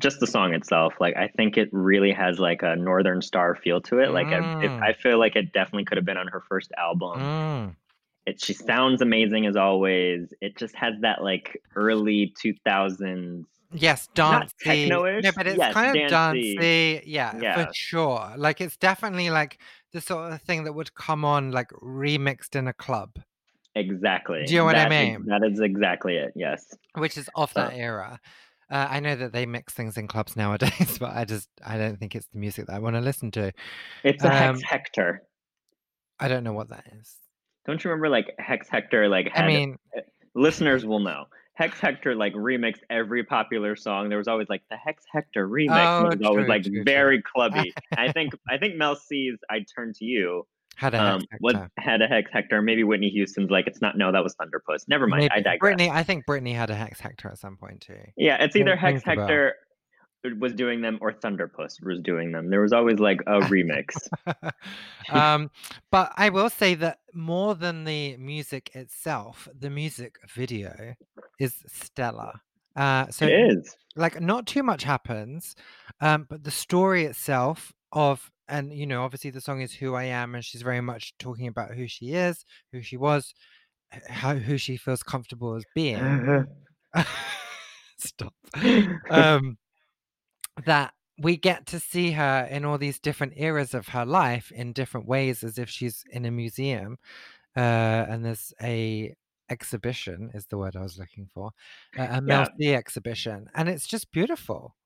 just 0.00 0.20
the 0.20 0.26
song 0.26 0.54
itself. 0.54 0.94
Like 1.00 1.16
I 1.16 1.28
think 1.28 1.58
it 1.58 1.68
really 1.72 2.12
has 2.12 2.38
like 2.38 2.62
a 2.62 2.76
Northern 2.76 3.20
Star 3.20 3.54
feel 3.54 3.80
to 3.82 3.98
it. 3.98 4.10
Like 4.10 4.28
I, 4.28 4.38
it, 4.64 4.70
Mm. 4.70 4.82
I 4.82 4.92
feel 4.94 5.18
like 5.18 5.36
it 5.36 5.52
definitely 5.52 5.84
could 5.84 5.98
have 5.98 6.04
been 6.06 6.16
on 6.16 6.28
her 6.28 6.40
first 6.48 6.72
album. 6.78 7.20
Mm. 7.20 7.76
it 8.26 8.42
she 8.42 8.54
sounds 8.54 9.02
amazing 9.02 9.44
as 9.46 9.56
always. 9.56 10.32
It 10.40 10.56
just 10.56 10.74
has 10.76 10.94
that 11.00 11.22
like 11.22 11.62
early 11.76 12.34
2000s. 12.42 13.44
Yes, 13.72 14.08
dancey. 14.14 14.88
No, 14.88 15.02
but 15.36 15.46
it's 15.46 15.58
yes, 15.58 15.74
kind 15.74 15.96
of 15.96 16.08
dancey. 16.10 16.54
dancey. 16.56 17.02
Yeah, 17.06 17.38
Yeah. 17.40 17.66
for 17.66 17.74
sure. 17.74 18.32
Like 18.36 18.60
it's 18.60 18.76
definitely 18.76 19.30
like 19.30 19.58
the 19.92 20.00
sort 20.00 20.32
of 20.32 20.40
thing 20.42 20.64
that 20.64 20.72
would 20.72 20.94
come 20.94 21.24
on 21.24 21.50
like 21.52 21.68
remixed 21.82 22.56
in 22.56 22.66
a 22.68 22.72
club, 22.72 23.18
Exactly. 23.74 24.44
Do 24.46 24.52
you 24.54 24.60
know 24.60 24.64
what 24.64 24.74
I 24.76 24.88
That 24.88 24.92
is- 24.92 25.18
mean? 25.18 25.26
that 25.26 25.44
is 25.44 25.60
exactly 25.60 26.16
it. 26.16 26.32
Yes. 26.34 26.74
which 26.94 27.16
is 27.18 27.28
off 27.34 27.52
So- 27.52 27.60
that 27.60 27.74
era. 27.74 28.18
Uh, 28.70 28.86
I 28.90 29.00
know 29.00 29.16
that 29.16 29.32
they 29.32 29.46
mix 29.46 29.72
things 29.72 29.96
in 29.96 30.08
clubs 30.08 30.36
nowadays, 30.36 30.98
but 31.00 31.14
I 31.16 31.24
just 31.24 31.48
I 31.64 31.78
don't 31.78 31.98
think 31.98 32.14
it's 32.14 32.26
the 32.32 32.38
music 32.38 32.66
that 32.66 32.74
I 32.74 32.78
want 32.80 32.96
to 32.96 33.00
listen 33.00 33.30
to. 33.32 33.52
It's 34.04 34.22
a 34.24 34.28
Hex 34.30 34.58
Um, 34.58 34.62
Hector. 34.62 35.22
I 36.20 36.28
don't 36.28 36.44
know 36.44 36.52
what 36.52 36.68
that 36.70 36.84
is. 37.00 37.14
Don't 37.66 37.82
you 37.82 37.90
remember 37.90 38.08
like 38.08 38.34
Hex 38.38 38.68
Hector 38.68 39.08
like 39.08 39.28
had 39.32 39.44
I 39.44 39.46
mean, 39.48 39.78
listeners 40.34 40.84
will 40.84 41.00
know. 41.00 41.26
Hex 41.58 41.80
Hector 41.80 42.14
like 42.14 42.32
remixed 42.34 42.82
every 42.88 43.24
popular 43.24 43.74
song. 43.74 44.08
There 44.08 44.18
was 44.18 44.28
always 44.28 44.48
like 44.48 44.62
the 44.70 44.76
Hex 44.76 45.02
Hector 45.12 45.48
remix. 45.48 45.70
Oh, 45.70 46.06
it 46.06 46.20
was 46.20 46.28
always 46.28 46.44
true, 46.44 46.54
like 46.54 46.62
true, 46.62 46.72
true. 46.72 46.84
very 46.84 47.20
clubby. 47.20 47.74
I 47.96 48.12
think 48.12 48.32
I 48.48 48.58
think 48.58 48.76
Mel 48.76 48.94
C's 48.94 49.34
I 49.50 49.64
Turn 49.74 49.92
to 49.94 50.04
You 50.04 50.46
had 50.76 50.94
a 50.94 51.02
um, 51.02 51.22
Hector. 51.32 51.70
had 51.78 52.00
a 52.00 52.06
Hex 52.06 52.30
Hector. 52.32 52.62
Maybe 52.62 52.84
Whitney 52.84 53.08
Houston's 53.08 53.50
like 53.50 53.66
it's 53.66 53.82
not. 53.82 53.98
No, 53.98 54.12
that 54.12 54.22
was 54.22 54.36
Thunderpuss. 54.36 54.86
Never 54.86 55.08
mind. 55.08 55.30
I 55.32 55.40
digress. 55.40 55.74
Britney, 55.74 55.90
I 55.90 56.04
think 56.04 56.26
Britney 56.26 56.54
had 56.54 56.70
a 56.70 56.76
Hex 56.76 57.00
Hector 57.00 57.28
at 57.28 57.38
some 57.38 57.56
point 57.56 57.80
too. 57.80 57.98
Yeah, 58.16 58.40
it's 58.40 58.54
either 58.54 58.76
Hex. 58.76 59.02
Hector 59.02 59.54
was 60.38 60.52
doing 60.52 60.80
them 60.80 60.98
or 61.00 61.12
Thunderpuss 61.12 61.82
was 61.82 62.00
doing 62.00 62.32
them. 62.32 62.50
There 62.50 62.60
was 62.60 62.72
always 62.72 62.98
like 62.98 63.20
a 63.26 63.40
remix. 63.40 64.08
um, 65.10 65.50
but 65.90 66.12
I 66.16 66.28
will 66.28 66.50
say 66.50 66.74
that 66.76 66.98
more 67.14 67.54
than 67.54 67.84
the 67.84 68.16
music 68.16 68.70
itself, 68.74 69.48
the 69.58 69.70
music 69.70 70.16
video 70.34 70.94
is 71.38 71.54
stellar. 71.66 72.40
Uh, 72.76 73.08
so 73.10 73.26
it 73.26 73.32
is. 73.32 73.76
like 73.96 74.20
not 74.20 74.46
too 74.46 74.62
much 74.62 74.84
happens 74.84 75.56
um 76.00 76.26
but 76.30 76.44
the 76.44 76.50
story 76.50 77.04
itself 77.06 77.72
of 77.90 78.30
and 78.46 78.72
you 78.72 78.86
know 78.86 79.02
obviously 79.02 79.30
the 79.30 79.40
song 79.40 79.60
is 79.60 79.72
who 79.72 79.94
i 79.94 80.04
am 80.04 80.36
and 80.36 80.44
she's 80.44 80.62
very 80.62 80.80
much 80.80 81.12
talking 81.18 81.48
about 81.48 81.72
who 81.74 81.88
she 81.88 82.12
is 82.12 82.44
who 82.72 82.80
she 82.80 82.96
was 82.96 83.34
how 84.08 84.36
who 84.36 84.56
she 84.56 84.76
feels 84.76 85.02
comfortable 85.02 85.56
as 85.56 85.64
being 85.74 86.46
stop 87.98 88.34
um 89.10 89.58
that 90.66 90.92
we 91.18 91.36
get 91.36 91.66
to 91.66 91.80
see 91.80 92.12
her 92.12 92.46
in 92.50 92.64
all 92.64 92.78
these 92.78 93.00
different 93.00 93.32
eras 93.36 93.74
of 93.74 93.88
her 93.88 94.04
life 94.06 94.52
in 94.52 94.72
different 94.72 95.06
ways 95.06 95.42
as 95.42 95.58
if 95.58 95.68
she's 95.68 96.04
in 96.10 96.24
a 96.24 96.30
museum 96.30 96.96
uh, 97.56 97.60
and 98.08 98.24
there's 98.24 98.52
a 98.62 99.14
exhibition 99.50 100.30
is 100.34 100.46
the 100.46 100.58
word 100.58 100.76
I 100.76 100.82
was 100.82 100.98
looking 100.98 101.26
for, 101.32 101.50
uh, 101.98 102.06
a 102.10 102.20
Mel 102.20 102.46
Yeah. 102.58 102.68
C 102.70 102.74
exhibition, 102.74 103.48
and 103.54 103.68
it's 103.68 103.86
just 103.86 104.12
beautiful. 104.12 104.76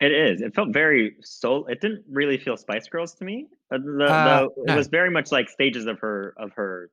It 0.00 0.12
is. 0.12 0.40
It 0.40 0.54
felt 0.54 0.72
very 0.72 1.16
soul. 1.22 1.66
It 1.66 1.80
didn't 1.80 2.04
really 2.10 2.38
feel 2.38 2.56
Spice 2.56 2.88
Girls 2.88 3.14
to 3.16 3.24
me. 3.24 3.48
Uh, 3.72 3.78
the, 3.78 4.04
Uh, 4.04 4.38
the, 4.40 4.44
it 4.62 4.66
no. 4.66 4.76
was 4.76 4.88
very 4.88 5.10
much 5.10 5.32
like 5.32 5.48
stages 5.48 5.86
of 5.86 5.98
her 6.00 6.34
of 6.38 6.52
her 6.52 6.90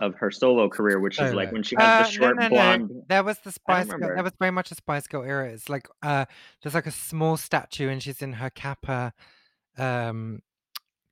of 0.00 0.14
her 0.16 0.30
solo 0.30 0.68
career, 0.68 0.98
which 1.00 1.20
is 1.20 1.32
like 1.34 1.52
when 1.52 1.62
she 1.62 1.76
has 1.76 1.84
Uh, 1.84 2.02
the 2.06 2.10
short 2.12 2.36
no, 2.36 2.42
no, 2.42 2.48
blonde. 2.48 2.90
no. 2.90 3.04
There 3.08 3.22
was 3.22 3.38
the 3.40 3.52
Spice 3.52 3.86
Girl. 3.86 4.14
That 4.14 4.24
was 4.24 4.32
very 4.38 4.50
much 4.50 4.70
a 4.70 4.74
Spice 4.74 5.06
Girl 5.06 5.22
era. 5.22 5.48
It's 5.50 5.68
like 5.68 5.88
uh, 6.02 6.24
there's 6.62 6.74
like 6.74 6.86
a 6.86 6.90
small 6.90 7.36
statue, 7.36 7.88
and 7.88 8.02
she's 8.02 8.20
in 8.22 8.34
her 8.34 8.50
kappa, 8.50 9.12
um, 9.78 10.42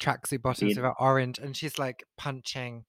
tracksuit 0.00 0.42
bottoms 0.42 0.62
Indeed. 0.62 0.76
with 0.78 0.84
her 0.84 1.00
orange, 1.00 1.38
and 1.38 1.56
she's 1.56 1.78
like 1.78 2.04
punching. 2.16 2.84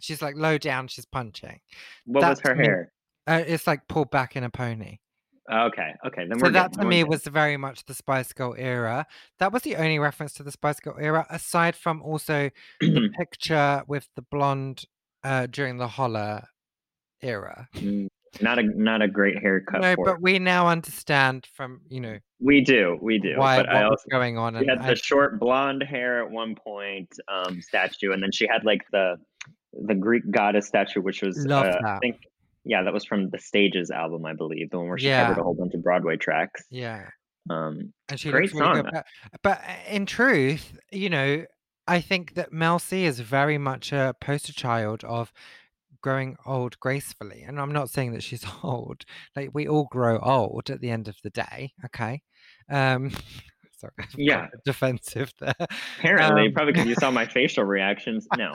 She's 0.00 0.22
like 0.22 0.36
low 0.36 0.58
down. 0.58 0.88
She's 0.88 1.06
punching. 1.06 1.60
What 2.04 2.22
was 2.28 2.40
her 2.40 2.54
me- 2.54 2.64
hair? 2.64 2.92
Uh, 3.26 3.42
it's 3.46 3.66
like 3.66 3.88
pulled 3.88 4.10
back 4.10 4.36
in 4.36 4.44
a 4.44 4.50
pony. 4.50 4.98
Okay, 5.50 5.94
okay, 6.06 6.26
then 6.28 6.38
So 6.40 6.50
that 6.50 6.72
good. 6.72 6.82
to 6.82 6.86
me 6.86 7.00
good. 7.02 7.08
was 7.08 7.24
very 7.24 7.56
much 7.56 7.86
the 7.86 7.94
Spice 7.94 8.34
Girl 8.34 8.54
era. 8.58 9.06
That 9.38 9.50
was 9.50 9.62
the 9.62 9.76
only 9.76 9.98
reference 9.98 10.34
to 10.34 10.42
the 10.42 10.52
Spice 10.52 10.78
Girl 10.78 10.96
era, 11.00 11.26
aside 11.30 11.74
from 11.74 12.02
also 12.02 12.50
the 12.80 13.08
picture 13.18 13.82
with 13.88 14.08
the 14.14 14.20
blonde 14.22 14.84
uh, 15.24 15.46
during 15.46 15.76
the 15.78 15.88
holler 15.88 16.42
era. 17.22 17.68
Mm, 17.74 18.08
not 18.40 18.58
a 18.58 18.62
not 18.62 19.02
a 19.02 19.08
great 19.08 19.38
haircut 19.40 19.80
no, 19.80 19.94
for 19.94 20.04
but 20.04 20.14
it. 20.16 20.22
we 20.22 20.38
now 20.38 20.68
understand 20.68 21.46
from 21.54 21.80
you 21.88 22.00
know 22.00 22.18
We 22.40 22.60
do, 22.60 22.98
we 23.00 23.18
do. 23.18 23.34
why 23.36 23.56
but 23.58 23.66
what 23.66 23.76
I 23.76 23.82
was 23.84 23.90
also 24.00 24.08
going 24.10 24.38
on, 24.38 24.58
she 24.58 24.66
had 24.66 24.78
I, 24.78 24.88
the 24.88 24.96
short 24.96 25.40
blonde 25.40 25.82
hair 25.82 26.22
at 26.24 26.30
one 26.30 26.54
point, 26.54 27.08
um, 27.28 27.60
statue, 27.62 28.12
and 28.12 28.22
then 28.22 28.30
she 28.32 28.46
had 28.46 28.64
like 28.64 28.82
the 28.92 29.16
the 29.72 29.94
Greek 29.94 30.30
goddess 30.30 30.66
statue, 30.66 31.00
which 31.00 31.22
was 31.22 31.46
uh, 31.46 31.78
I 31.84 31.98
think 32.00 32.16
yeah, 32.64 32.82
that 32.82 32.92
was 32.92 33.04
from 33.04 33.30
the 33.30 33.38
Stages 33.38 33.90
album, 33.90 34.26
I 34.26 34.34
believe, 34.34 34.70
the 34.70 34.78
one 34.78 34.88
where 34.88 34.98
she 34.98 35.06
Yeah. 35.08 35.24
covered 35.26 35.40
a 35.40 35.42
whole 35.42 35.54
bunch 35.54 35.72
of 35.74 35.82
Broadway 35.82 36.16
tracks. 36.18 36.64
yeah, 36.70 37.08
Um, 37.48 37.94
and 38.10 38.20
she 38.20 38.30
Great 38.30 38.52
looks 38.52 38.54
really 38.54 38.74
song. 38.74 38.82
good. 38.82 38.90
But, 38.92 39.06
but 39.42 39.58
uh, 39.66 39.90
in 39.94 40.04
truth, 40.04 40.78
you 40.92 41.08
know, 41.08 41.44
I 41.88 42.00
think 42.00 42.34
that 42.34 42.52
Mel 42.52 42.78
C 42.78 43.04
is 43.04 43.18
very 43.20 43.58
much 43.58 43.92
a 43.92 44.14
poster 44.20 44.52
child 44.52 45.02
of 45.04 45.32
growing 46.00 46.36
old 46.46 46.78
gracefully. 46.78 47.42
And 47.42 47.58
I'm 47.60 47.72
not 47.72 47.90
saying 47.90 48.12
that 48.12 48.22
she's 48.22 48.44
old. 48.62 49.04
Like 49.34 49.50
we 49.52 49.66
all 49.66 49.88
grow 49.90 50.18
old 50.20 50.70
at 50.70 50.80
the 50.80 50.90
end 50.90 51.08
of 51.08 51.16
the 51.24 51.30
day. 51.30 51.72
Okay. 51.86 52.22
Um 52.70 53.10
sorry, 53.78 53.92
Yeah. 54.16 54.48
defensive 54.64 55.32
there. 55.40 55.54
apparently, 55.98 56.46
Um, 56.48 56.52
probably 56.52 56.72
because 56.72 56.88
you 56.88 56.94
saw 56.96 57.10
my 57.10 57.26
facial 57.26 57.64
reactions. 57.64 58.26
No, 58.36 58.52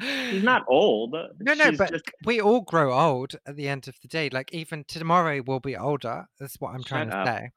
she's 0.00 0.42
not 0.42 0.64
old. 0.68 1.12
No, 1.40 1.54
no, 1.54 1.70
She's 1.70 1.78
but 1.78 1.90
just 1.90 2.04
we 2.24 2.40
all 2.40 2.60
grow 2.60 2.92
old 2.92 3.34
at 3.46 3.56
the 3.56 3.68
end 3.68 3.88
of 3.88 3.96
the 4.02 4.08
day. 4.08 4.28
Like 4.30 4.52
even 4.54 4.84
tomorrow 4.86 5.42
we'll 5.46 5.60
be 5.60 5.76
older. 5.76 6.26
That's 6.38 6.56
what 6.60 6.74
I'm 6.74 6.84
trying 6.84 7.10
Shut 7.10 7.24
to 7.24 7.30
up. 7.30 7.38
say. 7.38 7.50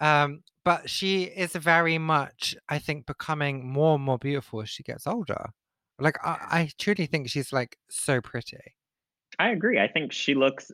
Um, 0.00 0.42
but 0.64 0.88
she 0.90 1.24
is 1.24 1.52
very 1.52 1.98
much, 1.98 2.54
I 2.68 2.78
think, 2.78 3.06
becoming 3.06 3.66
more 3.70 3.94
and 3.96 4.04
more 4.04 4.18
beautiful 4.18 4.62
as 4.62 4.68
she 4.70 4.82
gets 4.82 5.06
older. 5.06 5.50
Like 5.98 6.16
I, 6.24 6.36
I 6.50 6.70
truly 6.78 7.06
think 7.06 7.28
she's 7.28 7.52
like 7.52 7.76
so 7.90 8.20
pretty. 8.20 8.74
I 9.38 9.50
agree. 9.50 9.78
I 9.80 9.88
think 9.88 10.12
she 10.12 10.34
looks 10.34 10.70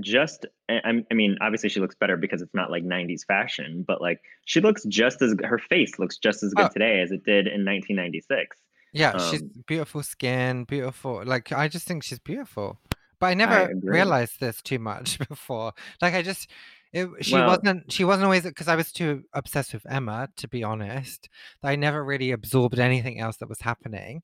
just. 0.00 0.46
I, 0.68 0.74
I'm- 0.84 1.06
mean, 1.12 1.36
obviously, 1.40 1.68
she 1.68 1.80
looks 1.80 1.94
better 1.94 2.16
because 2.16 2.42
it's 2.42 2.54
not 2.54 2.70
like 2.70 2.84
'90s 2.84 3.24
fashion, 3.26 3.84
but 3.86 4.00
like 4.00 4.20
she 4.44 4.60
looks 4.60 4.84
just 4.84 5.22
as 5.22 5.34
her 5.44 5.58
face 5.58 5.98
looks 5.98 6.18
just 6.18 6.42
as 6.42 6.52
good 6.54 6.66
Oh. 6.66 6.72
today 6.72 7.00
as 7.00 7.10
it 7.12 7.24
did 7.24 7.46
in 7.46 7.64
1996. 7.64 8.56
Yeah, 8.92 9.18
she's 9.30 9.42
Um, 9.42 9.50
beautiful 9.66 10.02
skin, 10.02 10.64
beautiful. 10.64 11.22
Like 11.24 11.52
I 11.52 11.68
just 11.68 11.86
think 11.86 12.02
she's 12.02 12.18
beautiful. 12.18 12.78
But 13.18 13.26
I 13.28 13.34
never 13.34 13.70
agree. 13.70 13.90
realized 13.90 14.40
this 14.40 14.60
too 14.60 14.78
much 14.78 15.18
before. 15.28 15.72
Like 16.02 16.14
I 16.14 16.22
just 16.22 16.50
it, 16.92 17.08
she 17.24 17.34
Well- 17.34 17.48
wasn't 17.48 17.90
she 17.92 18.04
wasn't 18.04 18.24
always 18.24 18.42
because 18.44 18.68
I 18.68 18.76
was 18.76 18.92
too 18.92 19.24
obsessed 19.32 19.74
with 19.74 19.86
Emma, 19.90 20.28
to 20.36 20.48
be 20.48 20.62
honest. 20.64 21.28
I 21.62 21.76
never 21.76 22.04
really 22.04 22.30
absorbed 22.32 22.78
anything 22.78 23.20
else 23.20 23.36
that 23.38 23.48
was 23.48 23.60
happening. 23.60 24.22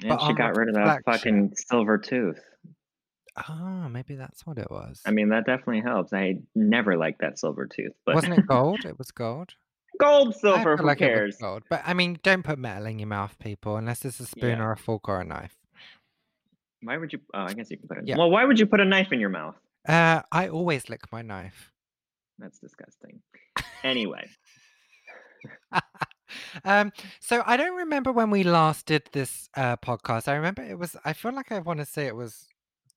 And 0.00 0.08
But 0.10 0.26
she 0.26 0.32
got 0.34 0.56
rid 0.56 0.68
of 0.68 0.74
that 0.76 1.02
fucking 1.04 1.52
silver 1.56 1.98
tooth. 1.98 2.40
Oh, 3.48 3.88
maybe 3.88 4.16
that's 4.16 4.44
what 4.46 4.58
it 4.58 4.70
was. 4.70 5.00
I 5.06 5.12
mean, 5.12 5.28
that 5.30 5.46
definitely 5.46 5.80
helps. 5.82 6.12
I 6.12 6.40
never 6.54 6.96
liked 6.96 7.20
that 7.20 7.38
silver 7.38 7.66
tooth, 7.66 7.92
but 8.04 8.14
Wasn't 8.16 8.36
it 8.36 8.46
gold? 8.46 8.84
It 8.84 8.98
was 8.98 9.10
gold. 9.12 9.54
gold, 10.00 10.34
silver, 10.36 10.76
who 10.76 10.84
like 10.84 10.98
cares? 10.98 11.36
gold. 11.36 11.62
But 11.70 11.82
I 11.84 11.94
mean, 11.94 12.18
don't 12.22 12.42
put 12.42 12.58
metal 12.58 12.86
in 12.86 12.98
your 12.98 13.08
mouth, 13.08 13.38
people, 13.38 13.76
unless 13.76 14.04
it's 14.04 14.20
a 14.20 14.26
spoon 14.26 14.58
Yeah. 14.58 14.64
or 14.64 14.72
a 14.72 14.76
fork 14.76 15.08
or 15.08 15.20
a 15.20 15.24
knife. 15.24 15.56
Why 16.82 16.96
would 16.96 17.12
you? 17.12 17.20
Oh, 17.34 17.42
I 17.42 17.52
guess 17.52 17.70
you 17.70 17.76
can 17.76 17.88
put 17.88 17.98
it. 17.98 18.08
Yeah. 18.08 18.16
Well, 18.16 18.30
why 18.30 18.44
would 18.44 18.58
you 18.58 18.66
put 18.66 18.80
a 18.80 18.84
knife 18.84 19.12
in 19.12 19.20
your 19.20 19.28
mouth? 19.28 19.54
Uh, 19.86 20.22
I 20.32 20.48
always 20.48 20.88
lick 20.88 21.00
my 21.12 21.22
knife. 21.22 21.69
That's 22.40 22.58
disgusting. 22.58 23.20
Anyway, 23.84 24.28
um, 26.64 26.92
so 27.20 27.42
I 27.46 27.56
don't 27.56 27.76
remember 27.76 28.12
when 28.12 28.30
we 28.30 28.42
last 28.42 28.86
did 28.86 29.02
this 29.12 29.48
uh, 29.56 29.76
podcast. 29.76 30.28
I 30.28 30.34
remember 30.34 30.62
it 30.62 30.78
was. 30.78 30.96
I 31.04 31.12
feel 31.12 31.32
like 31.32 31.52
I 31.52 31.58
want 31.60 31.80
to 31.80 31.86
say 31.86 32.06
it 32.06 32.16
was 32.16 32.46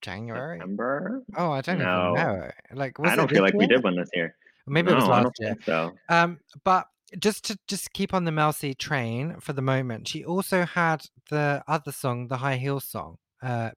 January. 0.01 0.59
September. 0.59 1.23
Oh, 1.37 1.51
I 1.51 1.61
don't 1.61 1.79
No. 1.79 2.11
even 2.11 2.13
know. 2.15 2.51
Like, 2.73 2.99
was 2.99 3.11
I 3.11 3.15
don't 3.15 3.29
feel 3.29 3.41
like 3.43 3.53
we 3.53 3.67
did 3.67 3.83
one 3.83 3.95
this 3.95 4.09
year. 4.13 4.35
Maybe 4.67 4.91
it 4.91 4.95
was 4.95 5.05
No, 5.05 5.11
last 5.11 5.31
year. 5.39 5.55
so. 5.65 5.93
Um, 6.09 6.39
but 6.63 6.87
just 7.19 7.45
to 7.45 7.57
just 7.67 7.93
keep 7.93 8.13
on 8.13 8.23
the 8.25 8.31
Mel 8.31 8.53
C 8.53 8.73
train 8.73 9.35
for 9.39 9.53
the 9.53 9.61
moment, 9.61 10.07
she 10.07 10.23
also 10.25 10.65
had 10.65 11.05
the 11.29 11.63
other 11.67 11.91
song, 11.91 12.27
the 12.27 12.37
High 12.37 12.57
Heel 12.57 12.79
song. 12.79 13.17
Uh, 13.41 13.71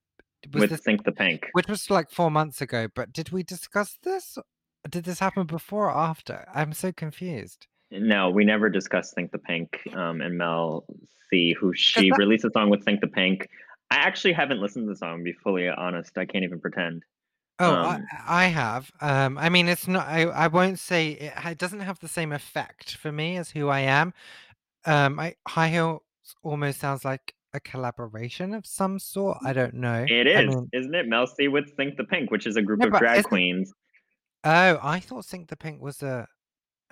was 0.52 0.60
With 0.62 0.70
this 0.70 0.80
Think 0.80 1.04
the 1.04 1.12
Pink. 1.12 1.48
which 1.52 1.66
was 1.66 1.90
like 1.90 2.10
four 2.10 2.30
months 2.30 2.60
ago? 2.60 2.88
But 2.94 3.12
did 3.12 3.30
we 3.30 3.42
discuss 3.42 3.98
this? 4.02 4.38
Did 4.90 5.04
this 5.04 5.18
happen 5.18 5.46
before 5.46 5.86
or 5.86 5.96
after? 5.96 6.46
I'm 6.54 6.72
so 6.72 6.92
confused. 6.92 7.66
No, 7.90 8.30
we 8.30 8.44
never 8.44 8.68
discussed 8.68 9.14
Think 9.14 9.30
the 9.32 9.38
Pink 9.38 9.80
um, 9.94 10.20
and 10.20 10.36
Mel 10.36 10.84
C, 11.30 11.54
who 11.58 11.72
she 11.74 12.10
that- 12.10 12.18
released 12.18 12.44
a 12.44 12.50
song 12.50 12.70
with 12.70 12.84
Think 12.84 13.00
the 13.00 13.06
Pink. 13.08 13.48
I 13.90 13.96
actually 13.96 14.32
haven't 14.32 14.60
listened 14.60 14.86
to 14.86 14.92
the 14.92 14.96
song, 14.96 15.18
to 15.18 15.24
be 15.24 15.32
fully 15.32 15.68
honest. 15.68 16.18
I 16.18 16.24
can't 16.26 16.42
even 16.44 16.60
pretend. 16.60 17.04
Oh, 17.60 17.72
Um, 17.74 18.04
I, 18.26 18.44
I 18.44 18.46
have. 18.48 18.90
Um, 19.00 19.38
I 19.38 19.48
mean, 19.48 19.68
it's 19.68 19.86
not. 19.86 20.06
I, 20.08 20.22
I 20.24 20.48
won't 20.48 20.78
say 20.80 21.10
it, 21.12 21.32
it 21.44 21.58
doesn't 21.58 21.80
have 21.80 22.00
the 22.00 22.08
same 22.08 22.32
effect 22.32 22.96
for 22.96 23.12
me 23.12 23.36
as 23.36 23.50
who 23.50 23.68
I 23.68 23.80
am. 23.80 24.12
Um, 24.84 25.18
I 25.20 25.36
High 25.46 25.68
Heels 25.68 26.02
almost 26.42 26.80
sounds 26.80 27.04
like 27.04 27.34
a 27.54 27.60
collaboration 27.60 28.52
of 28.52 28.66
some 28.66 28.98
sort. 28.98 29.38
I 29.44 29.52
don't 29.52 29.74
know. 29.74 30.04
It 30.08 30.26
is, 30.26 30.36
I 30.36 30.44
mean, 30.46 30.68
isn't 30.72 30.94
it? 30.94 31.06
Mel 31.06 31.26
C 31.28 31.46
with 31.48 31.70
Think 31.76 31.96
the 31.96 32.04
Pink, 32.04 32.30
which 32.32 32.46
is 32.46 32.56
a 32.56 32.62
group 32.62 32.80
No, 32.80 32.88
of 32.88 32.98
drag 32.98 33.24
queens. 33.24 33.72
Oh, 34.46 34.78
I 34.82 35.00
thought 35.00 35.24
Sink 35.24 35.48
the 35.48 35.56
Pink 35.56 35.80
was 35.82 36.02
a 36.02 36.26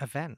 event. 0.01 0.37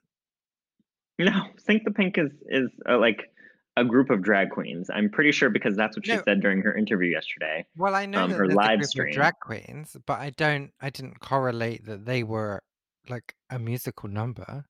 No, 1.20 1.32
Think 1.66 1.84
the 1.86 1.92
Pink 1.92 2.18
is 2.18 2.32
is 2.48 2.70
uh, 2.88 2.98
like 2.98 3.32
a 3.76 3.84
group 3.84 4.10
of 4.10 4.22
drag 4.24 4.50
queens. 4.52 4.90
I'm 4.94 5.10
pretty 5.10 5.32
sure 5.32 5.50
because 5.50 5.76
that's 5.76 5.96
what 5.96 6.06
she 6.06 6.14
No. 6.16 6.22
said 6.26 6.42
during 6.42 6.62
her 6.62 6.76
interview 6.76 7.10
yesterday. 7.12 7.66
Well, 7.76 7.94
I 7.96 8.06
know 8.08 8.24
Um, 8.24 8.32
that 8.32 8.38
her 8.38 8.48
live 8.48 8.84
stream. 8.86 9.14
drag 9.14 9.34
queens, 9.42 9.96
but 10.06 10.20
I 10.20 10.32
don't. 10.32 10.72
I 10.82 10.90
didn't 10.90 11.20
correlate 11.20 11.86
that 11.86 12.06
they 12.06 12.24
were 12.24 12.64
like 13.10 13.36
a 13.50 13.60
musical 13.60 14.10
number. 14.10 14.66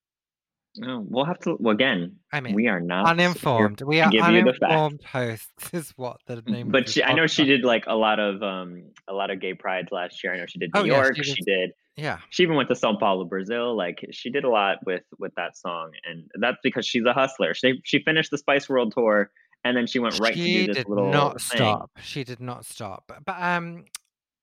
Oh, 0.84 1.04
we'll 1.08 1.24
have 1.24 1.40
to. 1.40 1.56
Well, 1.58 1.74
again, 1.74 2.16
I 2.32 2.40
mean, 2.40 2.54
we 2.54 2.68
are 2.68 2.80
not 2.80 3.06
uninformed. 3.06 3.80
We 3.82 4.00
are 4.00 4.10
give 4.10 4.26
you 4.28 4.44
the 4.44 4.52
facts. 4.52 4.62
uninformed 4.62 5.02
hosts. 5.04 5.50
Is 5.72 5.90
what 5.96 6.18
the 6.26 6.42
name. 6.46 6.68
But 6.68 6.88
she, 6.88 7.02
I 7.02 7.14
know 7.14 7.26
she 7.26 7.44
did 7.46 7.64
like 7.64 7.84
a 7.88 7.96
lot 7.96 8.20
of 8.20 8.42
um 8.42 8.84
a 9.08 9.12
lot 9.12 9.30
of 9.30 9.40
gay 9.40 9.54
prides 9.54 9.88
last 9.90 10.22
year. 10.22 10.34
I 10.34 10.36
know 10.38 10.46
she 10.46 10.58
did 10.58 10.70
New 10.74 10.80
Oh, 10.80 10.84
yeah, 10.84 10.94
York. 11.02 11.16
she 11.16 11.22
she 11.24 11.42
did. 11.42 11.72
Yeah. 11.98 12.18
She 12.30 12.44
even 12.44 12.54
went 12.54 12.68
to 12.68 12.76
Sao 12.76 12.96
Paulo, 12.96 13.24
Brazil. 13.24 13.76
Like 13.76 14.06
she 14.12 14.30
did 14.30 14.44
a 14.44 14.48
lot 14.48 14.78
with 14.86 15.02
with 15.18 15.34
that 15.34 15.56
song, 15.56 15.90
and 16.08 16.30
that's 16.40 16.58
because 16.62 16.86
she's 16.86 17.04
a 17.04 17.12
hustler. 17.12 17.54
She 17.54 17.80
she 17.84 18.02
finished 18.04 18.30
the 18.30 18.38
Spice 18.38 18.68
World 18.68 18.92
tour, 18.96 19.32
and 19.64 19.76
then 19.76 19.88
she 19.88 19.98
went 19.98 20.18
right 20.20 20.34
she 20.34 20.66
to 20.66 20.66
do 20.66 20.72
this 20.74 20.86
little 20.86 21.10
bit. 21.10 21.10
She 21.10 21.10
did 21.10 21.12
little 21.12 21.12
not 21.12 21.40
thing. 21.40 21.58
stop. 21.58 21.90
She 22.00 22.24
did 22.24 22.40
not 22.40 22.64
stop. 22.64 23.10
But 23.26 23.42
um, 23.42 23.84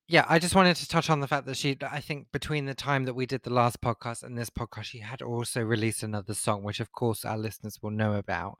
yeah, 0.09 0.25
I 0.27 0.37
just 0.37 0.53
wanted 0.53 0.75
to 0.75 0.87
touch 0.87 1.09
on 1.09 1.21
the 1.21 1.27
fact 1.27 1.45
that 1.45 1.55
she. 1.55 1.77
I 1.81 2.01
think 2.01 2.27
between 2.33 2.65
the 2.65 2.75
time 2.75 3.05
that 3.05 3.13
we 3.13 3.25
did 3.25 3.43
the 3.43 3.53
last 3.53 3.79
podcast 3.79 4.23
and 4.23 4.37
this 4.37 4.49
podcast, 4.49 4.83
she 4.83 4.99
had 4.99 5.21
also 5.21 5.61
released 5.61 6.03
another 6.03 6.33
song, 6.33 6.61
which 6.61 6.81
of 6.81 6.91
course 6.91 7.23
our 7.23 7.37
listeners 7.37 7.79
will 7.81 7.91
know 7.91 8.15
about. 8.15 8.57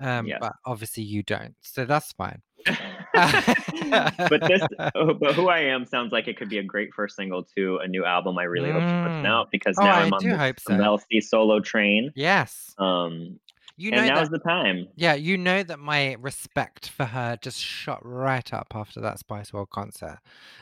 Um, 0.00 0.26
Yes. 0.26 0.38
but 0.40 0.52
obviously 0.64 1.02
you 1.02 1.22
don't, 1.22 1.54
so 1.60 1.84
that's 1.84 2.12
fine. 2.12 2.40
but 3.14 4.42
this, 4.46 4.62
oh, 4.94 5.14
but 5.14 5.34
who 5.34 5.48
I 5.48 5.60
am 5.60 5.86
sounds 5.86 6.12
like 6.12 6.28
it 6.28 6.36
could 6.36 6.48
be 6.48 6.58
a 6.58 6.62
great 6.62 6.92
first 6.94 7.16
single 7.16 7.42
to 7.56 7.78
a 7.78 7.88
new 7.88 8.04
album. 8.04 8.38
I 8.38 8.44
really 8.44 8.70
hope 8.70 8.82
she 8.82 8.88
puts 9.02 9.14
Mm. 9.14 9.26
out 9.26 9.50
because 9.50 9.76
Oh, 9.78 9.84
now 9.84 9.92
I 9.96 10.02
I'm 10.02 10.12
on 10.12 10.22
the, 10.22 10.54
so. 10.58 10.76
Mel 10.76 10.98
C 10.98 11.20
solo 11.20 11.60
train. 11.60 12.12
Yes, 12.14 12.74
Um, 12.78 13.38
you 13.76 13.90
know 13.92 13.98
and 13.98 14.08
that. 14.16 14.30
the 14.30 14.38
time. 14.40 14.86
Yeah, 14.96 15.14
you 15.14 15.38
know 15.38 15.62
that 15.62 15.78
my 15.78 16.14
respect 16.20 16.90
for 16.90 17.04
her 17.06 17.36
just 17.40 17.58
shot 17.60 18.00
right 18.04 18.52
up 18.52 18.68
after 18.74 19.00
that 19.00 19.18
Spice 19.18 19.52
World 19.52 19.70
concert. 19.70 20.18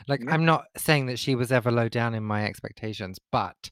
Like, 0.07 0.21
Yeah. 0.23 0.33
I'm 0.33 0.45
not 0.45 0.65
saying 0.77 1.07
that 1.07 1.19
she 1.19 1.35
was 1.35 1.51
ever 1.51 1.71
low 1.71 1.89
down 1.89 2.13
in 2.15 2.23
my 2.23 2.45
expectations, 2.45 3.19
but 3.31 3.69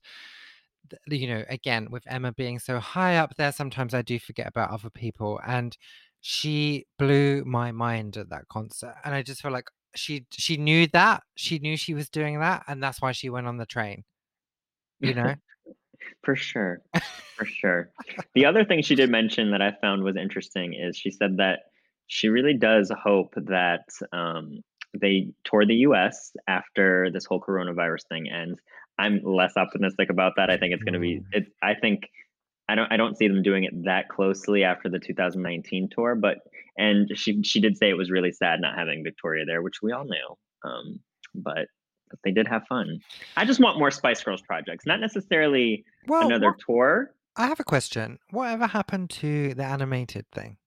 you 1.08 1.28
know, 1.28 1.44
again, 1.50 1.90
with 1.92 2.04
Emma 2.08 2.32
being 2.32 2.60
so 2.60 2.80
high 2.80 3.18
up 3.18 3.36
there, 3.36 3.52
sometimes 3.52 3.94
I 3.94 4.02
do 4.02 4.20
forget 4.20 4.48
about 4.48 4.72
other 4.72 4.90
people. 4.90 5.40
And 5.46 5.76
she 6.22 6.86
blew 6.98 7.44
my 7.46 7.72
mind 7.72 8.18
at 8.18 8.30
that 8.30 8.48
concert, 8.50 8.96
and 9.04 9.14
I 9.14 9.22
just 9.22 9.42
feel 9.42 9.52
like 9.52 9.68
she 9.96 10.26
she 10.32 10.58
knew 10.58 10.88
that 10.88 11.24
she 11.36 11.60
knew 11.60 11.78
she 11.78 11.94
was 11.94 12.10
doing 12.10 12.40
that, 12.40 12.64
and 12.68 12.82
that's 12.82 13.02
why 13.02 13.12
she 13.12 13.30
went 13.30 13.48
on 13.48 13.58
the 13.58 13.66
train. 13.66 14.04
You 15.00 15.14
know. 15.14 15.36
For 16.24 16.36
sure. 16.36 16.82
For 17.36 17.46
sure. 17.46 17.92
The 18.34 18.46
other 18.46 18.66
thing 18.66 18.82
she 18.82 18.96
did 18.96 19.10
mention 19.10 19.52
that 19.52 19.62
I 19.62 19.74
found 19.82 20.04
was 20.04 20.18
interesting 20.18 20.74
is 20.74 20.98
she 20.98 21.12
said 21.12 21.38
that 21.38 21.60
she 22.08 22.28
really 22.28 22.54
does 22.54 22.92
hope 23.04 23.34
that 23.36 23.86
um, 24.12 24.62
they 25.00 25.30
tour 25.44 25.66
the 25.66 25.76
US 25.88 26.32
after 26.48 27.10
this 27.12 27.26
whole 27.26 27.40
coronavirus 27.40 28.08
thing 28.10 28.30
ends. 28.30 28.60
I'm 28.98 29.22
less 29.24 29.54
optimistic 29.58 30.10
about 30.10 30.34
that. 30.38 30.50
I 30.50 30.58
think 30.58 30.74
it's 30.74 30.84
going 30.84 30.94
to 30.94 31.00
be 31.00 31.16
Mm. 31.18 31.26
it 31.34 31.48
I 31.62 31.74
think 31.76 32.10
I 32.68 32.76
don't 32.76 32.92
I 32.92 32.98
don't 32.98 33.16
see 33.18 33.28
them 33.28 33.44
doing 33.44 33.64
it 33.64 33.74
that 33.86 34.10
closely 34.10 34.64
after 34.64 34.90
the 34.90 35.00
2019 35.00 35.90
tour, 35.92 36.16
but 36.16 36.38
and 36.78 37.10
she 37.16 37.42
she 37.44 37.60
did 37.62 37.78
say 37.78 37.90
it 37.90 37.98
was 37.98 38.10
really 38.10 38.32
sad 38.32 38.60
not 38.62 38.76
having 38.78 39.04
Victoria 39.04 39.46
there, 39.46 39.62
which 39.62 39.82
we 39.84 39.92
all 39.92 40.06
knew. 40.06 40.38
Um, 40.64 41.00
but 41.34 41.68
they 42.24 42.32
did 42.32 42.48
have 42.48 42.64
fun. 42.68 43.00
I 43.36 43.46
just 43.46 43.60
want 43.60 43.78
more 43.78 43.92
Spice 43.92 44.24
Girls 44.24 44.42
projects, 44.42 44.86
not 44.86 45.00
necessarily 45.00 45.84
Well, 46.08 46.26
another 46.26 46.48
what, 46.52 46.60
tour. 46.66 47.12
I 47.36 47.48
have 47.48 47.60
a 47.60 47.64
question. 47.66 48.20
Whatever 48.32 48.68
happened 48.68 49.10
to 49.22 49.54
the 49.54 49.64
animated 49.66 50.26
thing? 50.32 50.58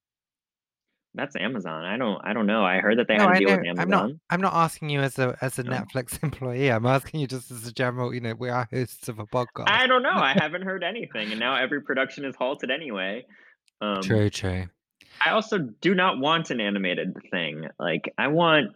That's 1.18 1.36
Amazon. 1.36 1.84
I 1.84 1.96
don't 1.98 2.18
I 2.24 2.32
don't 2.32 2.46
know. 2.46 2.64
I 2.64 2.78
heard 2.78 2.98
that 2.98 3.08
they 3.08 3.16
No, 3.16 3.24
had 3.24 3.30
to 3.30 3.34
I 3.34 3.38
deal 3.40 3.48
know. 3.50 3.56
with 3.56 3.80
I'm 3.80 3.88
not. 3.90 4.00
Amazon. 4.04 4.20
I'm 4.30 4.40
not 4.40 4.54
asking 4.54 4.88
you 4.90 5.00
as 5.00 5.18
a 5.18 5.36
as 5.42 5.58
a 5.58 5.64
No. 5.64 5.72
Netflix 5.72 6.22
employee. 6.22 6.70
I'm 6.70 6.86
asking 6.86 7.20
you 7.20 7.26
just 7.26 7.50
as 7.50 7.66
a 7.66 7.72
general. 7.72 8.14
You 8.14 8.20
know, 8.20 8.34
we 8.38 8.48
are 8.48 8.66
hosts 8.72 9.08
of 9.08 9.18
a 9.18 9.26
podcast. 9.26 9.68
I 9.68 9.86
don't 9.86 10.02
know. 10.02 10.10
I 10.14 10.32
haven't 10.40 10.62
heard 10.62 10.82
anything, 10.84 11.30
and 11.32 11.40
now 11.40 11.56
every 11.56 11.82
production 11.82 12.24
is 12.24 12.34
halted 12.36 12.70
anyway. 12.70 13.26
Um, 13.80 14.00
True, 14.02 14.30
true. 14.30 14.66
I 15.24 15.30
also 15.30 15.58
do 15.58 15.94
not 15.94 16.18
want 16.18 16.50
an 16.50 16.60
animated 16.60 17.16
thing. 17.30 17.66
Like 17.78 18.14
I 18.16 18.28
want 18.28 18.70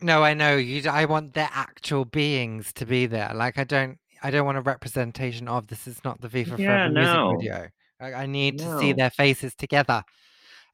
No, 0.00 0.24
I 0.24 0.32
know 0.34 0.56
you. 0.56 0.88
I 0.90 1.04
want 1.04 1.34
their 1.34 1.50
actual 1.52 2.06
beings 2.06 2.72
to 2.74 2.86
be 2.86 3.04
there. 3.06 3.32
Like 3.34 3.58
I 3.58 3.64
don't. 3.64 3.98
I 4.24 4.30
don't 4.30 4.46
want 4.46 4.56
a 4.56 4.62
representation 4.62 5.48
of 5.48 5.66
this. 5.66 5.86
Is 5.86 6.02
not 6.04 6.20
the 6.22 6.28
Viva 6.28 6.56
Yeah, 6.58 6.88
Forever 6.88 6.92
no. 6.94 7.32
music 7.32 7.40
video. 7.50 7.68
I, 8.00 8.22
I 8.22 8.26
need 8.26 8.58
to 8.60 8.78
see 8.78 8.92
their 8.94 9.10
faces 9.10 9.54
together. 9.54 10.02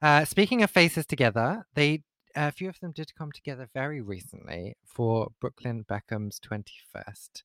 Uh, 0.01 0.25
speaking 0.25 0.63
of 0.63 0.71
faces 0.71 1.05
together, 1.05 1.65
they 1.75 2.03
a 2.35 2.51
few 2.51 2.69
of 2.69 2.79
them 2.79 2.91
did 2.91 3.13
come 3.15 3.31
together 3.31 3.67
very 3.73 4.01
recently 4.01 4.77
for 4.85 5.29
Brooklyn 5.41 5.85
Beckham's 5.87 6.39
twenty 6.39 6.75
first 6.93 7.43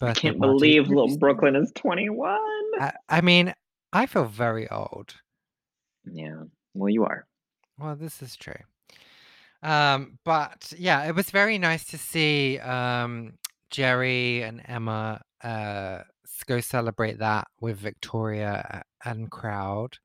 I 0.00 0.14
can't 0.14 0.40
believe 0.40 0.88
little 0.88 1.16
Brooklyn 1.16 1.56
is 1.56 1.72
21. 1.74 2.38
I, 2.80 2.92
I 3.08 3.20
mean, 3.20 3.52
I 3.92 4.06
feel 4.06 4.26
very 4.26 4.70
old. 4.70 5.14
Yeah. 6.04 6.42
Well, 6.74 6.88
you 6.88 7.04
are. 7.04 7.26
Well, 7.78 7.96
this 7.96 8.22
is 8.22 8.36
true. 8.36 8.54
Um, 9.62 10.18
but 10.24 10.72
yeah, 10.78 11.04
it 11.04 11.14
was 11.14 11.30
very 11.30 11.58
nice 11.58 11.84
to 11.86 11.98
see 11.98 12.58
um, 12.60 13.34
Geri 13.70 14.42
and 14.42 14.62
Emma 14.66 15.20
uh, 15.42 15.98
go 16.46 16.60
celebrate 16.60 17.18
that 17.18 17.48
with 17.60 17.78
Victoria 17.78 18.82
and 19.04 19.30
crowd. 19.30 19.96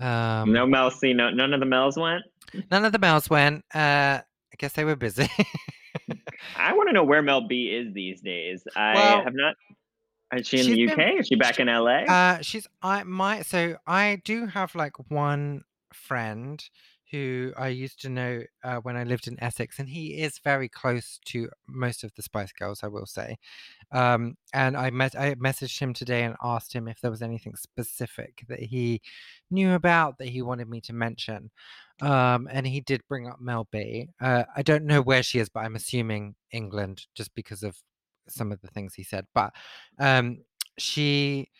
Um, 0.00 0.52
no 0.52 0.66
Mel 0.66 0.90
C. 0.90 1.12
No, 1.12 1.30
none 1.30 1.52
of 1.54 1.60
the 1.60 1.66
Mels 1.66 1.96
went. 1.96 2.22
None 2.70 2.84
of 2.84 2.92
the 2.92 2.98
males 2.98 3.28
went. 3.30 3.64
Uh, 3.74 4.20
I 4.20 4.56
guess 4.58 4.72
they 4.74 4.84
were 4.84 4.96
busy. 4.96 5.28
I 6.56 6.72
want 6.74 6.88
to 6.88 6.92
know 6.92 7.04
where 7.04 7.22
Mel 7.22 7.46
B 7.46 7.68
is 7.70 7.92
these 7.94 8.20
days. 8.20 8.62
I 8.76 8.94
Well, 8.94 9.24
have 9.24 9.34
not. 9.34 9.54
Is 10.36 10.46
she 10.48 10.60
in 10.60 10.66
the 10.66 10.86
been- 10.86 11.00
UK? 11.00 11.20
Is 11.20 11.28
she 11.28 11.36
back 11.36 11.58
in 11.60 11.68
LA? 11.68 12.04
Uh, 12.04 12.38
she's 12.42 12.66
I 12.82 13.02
my 13.04 13.42
so 13.42 13.76
I 13.86 14.20
do 14.24 14.46
have 14.46 14.74
like 14.74 14.94
one 15.10 15.62
friend 15.92 16.62
who 17.14 17.52
I 17.56 17.68
used 17.68 18.00
to 18.02 18.08
know 18.08 18.42
uh, 18.64 18.76
when 18.78 18.96
I 18.96 19.04
lived 19.04 19.28
in 19.28 19.42
Essex, 19.42 19.78
and 19.78 19.88
he 19.88 20.20
is 20.20 20.38
very 20.38 20.68
close 20.68 21.20
to 21.26 21.48
most 21.68 22.02
of 22.02 22.12
the 22.14 22.22
Spice 22.22 22.52
Girls, 22.52 22.82
I 22.82 22.88
will 22.88 23.06
say. 23.06 23.38
Um, 23.92 24.36
and 24.52 24.76
I 24.76 24.90
met 24.90 25.14
I 25.14 25.34
messaged 25.36 25.78
him 25.78 25.94
today 25.94 26.24
and 26.24 26.34
asked 26.42 26.72
him 26.72 26.88
if 26.88 27.00
there 27.00 27.10
was 27.10 27.22
anything 27.22 27.54
specific 27.54 28.44
that 28.48 28.60
he 28.60 29.00
knew 29.50 29.74
about 29.74 30.18
that 30.18 30.28
he 30.28 30.42
wanted 30.42 30.68
me 30.68 30.80
to 30.82 30.92
mention. 30.92 31.50
Um, 32.00 32.48
and 32.50 32.66
he 32.66 32.80
did 32.80 33.06
bring 33.08 33.28
up 33.28 33.40
Mel 33.40 33.68
B. 33.70 34.08
Uh, 34.20 34.44
I 34.56 34.62
don't 34.62 34.84
know 34.84 35.00
where 35.00 35.22
she 35.22 35.38
is, 35.38 35.48
but 35.48 35.60
I'm 35.60 35.76
assuming 35.76 36.34
England 36.50 37.06
just 37.14 37.32
because 37.36 37.62
of 37.62 37.76
some 38.28 38.50
of 38.50 38.60
the 38.60 38.68
things 38.68 38.94
he 38.94 39.04
said. 39.04 39.26
But 39.34 39.52
um, 40.00 40.38
she 40.78 41.50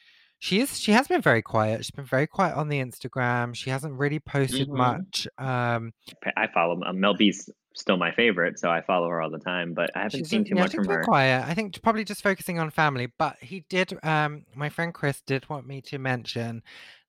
she 0.45 0.61
is 0.61 0.79
she 0.79 0.93
has 0.93 1.09
been 1.09 1.23
very 1.23 1.41
quiet. 1.41 1.83
She's 1.87 1.91
been 1.91 2.05
very 2.05 2.27
quiet 2.27 2.55
on 2.55 2.69
the 2.69 2.79
Instagram. 2.79 3.55
She 3.55 3.71
hasn't 3.71 3.95
really 3.95 4.21
posted 4.21 4.69
Mhm. 4.69 4.77
much. 4.77 5.27
Um, 5.39 5.95
I 6.37 6.49
follow 6.49 6.79
um, 6.85 7.01
Mel 7.01 7.15
B's 7.15 7.49
still 7.75 7.97
my 7.97 8.13
favorite, 8.13 8.59
so 8.59 8.69
I 8.69 8.83
follow 8.83 9.09
her 9.09 9.23
all 9.23 9.31
the 9.31 9.39
time. 9.39 9.73
But 9.73 9.97
I 9.97 10.03
haven't 10.03 10.27
seen 10.27 10.45
too 10.45 10.55
yeah, 10.55 10.61
much 10.65 10.73
she's 10.73 10.77
from 10.77 10.87
been 10.89 10.97
her. 10.97 11.03
quiet. 11.05 11.47
I 11.47 11.55
think 11.55 11.81
probably 11.83 12.05
just 12.05 12.23
focusing 12.23 12.59
on 12.59 12.69
family. 12.69 13.11
But 13.19 13.39
he 13.41 13.65
did. 13.71 13.99
Um, 14.05 14.45
my 14.55 14.69
friend 14.69 14.93
Chris 14.93 15.23
did 15.23 15.49
want 15.49 15.67
me 15.67 15.81
to 15.81 15.99
mention 15.99 16.63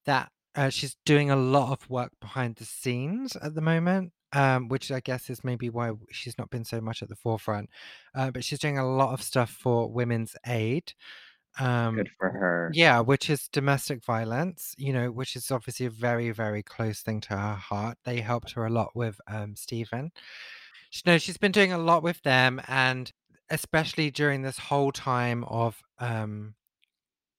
that 0.05 0.31
uh, 0.55 0.69
she's 0.69 0.95
doing 1.03 1.29
a 1.29 1.35
lot 1.35 1.73
of 1.73 1.89
work 1.89 2.13
behind 2.21 2.55
the 2.55 2.63
scenes 2.63 3.35
at 3.35 3.53
the 3.53 3.61
moment. 3.61 4.13
Um, 4.31 4.67
which 4.69 4.91
I 4.91 4.99
guess 4.99 5.29
is 5.29 5.45
maybe 5.45 5.69
why 5.69 5.91
she's 6.11 6.37
not 6.37 6.49
been 6.49 6.65
so 6.65 6.81
much 6.81 7.01
at 7.01 7.07
the 7.07 7.15
forefront. 7.15 7.69
Uh, 8.13 8.31
but 8.31 8.43
she's 8.43 8.59
doing 8.59 8.77
a 8.77 8.85
lot 8.85 9.13
of 9.13 9.21
stuff 9.21 9.49
for 9.49 9.89
women's 9.89 10.35
aid. 10.45 10.93
Um, 11.59 11.95
Good 11.97 12.09
for 12.17 12.29
her. 12.29 12.71
Yeah, 12.73 12.99
which 13.01 13.29
is 13.29 13.47
domestic 13.47 14.03
violence, 14.03 14.73
you 14.77 14.91
know, 14.93 15.11
which 15.11 15.35
is 15.35 15.51
obviously 15.51 15.85
a 15.85 15.89
very, 15.91 16.31
very 16.31 16.63
close 16.63 17.01
thing 17.01 17.21
to 17.21 17.37
her 17.37 17.53
heart. 17.55 17.97
They 18.05 18.21
helped 18.21 18.51
her 18.53 18.65
a 18.65 18.69
lot 18.69 18.95
with 18.95 19.19
um, 19.27 19.55
Stephen. 19.55 20.11
She, 20.89 21.01
no, 21.05 21.17
she's 21.17 21.37
been 21.37 21.51
doing 21.53 21.73
a 21.73 21.77
lot 21.77 22.03
with 22.03 22.21
them, 22.23 22.61
and 22.67 23.11
especially 23.49 24.11
during 24.11 24.41
this 24.41 24.59
whole 24.59 24.91
time 24.91 25.43
of 25.45 25.81
um, 25.99 26.55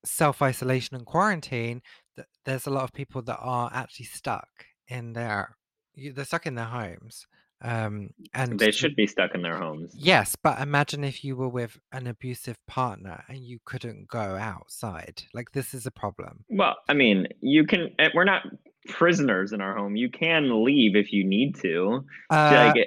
self 0.04 0.42
isolation 0.42 0.96
and 0.96 1.06
quarantine, 1.06 1.82
th- 2.16 2.28
there's 2.44 2.66
a 2.66 2.70
lot 2.70 2.84
of 2.84 2.92
people 2.92 3.22
that 3.22 3.38
are 3.40 3.70
actually 3.72 4.06
stuck 4.06 4.48
in 4.88 5.12
their, 5.14 5.56
you- 5.94 6.12
they're 6.12 6.24
stuck 6.24 6.46
in 6.46 6.54
their 6.56 6.66
homes. 6.66 7.26
Um, 7.62 8.10
and 8.34 8.58
They 8.58 8.70
should 8.70 8.94
be 8.96 9.06
stuck 9.06 9.34
in 9.34 9.42
their 9.42 9.56
homes. 9.56 9.94
Yes, 9.96 10.36
but 10.36 10.60
imagine 10.60 11.04
if 11.04 11.24
you 11.24 11.36
were 11.36 11.48
with 11.48 11.78
an 11.92 12.06
abusive 12.06 12.58
partner 12.66 13.24
and 13.28 13.38
you 13.38 13.58
couldn't 13.64 14.08
go 14.08 14.18
outside. 14.36 15.22
Like 15.32 15.52
this 15.52 15.72
is 15.72 15.86
a 15.86 15.90
problem. 15.90 16.44
Well, 16.50 16.76
I 16.88 16.92
mean, 16.94 17.26
you 17.40 17.64
can. 17.66 17.90
eh, 17.98 18.10
We're 18.14 18.24
not 18.24 18.42
prisoners 18.88 19.52
in 19.52 19.60
our 19.60 19.74
home. 19.76 19.96
You 19.96 20.10
can 20.10 20.64
leave 20.64 20.96
if 20.96 21.12
you 21.12 21.24
need 21.24 21.56
to. 21.62 22.04
Uh, 22.30 22.72
eh, 22.76 22.84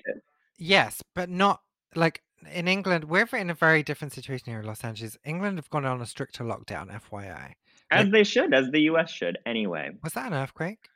yes, 0.57 1.01
but 1.15 1.29
not 1.29 1.61
like 1.95 2.21
in 2.53 2.67
England. 2.67 3.05
We're 3.05 3.27
in 3.33 3.49
a 3.49 3.53
very 3.55 3.81
different 3.83 4.13
situation 4.13 4.51
here 4.51 4.59
in 4.59 4.65
Los 4.67 4.83
Angeles. 4.83 5.17
England 5.25 5.57
have 5.57 5.69
gone 5.69 5.85
on 5.85 5.99
a 6.01 6.05
stricter 6.05 6.43
lockdown, 6.43 6.89
FYI. 6.91 7.53
as 7.91 8.03
like- 8.05 8.11
they 8.13 8.23
should, 8.23 8.53
as 8.53 8.69
the 8.71 8.81
U.S. 8.83 9.11
should. 9.11 9.37
Anyway, 9.45 9.89
Was 10.03 10.13
that 10.13 10.27
an 10.27 10.33
earthquake? 10.35 10.87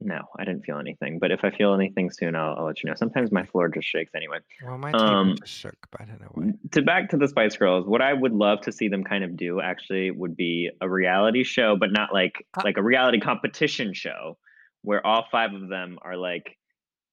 No, 0.00 0.20
I 0.38 0.44
didn't 0.44 0.64
feel 0.64 0.78
anything. 0.78 1.18
But 1.18 1.30
if 1.30 1.40
I 1.42 1.50
feel 1.50 1.72
anything 1.74 2.10
soon, 2.10 2.34
I'll, 2.36 2.54
I'll 2.58 2.66
let 2.66 2.82
you 2.82 2.88
know. 2.90 2.94
Sometimes 2.96 3.32
my 3.32 3.44
floor 3.46 3.68
just 3.68 3.86
shakes 3.88 4.12
anyway. 4.14 4.38
Well, 4.64 4.76
my 4.78 4.92
Um, 4.92 5.36
just 5.40 5.52
shook, 5.52 5.74
but 5.90 6.02
I 6.02 6.04
don't 6.04 6.20
know 6.20 6.30
why. 6.34 6.52
to 6.72 6.82
back 6.82 7.08
to 7.10 7.16
the 7.16 7.26
Spice 7.28 7.56
Girls, 7.56 7.86
what 7.86 8.02
I 8.02 8.12
would 8.12 8.32
love 8.32 8.60
to 8.62 8.72
see 8.72 8.88
them 8.88 9.04
kind 9.04 9.24
of 9.24 9.36
do 9.36 9.60
actually 9.60 10.10
would 10.10 10.36
be 10.36 10.70
a 10.80 10.88
reality 10.88 11.44
show, 11.44 11.76
but 11.76 11.92
not 11.92 12.12
like 12.12 12.46
Uh, 12.56 12.62
like 12.64 12.76
a 12.76 12.82
reality 12.82 13.20
competition 13.20 13.94
show 13.94 14.36
where 14.82 15.04
all 15.06 15.24
five 15.32 15.52
of 15.54 15.68
them 15.68 15.98
are 16.02 16.16
like 16.16 16.56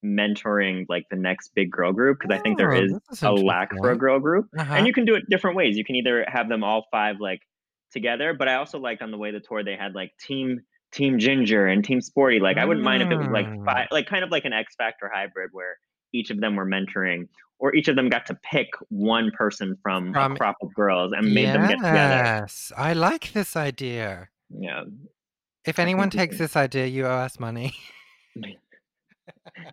mentoring 0.04 0.84
like 0.88 1.04
the 1.10 1.16
next 1.16 1.52
big 1.54 1.70
girl 1.70 1.92
group 1.92 2.18
because 2.20 2.38
I 2.38 2.42
think 2.42 2.58
there 2.58 2.74
Oh, 2.74 2.82
is 2.82 3.22
a 3.22 3.32
lack 3.32 3.70
for 3.76 3.90
a 3.90 3.96
girl 3.96 4.20
group. 4.20 4.48
Uh-huh. 4.56 4.74
And 4.74 4.86
you 4.86 4.92
can 4.92 5.04
do 5.06 5.14
it 5.14 5.24
different 5.30 5.56
ways. 5.56 5.76
You 5.76 5.84
can 5.84 5.94
either 5.96 6.24
have 6.28 6.48
them 6.48 6.62
all 6.62 6.86
five 6.90 7.16
like 7.20 7.40
together, 7.92 8.34
but 8.34 8.48
I 8.48 8.56
also 8.56 8.78
liked 8.78 9.00
on 9.02 9.10
the 9.10 9.16
way 9.18 9.30
the 9.30 9.40
tour 9.40 9.64
they 9.64 9.76
had 9.76 9.94
like 9.94 10.12
team 10.20 10.60
team 10.94 11.18
ginger 11.18 11.66
and 11.66 11.84
team 11.84 12.00
sporty. 12.00 12.38
Like 12.40 12.56
I 12.56 12.64
wouldn't 12.64 12.84
mind 12.84 13.02
if 13.02 13.10
it 13.10 13.16
was 13.16 13.28
like 13.28 13.46
Mm. 13.46 13.64
five 13.64 13.88
like 13.90 14.06
kind 14.06 14.24
of 14.24 14.30
like 14.30 14.44
an 14.44 14.52
X 14.52 14.74
Factor 14.76 15.10
hybrid 15.12 15.50
where 15.52 15.76
each 16.12 16.30
of 16.30 16.40
them 16.40 16.54
were 16.56 16.64
mentoring 16.66 17.28
or 17.58 17.74
each 17.74 17.88
of 17.88 17.96
them 17.96 18.08
got 18.08 18.26
to 18.26 18.34
pick 18.42 18.68
one 18.88 19.30
person 19.32 19.76
from, 19.82 20.12
From- 20.12 20.32
a 20.32 20.36
crop 20.36 20.56
of 20.62 20.72
girls 20.74 21.12
and 21.16 21.32
made 21.34 21.46
them 21.46 21.62
get 21.68 21.76
together. 21.76 21.94
Yes, 21.94 22.72
I 22.76 22.92
like 22.92 23.32
this 23.32 23.56
idea. 23.56 24.28
Yeah. 24.50 24.84
If 25.64 25.78
anyone 25.78 26.10
takes 26.10 26.36
this 26.38 26.56
idea, 26.56 26.86
you 26.86 27.06
owe 27.06 27.10
us 27.10 27.38
money. 27.40 27.74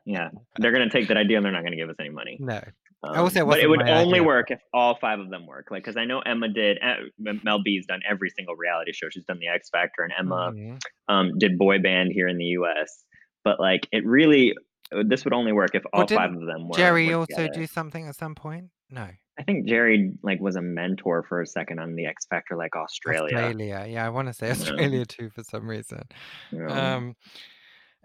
Yeah. 0.06 0.30
They're 0.58 0.72
gonna 0.72 0.90
take 0.90 1.08
that 1.10 1.18
idea 1.18 1.38
and 1.38 1.46
they're 1.46 1.52
not 1.52 1.64
gonna 1.64 1.76
give 1.76 1.90
us 1.90 1.96
any 2.00 2.10
money. 2.10 2.38
no. 2.40 2.62
Um, 3.04 3.18
Also, 3.18 3.42
it 3.42 3.48
but 3.50 3.60
it 3.60 3.68
would 3.68 3.82
only 3.82 4.20
idea. 4.20 4.24
work 4.24 4.52
if 4.52 4.60
all 4.74 4.96
five 4.96 5.20
of 5.20 5.30
them 5.30 5.48
work. 5.48 5.68
Like, 5.72 5.84
because 5.84 5.98
I 5.98 6.06
know 6.06 6.20
Emma 6.20 6.48
did. 6.50 6.78
uh, 6.84 6.96
Mel 7.44 7.62
B's 7.64 7.86
done 7.88 8.02
every 8.08 8.30
single 8.30 8.56
reality 8.56 8.94
show. 8.94 9.10
She's 9.10 9.26
done 9.26 9.40
the 9.40 9.48
X 9.48 9.70
Factor, 9.70 10.04
and 10.04 10.14
Emma 10.18 10.52
Mhm. 10.54 10.80
um, 11.08 11.38
did 11.40 11.58
boy 11.58 11.80
band 11.80 12.12
here 12.14 12.28
in 12.28 12.38
the 12.38 12.46
U.S. 12.60 13.04
But 13.44 13.60
like, 13.60 13.88
it 13.92 14.06
really, 14.06 14.54
uh, 14.96 15.04
this 15.08 15.24
would 15.26 15.34
only 15.34 15.52
work 15.52 15.74
if 15.74 15.84
all 15.94 16.06
five 16.08 16.32
of 16.32 16.46
them 16.46 16.68
were. 16.68 16.76
Geri 16.78 17.12
also 17.12 17.26
together. 17.36 17.54
do 17.54 17.66
something 17.66 18.08
at 18.08 18.16
some 18.16 18.36
point? 18.36 18.66
No. 18.92 19.08
I 19.40 19.44
think 19.44 19.66
Geri 19.66 20.12
like 20.22 20.40
was 20.40 20.56
a 20.58 20.62
mentor 20.62 21.24
for 21.24 21.42
a 21.42 21.48
second 21.48 21.80
on 21.80 21.96
the 21.96 22.06
X 22.06 22.28
Factor, 22.28 22.56
like 22.56 22.76
Australia. 22.76 23.36
Australia. 23.36 23.86
Yeah, 23.90 24.06
I 24.06 24.10
want 24.10 24.28
to 24.28 24.34
say 24.34 24.48
Yeah. 24.48 24.52
Australia 24.52 25.06
too 25.06 25.30
for 25.32 25.42
some 25.44 25.68
reason. 25.68 26.04
Yeah. 26.52 26.68
Um, 26.96 27.16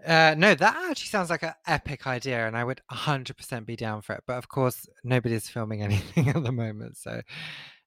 Uh, 0.05 0.35
no, 0.37 0.53
that 0.53 0.75
actually 0.89 1.07
sounds 1.07 1.29
like 1.29 1.43
an 1.43 1.53
epic 1.65 2.05
idea, 2.05 2.47
and 2.47 2.55
I 2.55 2.63
would 2.63 2.81
100% 2.91 3.65
be 3.65 3.75
down 3.75 4.01
for 4.01 4.13
it. 4.13 4.23
But 4.27 4.37
of 4.37 4.47
course, 4.47 4.87
nobody's 5.03 5.49
filming 5.49 5.81
anything 5.83 6.29
at 6.29 6.43
the 6.43 6.51
moment, 6.51 6.97
so 6.97 7.21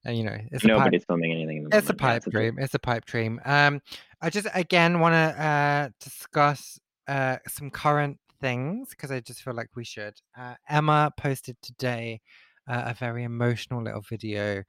uh, 0.05 0.11
you 0.11 0.23
know, 0.23 0.37
it's 0.51 0.63
Nobody's 0.63 1.03
a 1.03 1.05
pipe, 1.05 1.07
filming 1.07 1.31
anything 1.31 1.67
it's 1.71 1.89
a 1.89 1.93
pipe 1.93 2.23
yeah, 2.25 2.31
dream. 2.31 2.55
It's 2.59 2.73
a 2.73 2.79
pipe 2.79 3.05
dream. 3.05 3.39
Um, 3.45 3.81
I 4.21 4.29
just 4.29 4.47
again 4.53 4.99
want 4.99 5.13
to 5.13 5.43
uh, 5.43 5.89
discuss 5.99 6.79
uh, 7.07 7.37
some 7.47 7.69
current 7.69 8.17
things 8.39 8.89
because 8.89 9.11
I 9.11 9.19
just 9.19 9.43
feel 9.43 9.53
like 9.53 9.69
we 9.75 9.83
should. 9.83 10.15
Uh, 10.37 10.55
Emma 10.67 11.11
posted 11.17 11.57
today 11.61 12.21
uh, 12.67 12.83
a 12.87 12.93
very 12.95 13.23
emotional 13.23 13.83
little 13.83 14.01
video 14.01 14.63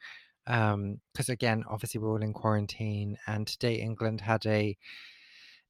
because 0.45 0.75
um, 0.75 1.01
again, 1.29 1.65
obviously 1.69 2.01
we're 2.01 2.11
all 2.11 2.23
in 2.23 2.35
quarantine, 2.35 3.17
and 3.27 3.47
today 3.47 3.77
England 3.77 4.21
had 4.21 4.45
a 4.45 4.77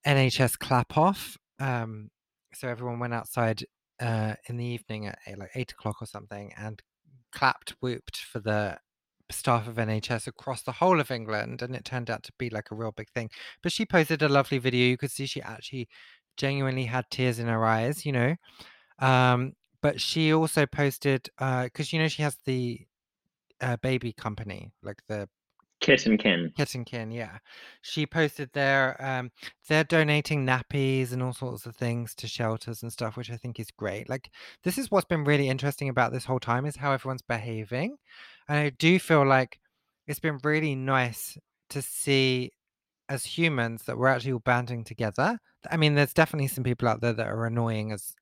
NHS 0.04 0.58
clap 0.58 0.96
off. 0.98 1.38
Um, 1.62 2.10
so 2.54 2.68
everyone 2.68 2.98
went 2.98 3.14
outside 3.14 3.64
uh, 4.00 4.34
in 4.48 4.56
the 4.56 4.64
evening 4.64 5.06
at 5.06 5.18
like 5.38 5.50
eight 5.54 5.72
o'clock 5.72 6.02
or 6.02 6.06
something 6.06 6.52
and 6.58 6.82
clapped, 7.32 7.74
whooped 7.80 8.16
for 8.16 8.40
the 8.40 8.78
staff 9.30 9.68
of 9.68 9.76
NHS 9.76 10.26
across 10.26 10.62
the 10.62 10.72
whole 10.72 11.00
of 11.00 11.10
England, 11.10 11.62
and 11.62 11.74
it 11.74 11.84
turned 11.84 12.10
out 12.10 12.24
to 12.24 12.32
be 12.36 12.50
like 12.50 12.70
a 12.70 12.74
real 12.74 12.92
big 12.92 13.10
thing. 13.10 13.30
But 13.62 13.72
she 13.72 13.86
posted 13.86 14.22
a 14.22 14.28
lovely 14.28 14.58
video. 14.58 14.86
You 14.86 14.98
could 14.98 15.12
see 15.12 15.26
she 15.26 15.40
actually 15.40 15.88
genuinely 16.36 16.86
had 16.86 17.04
tears 17.10 17.38
in 17.38 17.46
her 17.46 17.64
eyes, 17.64 18.04
you 18.04 18.12
know. 18.12 18.34
Um, 18.98 19.52
but 19.80 20.00
she 20.00 20.32
also 20.32 20.66
posted 20.66 21.28
because 21.38 21.70
uh, 21.80 21.90
you 21.92 21.98
know 22.00 22.08
she 22.08 22.22
has 22.22 22.36
the 22.44 22.80
uh, 23.60 23.76
baby 23.82 24.12
company, 24.12 24.72
like 24.82 24.98
the 25.08 25.28
Kit 25.82 26.06
& 26.12 26.18
Kin. 26.20 26.50
Kit 26.56 26.74
& 26.80 26.86
Kin, 26.86 27.10
yeah. 27.10 27.38
She 27.82 28.06
posted 28.06 28.48
there. 28.54 28.96
um 29.04 29.30
they're 29.68 29.84
donating 29.84 30.46
nappies 30.46 31.12
and 31.12 31.22
all 31.22 31.34
sorts 31.34 31.66
of 31.66 31.76
things 31.76 32.14
to 32.16 32.26
shelters 32.26 32.82
and 32.82 32.90
stuff, 32.92 33.16
which 33.16 33.30
I 33.30 33.36
think 33.36 33.60
is 33.60 33.70
great. 33.70 34.08
Like 34.08 34.30
this 34.64 34.78
is 34.78 34.90
what's 34.90 35.06
been 35.06 35.24
really 35.24 35.48
interesting 35.48 35.88
about 35.90 36.12
this 36.12 36.24
whole 36.24 36.40
time 36.40 36.64
is 36.66 36.76
how 36.76 36.92
everyone's 36.92 37.22
behaving. 37.22 37.96
And 38.48 38.58
I 38.58 38.70
do 38.70 38.98
feel 38.98 39.26
like 39.26 39.58
it's 40.06 40.20
been 40.20 40.38
really 40.42 40.74
nice 40.74 41.36
to 41.70 41.82
see 41.82 42.52
as 43.08 43.24
humans 43.24 43.82
that 43.84 43.98
we're 43.98 44.08
actually 44.08 44.32
all 44.32 44.38
banding 44.40 44.84
together. 44.84 45.38
I 45.70 45.76
mean, 45.76 45.94
there's 45.94 46.14
definitely 46.14 46.48
some 46.48 46.64
people 46.64 46.88
out 46.88 47.00
there 47.00 47.12
that 47.12 47.26
are 47.28 47.46
annoying 47.46 47.92
as 47.92 48.14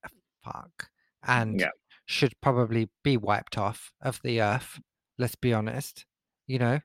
fuck 0.44 0.88
and 1.26 1.60
Yeah. 1.60 1.70
should 2.06 2.32
probably 2.40 2.88
be 3.04 3.16
wiped 3.16 3.56
off 3.58 3.92
of 4.00 4.20
the 4.24 4.40
earth. 4.42 4.80
Let's 5.18 5.36
be 5.36 5.52
honest. 5.52 6.06
You 6.46 6.58
know, 6.58 6.80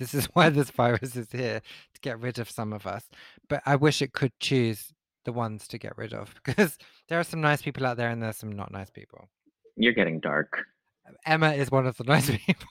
this 0.00 0.14
is 0.14 0.24
why 0.32 0.48
this 0.48 0.70
virus 0.70 1.14
is 1.14 1.30
here 1.30 1.60
to 1.94 2.00
get 2.00 2.18
rid 2.18 2.40
of 2.40 2.50
some 2.50 2.72
of 2.72 2.86
us. 2.86 3.08
But 3.48 3.62
I 3.64 3.76
wish 3.76 4.02
it 4.02 4.12
could 4.12 4.32
choose 4.40 4.92
the 5.24 5.32
ones 5.32 5.68
to 5.68 5.78
get 5.78 5.96
rid 5.96 6.12
of 6.12 6.34
because 6.44 6.76
there 7.08 7.20
are 7.20 7.24
some 7.24 7.40
nice 7.40 7.62
people 7.62 7.86
out 7.86 7.96
there 7.96 8.08
and 8.08 8.20
there's 8.20 8.38
some 8.38 8.50
not 8.50 8.72
nice 8.72 8.90
people. 8.90 9.28
You're 9.76 9.92
getting 9.92 10.18
dark. 10.18 10.64
Um, 11.06 11.14
Emma 11.24 11.52
is 11.52 11.70
one 11.70 11.86
of 11.86 11.96
the 11.96 12.04
nice 12.08 12.28
people. 12.28 12.66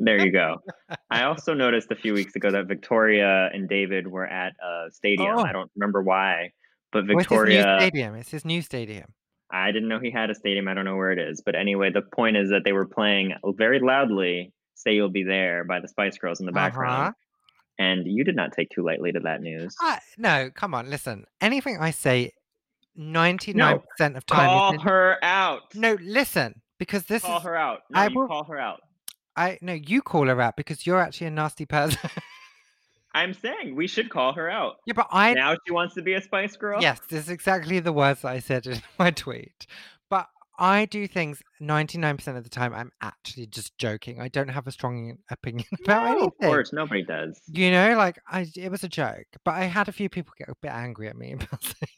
There 0.00 0.24
you 0.24 0.30
go. 0.30 0.56
I 1.10 1.24
also 1.24 1.54
noticed 1.54 1.90
a 1.90 1.96
few 1.96 2.14
weeks 2.14 2.36
ago 2.36 2.52
that 2.52 2.66
Victoria 2.66 3.50
and 3.52 3.68
David 3.68 4.06
were 4.06 4.26
at 4.26 4.54
a 4.62 4.92
stadium. 4.92 5.36
Oh. 5.36 5.42
I 5.42 5.52
don't 5.52 5.70
remember 5.74 6.02
why, 6.02 6.52
but 6.92 7.04
Oh, 7.10 7.18
it's 7.18 7.28
his 7.28 7.42
new 7.42 7.62
stadium. 7.62 8.14
It's 8.14 8.30
his 8.30 8.44
new 8.44 8.62
stadium. 8.62 9.12
I 9.50 9.72
didn't 9.72 9.88
know 9.88 9.98
he 9.98 10.12
had 10.12 10.30
a 10.30 10.36
stadium. 10.36 10.68
I 10.68 10.74
don't 10.74 10.84
know 10.84 10.94
where 10.94 11.10
it 11.10 11.18
is. 11.18 11.42
But 11.44 11.56
anyway, 11.56 11.90
the 11.90 12.02
point 12.02 12.36
is 12.36 12.50
that 12.50 12.62
they 12.64 12.72
were 12.72 12.86
playing 12.86 13.32
very 13.56 13.80
loudly 13.80 14.52
Say 14.78 14.94
You'll 14.94 15.08
Be 15.10 15.24
There 15.24 15.64
by 15.64 15.80
the 15.80 15.88
Spice 15.88 16.16
Girls 16.18 16.40
in 16.40 16.46
the 16.46 16.52
background. 16.52 17.00
Uh-huh. 17.08 17.12
And 17.80 18.06
you 18.06 18.24
did 18.24 18.34
not 18.36 18.52
take 18.52 18.70
too 18.70 18.82
lightly 18.84 19.12
to 19.12 19.20
that 19.20 19.40
news. 19.40 19.76
I, 19.80 19.98
no, 20.16 20.50
come 20.54 20.74
on, 20.74 20.88
listen. 20.90 21.26
Anything 21.40 21.78
I 21.80 21.90
say, 21.92 22.32
ninety-nine 22.96 23.80
percent 23.80 24.16
of 24.16 24.26
time. 24.26 24.46
Call 24.46 24.74
is 24.74 24.82
her 24.82 25.16
out. 25.22 25.74
no, 25.74 25.96
listen, 26.00 26.60
because 26.78 27.04
this 27.04 27.22
Call 27.22 27.38
is. 27.38 27.42
her 27.44 27.56
out. 27.56 27.80
No, 27.90 28.00
I 28.00 28.06
you 28.08 28.14
will- 28.18 28.26
call 28.28 28.44
her 28.44 28.58
out. 28.58 28.80
I 29.36 29.58
no, 29.62 29.72
you 29.72 30.02
call 30.02 30.26
her 30.26 30.40
out 30.40 30.56
because 30.56 30.84
you're 30.86 31.00
actually 31.00 31.28
a 31.28 31.30
nasty 31.30 31.64
person. 31.66 32.10
I'm 33.14 33.32
saying 33.34 33.74
we 33.76 33.86
should 33.86 34.10
call 34.10 34.32
her 34.32 34.50
out. 34.50 34.76
yeah, 34.86 34.94
but 34.94 35.06
I. 35.10 35.32
now 35.34 35.56
she 35.66 35.72
wants 35.72 35.94
to 35.94 36.02
be 36.02 36.14
a 36.14 36.20
Spice 36.20 36.56
Girl. 36.56 36.80
Yes, 36.82 37.00
this 37.08 37.24
is 37.24 37.30
exactly 37.30 37.78
the 37.80 37.92
words 37.92 38.24
I 38.24 38.40
said 38.40 38.66
in 38.66 38.82
my 38.98 39.10
tweet. 39.12 39.66
I 40.58 40.86
do 40.86 41.06
things 41.06 41.42
ninety-nine 41.60 42.16
percent 42.16 42.36
of 42.36 42.44
the 42.44 42.50
time. 42.50 42.74
I'm 42.74 42.90
actually 43.00 43.46
just 43.46 43.76
joking. 43.78 44.20
I 44.20 44.28
don't 44.28 44.48
have 44.48 44.66
a 44.66 44.72
strong 44.72 45.16
opinion 45.30 45.66
about 45.84 46.02
No, 46.02 46.04
anything. 46.06 46.28
of 46.28 46.38
course, 46.38 46.72
nobody 46.72 47.04
does. 47.04 47.40
You 47.52 47.70
know, 47.70 47.96
like 47.96 48.18
I, 48.28 48.46
it 48.56 48.70
was 48.70 48.84
a 48.84 48.88
joke, 48.88 49.26
but 49.44 49.54
I 49.54 49.64
had 49.64 49.88
a 49.88 49.92
few 49.92 50.08
people 50.08 50.32
get 50.36 50.48
a 50.48 50.54
bit 50.60 50.72
angry 50.72 51.08
at 51.08 51.16
me 51.16 51.32
about 51.40 51.62
saying 51.62 51.88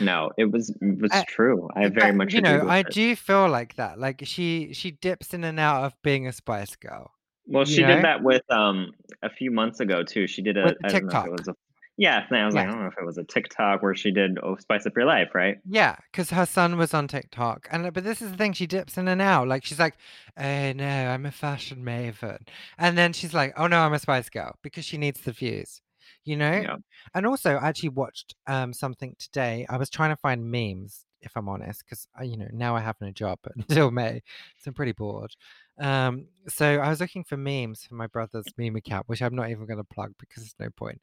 No, 0.00 0.30
it 0.36 0.50
was 0.50 0.70
it 0.80 1.00
was 1.00 1.12
Uh, 1.12 1.22
true. 1.28 1.68
I 1.74 1.88
very 1.88 2.12
But, 2.12 2.16
much 2.16 2.34
you 2.34 2.42
know 2.42 2.66
i 2.68 2.80
it. 2.80 2.92
do 2.92 3.16
feel 3.16 3.48
like 3.48 3.76
that 3.76 3.98
like 3.98 4.20
she 4.24 4.72
she 4.72 4.90
dips 4.90 5.32
in 5.32 5.44
and 5.44 5.58
out 5.60 5.84
of 5.84 5.94
being 6.02 6.26
a 6.26 6.32
spice 6.32 6.76
girl 6.76 7.12
Well, 7.46 7.64
she 7.64 7.82
know? 7.82 7.94
did 7.94 8.04
that 8.04 8.22
with 8.22 8.42
um 8.50 8.92
a 9.22 9.30
few 9.30 9.50
months 9.50 9.80
ago 9.80 10.02
too. 10.02 10.26
She 10.26 10.42
did 10.42 10.56
a 10.56 10.64
With 10.64 10.78
the 10.78 10.88
I 10.88 10.92
don't 10.92 11.06
know 11.06 11.12
TikTok. 11.12 11.26
it 11.26 11.32
was 11.38 11.48
a 11.48 11.54
yeah. 11.96 12.24
and 12.28 12.36
I 12.38 12.46
was 12.46 12.54
like, 12.54 12.68
I 12.68 12.70
don't 12.70 12.80
know 12.80 12.86
if 12.88 12.98
it 12.98 13.04
was 13.06 13.18
a 13.18 13.24
TikTok 13.24 13.82
where 13.82 13.94
she 13.94 14.10
did 14.10 14.38
"Oh 14.42 14.56
Spice 14.56 14.86
Up 14.86 14.96
Your 14.96 15.06
Life," 15.06 15.34
right? 15.34 15.58
yeah 15.68 15.96
because 16.10 16.30
her 16.30 16.46
son 16.46 16.76
was 16.76 16.92
on 16.94 17.08
tiktok 17.08 17.66
and 17.70 17.92
but 17.92 18.04
this 18.04 18.20
is 18.22 18.30
the 18.30 18.36
thing 18.36 18.52
she 18.52 18.66
dips 18.66 18.96
in 18.98 19.08
and 19.08 19.20
out 19.22 19.48
like 19.48 19.64
she's 19.64 19.78
like 19.78 19.94
oh 20.38 20.72
no 20.72 20.86
i'm 20.86 21.26
a 21.26 21.30
fashion 21.30 21.84
maven 21.84 22.38
and 22.78 22.96
then 22.98 23.12
she's 23.12 23.32
like 23.34 23.52
oh 23.56 23.66
no 23.66 23.78
i'm 23.80 23.92
a 23.92 23.98
spice 23.98 24.28
girl 24.28 24.54
because 24.62 24.84
she 24.84 24.98
needs 24.98 25.20
the 25.22 25.32
views 25.32 25.80
you 26.24 26.36
know 26.36 26.52
Yeah. 26.60 26.76
and 27.14 27.26
also 27.26 27.54
I 27.56 27.68
actually 27.68 27.90
watched 27.90 28.34
um 28.46 28.72
something 28.72 29.14
today 29.18 29.66
i 29.68 29.76
was 29.76 29.90
trying 29.90 30.10
to 30.10 30.16
find 30.16 30.50
memes 30.50 31.04
if 31.22 31.32
i'm 31.36 31.48
honest 31.48 31.82
because 31.84 32.06
you 32.22 32.36
know 32.36 32.48
now 32.52 32.76
i 32.76 32.80
have 32.80 32.96
no 33.00 33.10
job 33.10 33.38
until 33.56 33.90
may 33.90 34.22
so 34.58 34.68
i'm 34.68 34.74
pretty 34.74 34.92
bored 34.92 35.34
um 35.78 36.26
so 36.48 36.78
i 36.78 36.88
was 36.88 37.00
looking 37.00 37.24
for 37.24 37.36
memes 37.36 37.84
for 37.84 37.94
my 37.94 38.06
brother's 38.06 38.46
meme 38.56 38.76
account 38.76 39.06
which 39.08 39.20
i'm 39.20 39.34
not 39.34 39.50
even 39.50 39.66
going 39.66 39.78
to 39.78 39.84
plug 39.84 40.12
because 40.18 40.42
there's 40.42 40.54
no 40.58 40.70
point. 40.76 41.00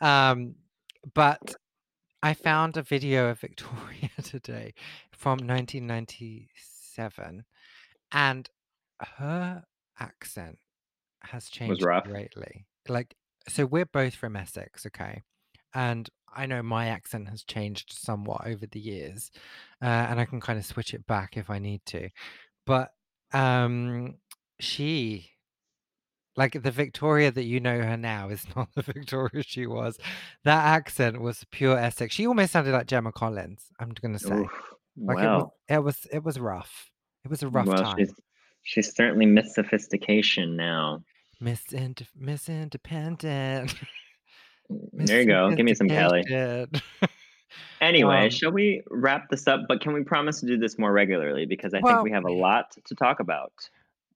Um 0.00 0.54
but 1.12 1.54
i 2.22 2.32
found 2.32 2.76
a 2.76 2.82
video 2.82 3.28
of 3.28 3.40
victoria 3.40 4.10
today 4.22 4.72
from 5.12 5.38
1997 5.38 7.44
and 8.12 8.48
her 9.18 9.64
accent 9.98 10.58
has 11.22 11.48
changed 11.48 11.82
greatly. 11.82 12.12
Like 12.88 13.16
so 13.48 13.66
we're 13.66 13.86
both 13.86 14.14
from 14.14 14.36
essex 14.36 14.86
okay? 14.86 15.22
And 15.74 16.08
i 16.36 16.46
know 16.46 16.62
my 16.62 16.86
accent 16.86 17.28
has 17.28 17.44
changed 17.44 17.92
somewhat 17.92 18.46
over 18.46 18.66
the 18.66 18.80
years 18.80 19.30
uh, 19.80 19.84
and 19.84 20.18
i 20.18 20.24
can 20.24 20.40
kind 20.40 20.58
of 20.58 20.64
switch 20.64 20.94
it 20.94 21.06
back 21.06 21.36
if 21.36 21.50
i 21.50 21.58
need 21.58 21.84
to. 21.86 22.08
But 22.66 22.90
um 23.34 24.14
she 24.60 25.30
like 26.36 26.60
the 26.62 26.70
victoria 26.70 27.30
that 27.30 27.44
you 27.44 27.60
know 27.60 27.80
her 27.80 27.96
now 27.96 28.28
is 28.28 28.44
not 28.56 28.68
the 28.74 28.82
victoria 28.82 29.42
she 29.42 29.66
was 29.66 29.98
that 30.44 30.64
accent 30.64 31.20
was 31.20 31.44
pure 31.50 31.78
essex 31.78 32.14
she 32.14 32.26
almost 32.26 32.52
sounded 32.52 32.72
like 32.72 32.86
gemma 32.86 33.12
collins 33.12 33.66
i'm 33.80 33.90
gonna 34.00 34.18
say 34.18 34.34
Oof. 34.34 34.50
like 34.96 35.16
well, 35.16 35.54
it 35.68 35.82
was 35.82 36.06
it 36.08 36.12
was 36.12 36.12
it 36.12 36.24
was 36.24 36.38
rough 36.38 36.90
it 37.24 37.30
was 37.30 37.42
a 37.42 37.48
rough 37.48 37.66
well, 37.66 37.82
time 37.82 37.96
she's 37.98 38.14
she's 38.62 38.94
certainly 38.94 39.26
miss 39.26 39.54
sophistication 39.54 40.56
now. 40.56 41.02
miss, 41.40 41.72
Ind- 41.72 42.06
miss 42.16 42.48
independent 42.48 43.74
Miss 44.92 45.10
There 45.10 45.20
you 45.20 45.26
go. 45.26 45.54
Give 45.54 45.64
me 45.64 45.74
some 45.74 45.88
Kelly. 45.88 46.24
Anyway, 47.80 48.24
Um, 48.24 48.30
shall 48.30 48.52
we 48.52 48.82
wrap 48.90 49.28
this 49.30 49.46
up? 49.46 49.62
But 49.68 49.80
can 49.80 49.92
we 49.92 50.04
promise 50.04 50.40
to 50.40 50.46
do 50.46 50.56
this 50.56 50.78
more 50.78 50.92
regularly? 50.92 51.46
Because 51.46 51.74
I 51.74 51.80
Well- 51.80 51.96
think 51.96 52.04
we 52.04 52.10
have 52.12 52.24
a 52.24 52.32
lot 52.32 52.76
to 52.84 52.94
talk 52.94 53.20
about. 53.20 53.52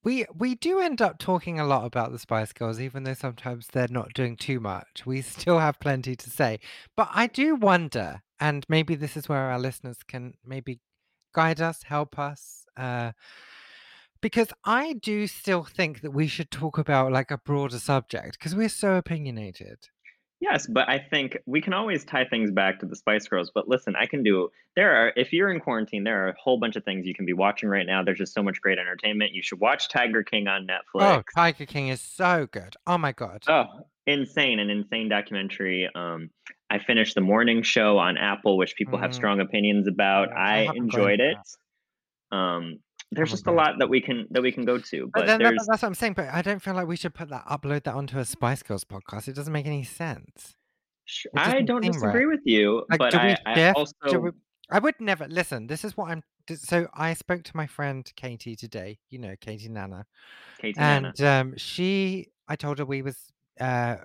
we 0.05 0.25
we 0.35 0.55
do 0.55 0.79
end 0.81 1.03
up 1.03 1.19
talking 1.19 1.59
a 1.59 1.67
lot 1.67 1.85
about 1.85 2.13
the 2.13 2.19
Spice 2.19 2.53
Girls, 2.53 2.81
even 2.81 3.03
though 3.03 3.15
sometimes 3.15 3.67
they're 3.67 3.89
not 3.91 4.15
doing 4.15 4.37
too 4.37 4.61
much. 4.61 5.05
We 5.05 5.21
still 5.23 5.59
have 5.59 5.81
plenty 5.81 6.15
to 6.17 6.31
say. 6.31 6.61
But 6.97 7.09
I 7.13 7.27
do 7.27 7.57
wonder, 7.57 8.23
and 8.41 8.65
maybe 8.69 8.95
this 8.95 9.17
is 9.17 9.29
where 9.29 9.51
our 9.51 9.59
listeners 9.59 10.03
can 10.05 10.35
maybe 10.45 10.79
guide 11.35 11.61
us, 11.61 11.83
help 11.83 12.19
us, 12.19 12.65
uh, 12.77 13.13
because 14.21 14.53
I 14.65 14.95
do 14.95 15.27
still 15.27 15.65
think 15.65 16.01
that 16.01 16.13
we 16.13 16.27
should 16.27 16.51
talk 16.51 16.79
about 16.79 17.13
like 17.13 17.31
a 17.31 17.39
broader 17.39 17.79
subject 17.79 18.39
because 18.39 18.55
we're 18.55 18.69
so 18.69 18.97
opinionated. 18.97 19.89
Yes, 20.41 20.69
but 20.69 20.89
I 20.89 21.01
think 21.01 21.37
we 21.47 21.61
can 21.61 21.73
always 21.73 22.05
tie 22.05 22.25
things 22.25 22.53
back 22.53 22.79
to 22.81 22.87
the 22.87 22.95
Spice 22.95 23.27
Girls. 23.27 23.51
But 23.53 23.67
listen, 23.69 23.95
I 23.97 24.07
can 24.07 24.23
do. 24.23 24.51
There 24.77 24.95
are, 24.95 25.13
if 25.17 25.33
you're 25.33 25.51
in 25.51 25.59
quarantine, 25.59 26.05
there 26.05 26.25
are 26.25 26.29
a 26.29 26.35
whole 26.41 26.61
bunch 26.61 26.77
of 26.77 26.85
things 26.85 27.07
you 27.07 27.15
can 27.15 27.27
be 27.27 27.33
watching 27.33 27.69
right 27.69 27.85
now. 27.87 28.05
There's 28.05 28.19
just 28.19 28.35
so 28.35 28.43
much 28.43 28.61
great 28.61 28.79
entertainment. 28.79 29.33
You 29.33 29.43
should 29.43 29.59
watch 29.59 29.89
Tiger 29.89 30.23
King 30.23 30.47
on 30.47 30.67
Netflix. 30.67 31.03
Oh, 31.19 31.23
Tiger 31.35 31.67
King 31.67 31.89
is 31.89 32.01
so 32.01 32.47
good. 32.53 32.77
Oh 32.87 32.99
my 32.99 33.11
god. 33.11 33.43
Oh, 33.49 33.65
insane! 34.07 34.61
An 34.61 34.71
insane 34.71 35.09
documentary. 35.09 35.91
Um, 35.93 36.31
I 36.71 36.79
finished 36.79 37.17
the 37.17 37.21
morning 37.21 37.63
show 37.65 37.99
on 37.99 38.17
Apple, 38.17 38.59
which 38.59 38.77
people 38.77 38.99
have 38.99 39.11
Mm. 39.11 39.15
strong 39.15 39.41
opinions 39.41 39.89
about. 39.89 40.29
I 40.33 40.67
I 40.67 40.73
enjoyed 40.77 41.19
it. 41.21 41.37
Um, 42.31 42.79
there's 43.11 43.31
Haven't 43.31 43.39
just 43.39 43.47
a 43.47 43.53
lot 43.53 43.79
that 43.79 43.89
we 43.89 44.01
can 44.01 44.27
that 44.31 44.43
we 44.43 44.53
can 44.53 44.65
go 44.65 44.79
to, 44.79 45.11
But 45.15 45.27
but 45.27 45.39
that, 45.39 45.55
that's 45.67 45.83
what 45.83 45.85
I'm 45.85 45.95
saying. 45.95 46.13
But 46.13 46.29
I 46.33 46.43
don't 46.43 46.61
feel 46.61 46.75
like 46.75 46.87
we 46.87 46.97
should 46.97 47.15
put 47.15 47.31
that 47.31 47.47
upload 47.47 47.85
that 47.85 47.95
onto 47.95 48.19
a 48.19 48.25
Spice 48.25 48.63
Girls 48.63 48.85
podcast. 48.85 49.29
It 49.29 49.35
doesn't 49.35 49.53
make 49.53 49.67
any 49.67 49.85
sense. 49.85 50.57
I 51.35 51.63
don't 51.63 51.83
disagree 51.83 52.25
right. 52.25 52.29
with 52.29 52.43
you, 52.45 52.85
Like, 52.91 52.99
but 52.99 53.15
I, 53.15 53.37
I 53.47 53.73
also 53.73 54.19
we 54.19 54.31
I 54.71 54.79
would 54.79 55.01
never 55.01 55.27
listen, 55.27 55.67
this 55.67 55.85
is 55.85 55.97
what 55.97 56.11
I'm 56.11 56.23
so 56.55 56.87
I 56.95 57.15
spoke 57.15 57.43
to 57.45 57.57
my 57.57 57.67
friend 57.67 58.11
Katie 58.17 58.57
today, 58.57 58.99
you 59.11 59.19
know, 59.19 59.35
Katie 59.41 59.69
Nana, 59.69 60.05
Katie 60.61 60.79
Nana. 60.79 61.09
and, 61.09 61.21
um, 61.23 61.55
she 61.57 62.29
I 62.47 62.57
told 62.57 62.79
her 62.79 62.85
we 62.85 63.03
was, 63.03 63.17
uh, 63.61 63.97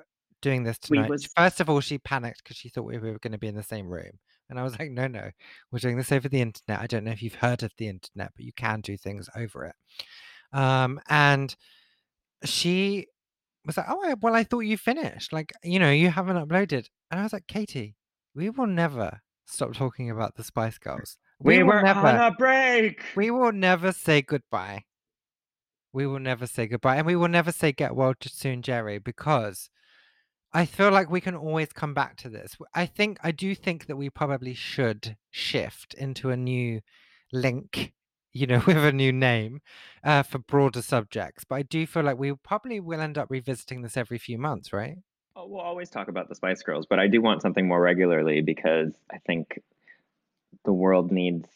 doing 0.44 0.64
this 0.64 0.78
tonight. 0.78 1.10
was 1.10 1.26
First 1.36 1.60
of 1.60 1.70
all, 1.70 1.80
she 1.80 1.98
panicked 1.98 2.44
because 2.44 2.58
she 2.58 2.70
thought 2.70 2.84
we 2.86 3.00
were 3.00 3.18
gonna 3.20 3.40
be 3.40 3.48
in 3.48 3.56
the 3.56 3.64
same 3.64 3.88
room, 3.88 4.20
and 4.50 4.60
I 4.60 4.64
was 4.64 4.78
like, 4.78 4.92
"No, 4.92 5.08
no, 5.08 5.32
we're 5.72 5.80
doing 5.80 5.98
this 5.98 6.12
over 6.12 6.30
the 6.30 6.42
internet." 6.42 6.80
I 6.80 6.86
don't 6.88 7.04
know 7.04 7.12
if 7.12 7.24
you've 7.24 7.34
heard 7.36 7.64
of 7.64 7.72
the 7.78 7.88
internet, 7.88 8.32
but 8.36 8.46
you 8.46 8.54
can 8.54 8.82
do 8.82 8.96
things 8.98 9.30
over 9.36 9.66
it. 9.66 9.76
Um, 10.56 11.00
and 11.10 11.56
she 12.44 13.08
was 13.66 13.78
like, 13.78 13.88
"Oh, 13.90 14.16
well, 14.22 14.36
I 14.36 14.44
thought 14.44 14.60
you 14.62 14.78
finished, 14.78 15.34
like, 15.34 15.52
you 15.64 15.80
know, 15.80 15.92
you 15.92 16.10
haven't 16.10 16.38
uploaded." 16.38 16.88
And 17.10 17.20
I 17.20 17.24
was 17.24 17.34
like, 17.34 17.48
"Katie, 17.48 17.96
we 18.36 18.50
will 18.50 18.68
never 18.68 19.22
stop 19.46 19.74
talking 19.74 20.10
about 20.10 20.36
the 20.36 20.44
Spice 20.44 20.78
Girls. 20.78 21.18
We 21.40 21.58
We 21.58 21.64
were 21.64 21.80
on 21.80 21.86
never 21.86 22.08
a 22.08 22.32
break. 22.38 23.02
we 23.16 23.32
will 23.32 23.52
never 23.52 23.92
say 23.92 24.22
goodbye. 24.22 24.84
We 25.92 26.08
will 26.08 26.20
never 26.20 26.48
say 26.48 26.68
goodbye, 26.68 26.98
and 26.98 27.06
we 27.06 27.16
will 27.16 27.28
never 27.28 27.52
say 27.52 27.72
get 27.72 27.96
well 27.96 28.14
soon, 28.22 28.62
Geri, 28.64 28.98
because 28.98 29.70
I 30.54 30.66
feel 30.66 30.92
like 30.92 31.10
we 31.10 31.22
can 31.22 31.36
always 31.36 31.74
come 31.74 31.94
back 31.96 32.16
to 32.18 32.30
this. 32.30 32.56
I 32.76 32.86
think 32.86 33.18
I 33.24 33.32
do 33.32 33.56
think 33.56 33.88
that 33.88 33.96
we 33.96 34.10
probably 34.10 34.54
should 34.54 35.18
shift 35.32 35.96
into 35.96 36.30
a 36.30 36.38
new 36.38 36.82
link, 37.32 37.94
you 38.32 38.46
know, 38.46 38.62
with 38.68 38.78
a 38.78 38.92
new 38.92 39.12
name, 39.12 39.62
uh, 40.04 40.22
for 40.24 40.38
broader 40.38 40.84
subjects, 40.84 41.44
but 41.44 41.56
I 41.56 41.62
do 41.64 41.88
feel 41.88 42.04
like 42.04 42.20
we 42.20 42.34
probably 42.34 42.80
will 42.80 43.02
end 43.02 43.18
up 43.18 43.32
revisiting 43.32 43.82
this 43.82 43.98
every 43.98 44.20
few 44.20 44.38
months, 44.38 44.72
right? 44.72 44.98
Oh, 45.36 45.48
we'll 45.48 45.62
always 45.62 45.90
talk 45.90 46.08
about 46.08 46.30
the 46.30 46.36
Spice 46.36 46.62
Girls, 46.62 46.86
but 46.88 47.00
I 47.00 47.08
do 47.08 47.20
want 47.20 47.42
something 47.42 47.68
more 47.68 47.82
regularly 47.82 48.42
because 48.42 48.94
I 49.12 49.18
think 49.26 49.60
the 50.64 50.74
world 50.74 51.12
needs, 51.12 51.50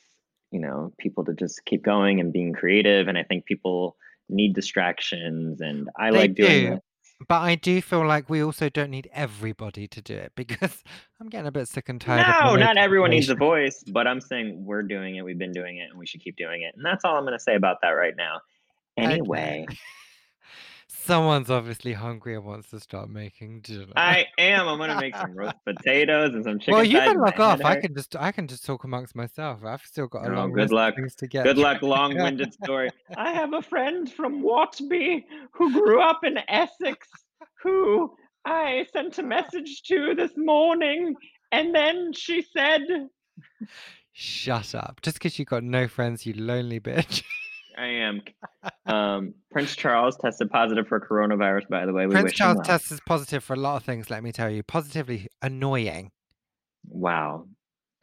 you 0.52 0.60
know, 0.60 0.92
people 0.98 1.24
to 1.26 1.34
just 1.34 1.64
keep 1.66 1.84
going 1.84 2.20
and 2.20 2.34
being 2.34 2.54
creative, 2.54 3.08
and 3.08 3.18
I 3.18 3.24
think 3.24 3.46
people 3.46 3.96
need 4.28 4.56
distractions, 4.56 5.62
and 5.62 5.90
I 5.96 6.10
They 6.10 6.18
like 6.18 6.34
doing 6.34 6.66
do. 6.66 6.82
But 7.28 7.42
I 7.42 7.56
do 7.56 7.82
feel 7.82 8.06
like 8.06 8.30
we 8.30 8.44
also 8.44 8.70
don't 8.70 8.92
need 8.92 9.10
everybody 9.14 9.88
to 9.88 10.02
do 10.02 10.16
it 10.16 10.34
because 10.36 10.84
I'm 11.20 11.30
getting 11.30 11.48
a 11.48 11.52
bit 11.52 11.68
sick 11.68 11.90
and 11.90 12.00
tired 12.00 12.28
of 12.28 12.46
No, 12.46 12.56
not 12.56 12.78
everyone 12.78 13.12
needs 13.12 13.30
a 13.30 13.36
voice, 13.36 13.84
but 13.88 14.08
I'm 14.08 14.22
saying 14.22 14.66
we're 14.66 14.84
doing 14.84 15.16
it, 15.16 15.24
we've 15.24 15.40
been 15.40 15.54
doing 15.54 15.78
it, 15.78 15.90
and 15.90 16.00
we 16.00 16.06
should 16.06 16.22
keep 16.22 16.36
doing 16.38 16.62
it, 16.62 16.76
and 16.76 16.86
that's 16.86 17.04
all 17.06 17.16
I'm 17.16 17.24
gonna 17.24 17.40
say 17.40 17.56
about 17.56 17.78
that 17.82 17.92
right 17.92 18.16
now. 18.16 18.40
Anyway. 18.98 19.66
Someone's 21.08 21.50
obviously 21.50 21.94
hungry 21.94 22.36
and 22.36 22.44
wants 22.46 22.70
to 22.72 22.80
start 22.80 23.10
making 23.10 23.62
dinner. 23.62 23.86
I 23.96 24.26
am, 24.38 24.68
I'm 24.68 24.78
gonna 24.78 25.00
make 25.00 25.16
some 25.16 25.34
roast 25.34 25.56
potatoes 25.66 26.34
and 26.34 26.44
some 26.44 26.60
chicken 26.60 26.74
Well, 26.76 26.84
you 26.84 27.00
can 27.00 27.18
log 27.18 27.40
off. 27.40 27.62
I 27.64 27.80
can 27.80 27.96
just 27.96 28.16
I 28.16 28.32
can 28.32 28.48
just 28.48 28.66
talk 28.66 28.84
amongst 28.84 29.16
myself. 29.16 29.64
I've 29.66 29.82
still 29.82 30.08
got 30.08 30.26
a 30.26 30.32
Oh, 30.32 30.36
long 30.36 30.54
good 30.54 30.72
luck. 30.72 30.96
things 30.96 31.16
to 31.16 31.28
get 31.28 31.44
Good 31.46 31.58
luck, 31.58 31.82
long-winded 31.82 32.54
story. 32.54 32.90
I 33.18 33.32
have 33.32 33.54
a 33.54 33.62
friend 33.62 34.12
from 34.12 34.42
Watby 34.42 35.26
who 35.54 35.72
grew 35.74 36.02
up 36.02 36.24
in 36.24 36.38
Essex 36.48 37.08
who 37.64 38.14
I 38.46 38.86
sent 38.94 39.18
a 39.18 39.24
message 39.24 39.84
to 39.84 40.14
this 40.16 40.32
morning, 40.38 41.16
and 41.52 41.74
then 41.74 42.14
she 42.14 42.42
said 42.42 42.82
Shut 44.14 44.74
up. 44.74 45.00
Just 45.04 45.18
because 45.18 45.38
you've 45.38 45.48
got 45.48 45.64
no 45.64 45.88
friends, 45.88 46.26
you 46.26 46.34
lonely 46.34 46.80
bitch. 46.80 47.24
I 47.78 47.86
am. 47.88 48.22
Um, 48.86 49.34
Prince 49.52 49.76
Charles 49.76 50.18
tested 50.18 50.50
positive 50.50 50.88
for 50.88 51.00
coronavirus, 51.00 51.70
by 51.70 51.86
the 51.86 51.94
way. 51.94 52.08
We 52.08 52.14
Prince 52.14 52.34
Charles 52.34 52.66
tested 52.66 53.00
positive 53.06 53.44
for 53.44 53.54
a 53.54 53.58
lot 53.58 53.76
of 53.78 53.84
things, 53.84 54.10
let 54.10 54.24
me 54.24 54.32
tell 54.32 54.50
you. 54.50 54.64
Positively 54.64 55.28
annoying. 55.42 56.12
Wow. 56.90 57.46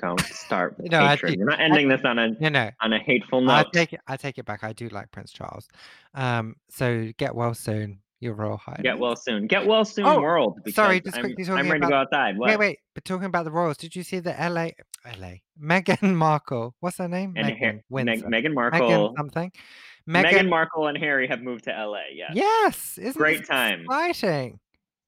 Don't 0.00 0.20
start 0.20 0.76
with 0.78 0.90
No, 0.90 1.00
I 1.00 1.10
hatred. 1.10 1.34
do. 1.34 1.40
We're 1.40 1.46
not 1.50 1.60
I 1.60 1.64
ending 1.64 1.88
this 1.88 2.02
on 2.04 2.18
a 2.18 2.28
no, 2.40 2.48
no. 2.48 2.70
on 2.82 2.92
a 2.92 2.98
hateful 2.98 3.40
note. 3.40 3.52
I 3.52 3.64
take 3.72 3.92
it 3.92 4.00
I 4.06 4.16
take 4.16 4.38
it 4.38 4.44
back. 4.44 4.62
I 4.64 4.72
do 4.72 4.88
like 4.88 5.10
Prince 5.10 5.32
Charles. 5.32 5.68
Um, 6.14 6.56
so 6.68 7.10
get 7.16 7.34
well 7.34 7.54
soon, 7.54 8.00
Your 8.24 8.34
Royal 8.34 8.56
Highness. 8.56 8.82
Get 8.82 8.98
well 8.98 9.14
soon. 9.16 9.46
Get 9.46 9.66
well 9.66 9.84
soon, 9.84 10.06
Oh, 10.06 10.20
world. 10.20 10.58
sorry, 10.70 11.00
just 11.00 11.16
I'm, 11.16 11.22
quickly 11.24 11.44
I'm 11.44 11.48
talking 11.56 11.70
ready 11.70 11.80
to 11.82 11.86
go 11.86 11.86
about 11.88 12.06
outside. 12.12 12.38
What? 12.38 12.48
Wait, 12.50 12.58
wait, 12.58 12.78
but 12.94 13.04
talking 13.04 13.26
about 13.26 13.44
the 13.44 13.50
royals, 13.52 13.76
did 13.76 13.94
you 13.94 14.02
see 14.02 14.18
the 14.18 14.30
LA 14.32 14.70
LA 15.18 15.34
Meghan 15.62 16.14
Markle? 16.14 16.74
What's 16.80 16.98
her 16.98 17.08
name? 17.08 17.34
And 17.36 17.46
Meghan 17.46 17.58
Har- 17.90 18.04
Meg-. 18.04 18.24
Meghan 18.24 18.54
Meghan 18.54 19.16
something. 19.16 19.52
Meghan 20.08 20.24
Meghan 20.32 20.48
Markle 20.48 20.86
and 20.88 20.98
Harry 20.98 21.28
have 21.28 21.42
moved 21.42 21.64
to 21.64 21.70
LA. 21.70 21.98
Yes. 22.14 22.32
Yes, 22.34 22.98
isn't 22.98 23.16
Great 23.16 23.46
time. 23.46 23.84
exciting? 23.88 24.58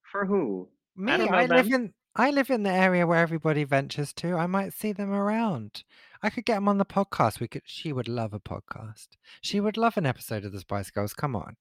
For 0.02 0.24
who? 0.24 0.68
Me, 0.96 1.12
I 1.12 1.42
I 1.42 1.46
live 1.46 1.70
in 1.72 1.92
I 2.14 2.30
live 2.30 2.48
in 2.50 2.62
the 2.62 2.70
area 2.72 3.06
where 3.06 3.18
everybody 3.18 3.64
ventures 3.64 4.14
to. 4.14 4.34
I 4.36 4.46
might 4.46 4.72
see 4.72 4.92
them 4.92 5.12
around. 5.12 5.84
I 6.22 6.30
could 6.30 6.46
get 6.46 6.54
them 6.54 6.68
on 6.68 6.78
the 6.78 6.86
podcast. 6.86 7.40
We 7.40 7.48
could. 7.48 7.60
She 7.66 7.92
would 7.92 8.08
love 8.08 8.32
a 8.32 8.40
podcast. 8.40 9.08
She 9.42 9.60
would 9.60 9.76
love 9.76 9.98
an 9.98 10.06
episode 10.06 10.46
of 10.46 10.52
the 10.52 10.60
Spice 10.60 10.90
Girls. 10.90 11.12
Come 11.12 11.36
on, 11.36 11.56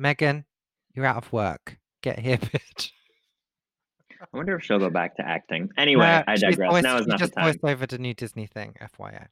Meghan, 0.00 0.44
you're 0.94 1.06
out 1.06 1.16
of 1.18 1.32
work. 1.32 1.78
Get 2.02 2.18
here, 2.18 2.36
bitch. 2.38 2.90
I 4.20 4.36
wonder 4.36 4.56
if 4.56 4.62
she'll 4.64 4.78
go 4.78 4.90
back 4.90 5.16
to 5.16 5.26
acting. 5.26 5.68
Anyway, 5.76 6.04
No, 6.06 6.22
I 6.26 6.36
digress. 6.36 6.70
voiced- 6.70 6.84
now 6.84 6.96
is 6.98 7.06
not 7.06 7.18
the 7.18 7.24
just 7.24 7.34
time. 7.34 7.44
voiced 7.46 7.64
over 7.64 7.86
the 7.86 7.98
new 7.98 8.14
Disney 8.14 8.46
thing. 8.46 8.74
FYI. 8.80 9.26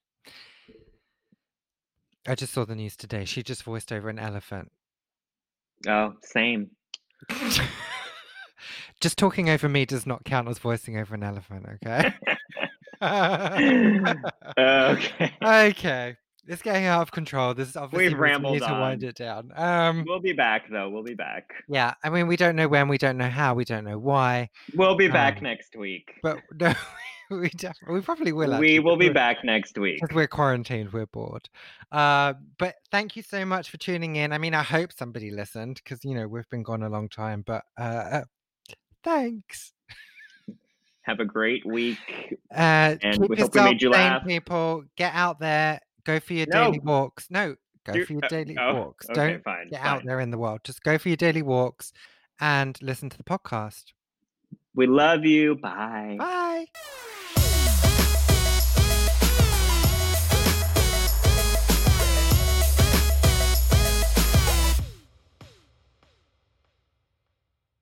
I 2.29 2.35
just 2.35 2.53
saw 2.53 2.65
the 2.65 2.75
news 2.75 2.97
today. 2.97 3.25
She 3.25 3.43
just 3.43 3.63
voiced 3.63 3.93
over 3.93 4.09
an 4.09 4.19
elephant. 4.19 4.71
Oh, 5.89 6.15
same. 6.23 6.71
just 9.01 9.17
talking 9.17 9.49
over 9.49 9.69
me 9.69 9.87
does 9.87 10.07
not 10.07 10.25
count 10.25 10.49
as 10.49 10.59
voicing 10.59 10.99
over 10.99 11.15
an 11.15 11.23
elephant. 11.23 11.67
Okay. 11.83 12.13
okay. 14.59 15.33
okay. 15.43 16.17
It's 16.51 16.63
getting 16.63 16.85
out 16.87 17.03
of 17.03 17.13
control. 17.13 17.55
This 17.55 17.69
is 17.69 17.77
obviously 17.77 18.09
We've 18.09 18.19
we 18.19 18.27
need 18.27 18.33
rambled 18.33 18.59
to 18.59 18.65
wind 18.73 19.05
it 19.05 19.15
down. 19.15 19.53
Um, 19.55 20.05
We'll 20.07 20.19
be 20.21 20.33
back 20.33 20.65
though. 20.71 20.91
We'll 20.91 21.05
be 21.05 21.15
back. 21.15 21.49
yeah. 21.69 21.95
I 22.03 22.11
mean, 22.11 22.27
we 22.27 22.37
don't 22.37 22.57
know 22.57 22.67
when, 22.67 22.89
we 22.89 22.99
don't 22.99 23.17
know 23.17 23.29
how, 23.31 23.55
we 23.55 23.65
don't 23.65 23.85
know 23.85 23.99
why, 23.99 24.51
We'll 24.75 24.97
be 24.97 25.07
back 25.09 25.37
Um, 25.39 25.45
next 25.45 25.77
week. 25.77 26.15
but 26.25 26.39
no, 26.61 26.75
we 27.31 27.51
definitely, 27.51 27.95
we 27.95 28.01
probably 28.01 28.33
will. 28.33 28.59
we 28.59 28.81
will 28.81 28.97
be 28.97 29.11
back 29.11 29.45
next 29.45 29.79
week. 29.79 30.01
Because 30.01 30.15
we're 30.15 30.27
quarantined, 30.27 30.93
we're 30.93 31.07
bored. 31.07 31.49
Uh, 31.93 32.35
but 32.59 32.75
thank 32.91 33.15
you 33.15 33.23
so 33.23 33.45
much 33.45 33.71
for 33.71 33.77
tuning 33.77 34.17
in. 34.17 34.33
I 34.33 34.39
mean, 34.39 34.53
I 34.55 34.65
hope 34.65 34.93
somebody 34.93 35.31
listened 35.31 35.81
because 35.85 36.05
you 36.05 36.15
know 36.17 36.27
we've 36.27 36.49
been 36.51 36.65
gone 36.65 36.83
a 36.83 36.89
long 36.89 37.09
time. 37.09 37.45
But 37.47 37.63
uh, 37.79 38.23
thanks. 39.05 39.73
Have 41.03 41.21
a 41.21 41.25
great 41.25 41.65
week. 41.65 41.99
Uh, 42.55 42.97
And 43.03 43.19
we 43.29 43.37
hope 43.37 43.55
we 43.55 43.61
made 43.63 43.83
you 43.83 43.91
laugh. 43.91 44.25
people. 44.27 44.85
Get 44.97 45.15
out 45.15 45.39
there. 45.41 45.81
Go 46.05 46.21
for 46.21 46.35
your 46.35 46.47
No. 46.49 46.65
daily 46.67 46.81
walks. 46.81 47.27
No, 47.31 47.57
go 47.85 48.05
for 48.05 48.13
your 48.13 48.25
uh, 48.25 48.29
daily 48.29 48.57
oh, 48.59 48.75
walks. 48.75 49.09
okay, 49.11 49.33
Don't 49.33 49.45
fine. 49.45 49.69
get 49.71 49.81
fine. 49.83 49.89
out 49.89 50.03
there 50.05 50.21
in 50.21 50.31
the 50.31 50.39
world. 50.39 50.61
Just 50.65 50.83
go 50.83 50.99
for 50.99 51.09
your 51.09 51.17
daily 51.17 51.43
walks 51.43 51.93
and 52.41 52.79
listen 52.83 53.11
to 53.11 53.17
the 53.17 53.25
podcast. 53.25 53.85
We 54.75 54.87
love 54.87 55.25
you. 55.25 55.57
Bye. 55.57 56.17
Bye. 56.19 56.67